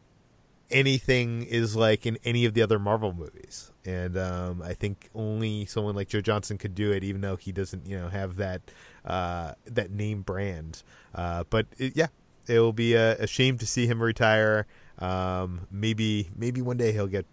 anything 0.69 1.43
is 1.43 1.75
like 1.75 2.05
in 2.05 2.17
any 2.23 2.45
of 2.45 2.53
the 2.53 2.61
other 2.61 2.79
Marvel 2.79 3.13
movies. 3.13 3.71
And 3.85 4.17
um, 4.17 4.61
I 4.61 4.73
think 4.73 5.09
only 5.15 5.65
someone 5.65 5.95
like 5.95 6.09
Joe 6.09 6.21
Johnston 6.21 6.57
could 6.57 6.75
do 6.75 6.91
it, 6.91 7.03
even 7.03 7.21
though 7.21 7.35
he 7.35 7.51
doesn't, 7.51 7.85
you 7.85 7.97
know, 7.97 8.09
have 8.09 8.35
that 8.37 8.61
uh, 9.05 9.53
that 9.65 9.91
name 9.91 10.21
brand. 10.21 10.83
Uh, 11.15 11.43
but 11.49 11.67
it, 11.77 11.95
yeah, 11.95 12.07
it 12.47 12.59
will 12.59 12.73
be 12.73 12.93
a, 12.95 13.15
a, 13.17 13.27
shame 13.27 13.57
to 13.59 13.65
see 13.65 13.87
him 13.87 14.01
retire. 14.01 14.67
Um, 14.99 15.67
maybe 15.71 16.29
maybe 16.35 16.61
one 16.61 16.77
day 16.77 16.91
he'll 16.91 17.07
get 17.07 17.25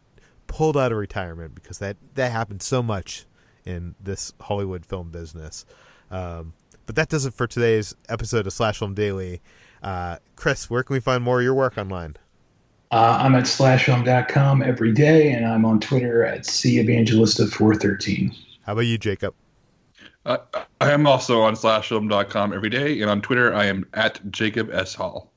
pulled 0.46 0.76
out 0.76 0.92
of 0.92 0.98
retirement 0.98 1.54
because 1.54 1.78
that 1.78 1.96
that 2.14 2.30
happens 2.30 2.64
so 2.64 2.82
much 2.82 3.26
in 3.64 3.94
this 4.00 4.32
Hollywood 4.40 4.86
film 4.86 5.10
business. 5.10 5.64
Um, 6.10 6.52
but 6.86 6.96
that 6.96 7.08
does 7.08 7.24
it 7.24 7.34
for 7.34 7.46
today's 7.46 7.94
episode 8.08 8.46
of 8.46 8.52
Slash 8.52 8.78
Film 8.78 8.94
Daily. 8.94 9.40
Uh, 9.82 10.18
Chris, 10.36 10.70
where 10.70 10.82
can 10.82 10.94
we 10.94 11.00
find 11.00 11.24
more 11.24 11.38
of 11.38 11.44
your 11.44 11.54
work 11.54 11.76
online? 11.78 12.16
Uh, 12.94 13.18
I'm 13.20 13.34
at 13.34 13.42
slashfilm.com 13.42 14.62
every 14.62 14.92
day, 14.92 15.32
and 15.32 15.44
I'm 15.44 15.64
on 15.64 15.80
Twitter 15.80 16.24
at 16.24 16.42
cevangelista413. 16.42 18.32
How 18.62 18.72
about 18.72 18.82
you, 18.82 18.98
Jacob? 18.98 19.34
Uh, 20.24 20.36
I 20.80 20.92
am 20.92 21.04
also 21.04 21.40
on 21.40 21.56
slashfilm.com 21.56 22.52
every 22.52 22.70
day, 22.70 23.00
and 23.00 23.10
on 23.10 23.20
Twitter, 23.20 23.52
I 23.52 23.64
am 23.64 23.84
at 23.94 24.20
Jacob 24.30 24.70
S. 24.72 24.94
Hall. 24.94 25.32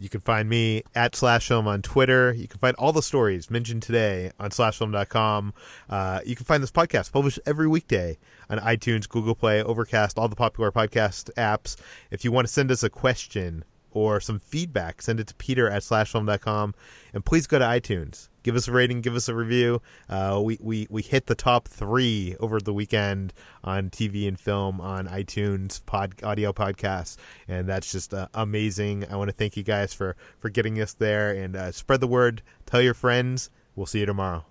You 0.00 0.08
can 0.08 0.20
find 0.20 0.48
me 0.48 0.82
at 0.96 1.12
Slashfilm 1.12 1.66
on 1.66 1.82
Twitter. 1.82 2.32
You 2.32 2.48
can 2.48 2.58
find 2.58 2.74
all 2.76 2.92
the 2.92 3.02
stories 3.02 3.50
mentioned 3.50 3.84
today 3.84 4.32
on 4.40 4.50
slashfilm.com. 4.50 5.54
Uh, 5.88 6.20
you 6.26 6.34
can 6.34 6.44
find 6.44 6.60
this 6.60 6.72
podcast 6.72 7.12
published 7.12 7.38
every 7.46 7.68
weekday 7.68 8.18
on 8.48 8.58
iTunes, 8.58 9.08
Google 9.08 9.36
Play, 9.36 9.62
Overcast, 9.62 10.18
all 10.18 10.26
the 10.26 10.34
popular 10.34 10.72
podcast 10.72 11.30
apps. 11.34 11.76
If 12.10 12.24
you 12.24 12.32
want 12.32 12.48
to 12.48 12.52
send 12.52 12.72
us 12.72 12.82
a 12.82 12.90
question 12.90 13.62
or 13.92 14.20
some 14.20 14.38
feedback, 14.38 15.02
send 15.02 15.20
it 15.20 15.26
to 15.28 15.34
peter 15.34 15.68
at 15.68 15.82
slashfilm.com. 15.82 16.74
And 17.12 17.24
please 17.24 17.46
go 17.46 17.58
to 17.58 17.64
iTunes. 17.64 18.28
Give 18.42 18.56
us 18.56 18.68
a 18.68 18.72
rating, 18.72 19.02
give 19.02 19.14
us 19.14 19.28
a 19.28 19.34
review. 19.34 19.82
Uh, 20.08 20.40
we, 20.42 20.58
we, 20.60 20.86
we 20.88 21.02
hit 21.02 21.26
the 21.26 21.34
top 21.34 21.68
three 21.68 22.36
over 22.40 22.58
the 22.58 22.72
weekend 22.72 23.34
on 23.62 23.90
TV 23.90 24.26
and 24.26 24.40
film 24.40 24.80
on 24.80 25.06
iTunes 25.08 25.84
pod, 25.84 26.14
audio 26.22 26.52
podcasts. 26.52 27.16
And 27.46 27.68
that's 27.68 27.92
just 27.92 28.14
uh, 28.14 28.28
amazing. 28.32 29.04
I 29.10 29.16
want 29.16 29.28
to 29.28 29.36
thank 29.36 29.56
you 29.56 29.62
guys 29.62 29.92
for, 29.92 30.16
for 30.38 30.48
getting 30.48 30.80
us 30.80 30.94
there 30.94 31.30
and 31.30 31.54
uh, 31.54 31.72
spread 31.72 32.00
the 32.00 32.06
word. 32.06 32.42
Tell 32.64 32.80
your 32.80 32.94
friends. 32.94 33.50
We'll 33.76 33.86
see 33.86 34.00
you 34.00 34.06
tomorrow. 34.06 34.44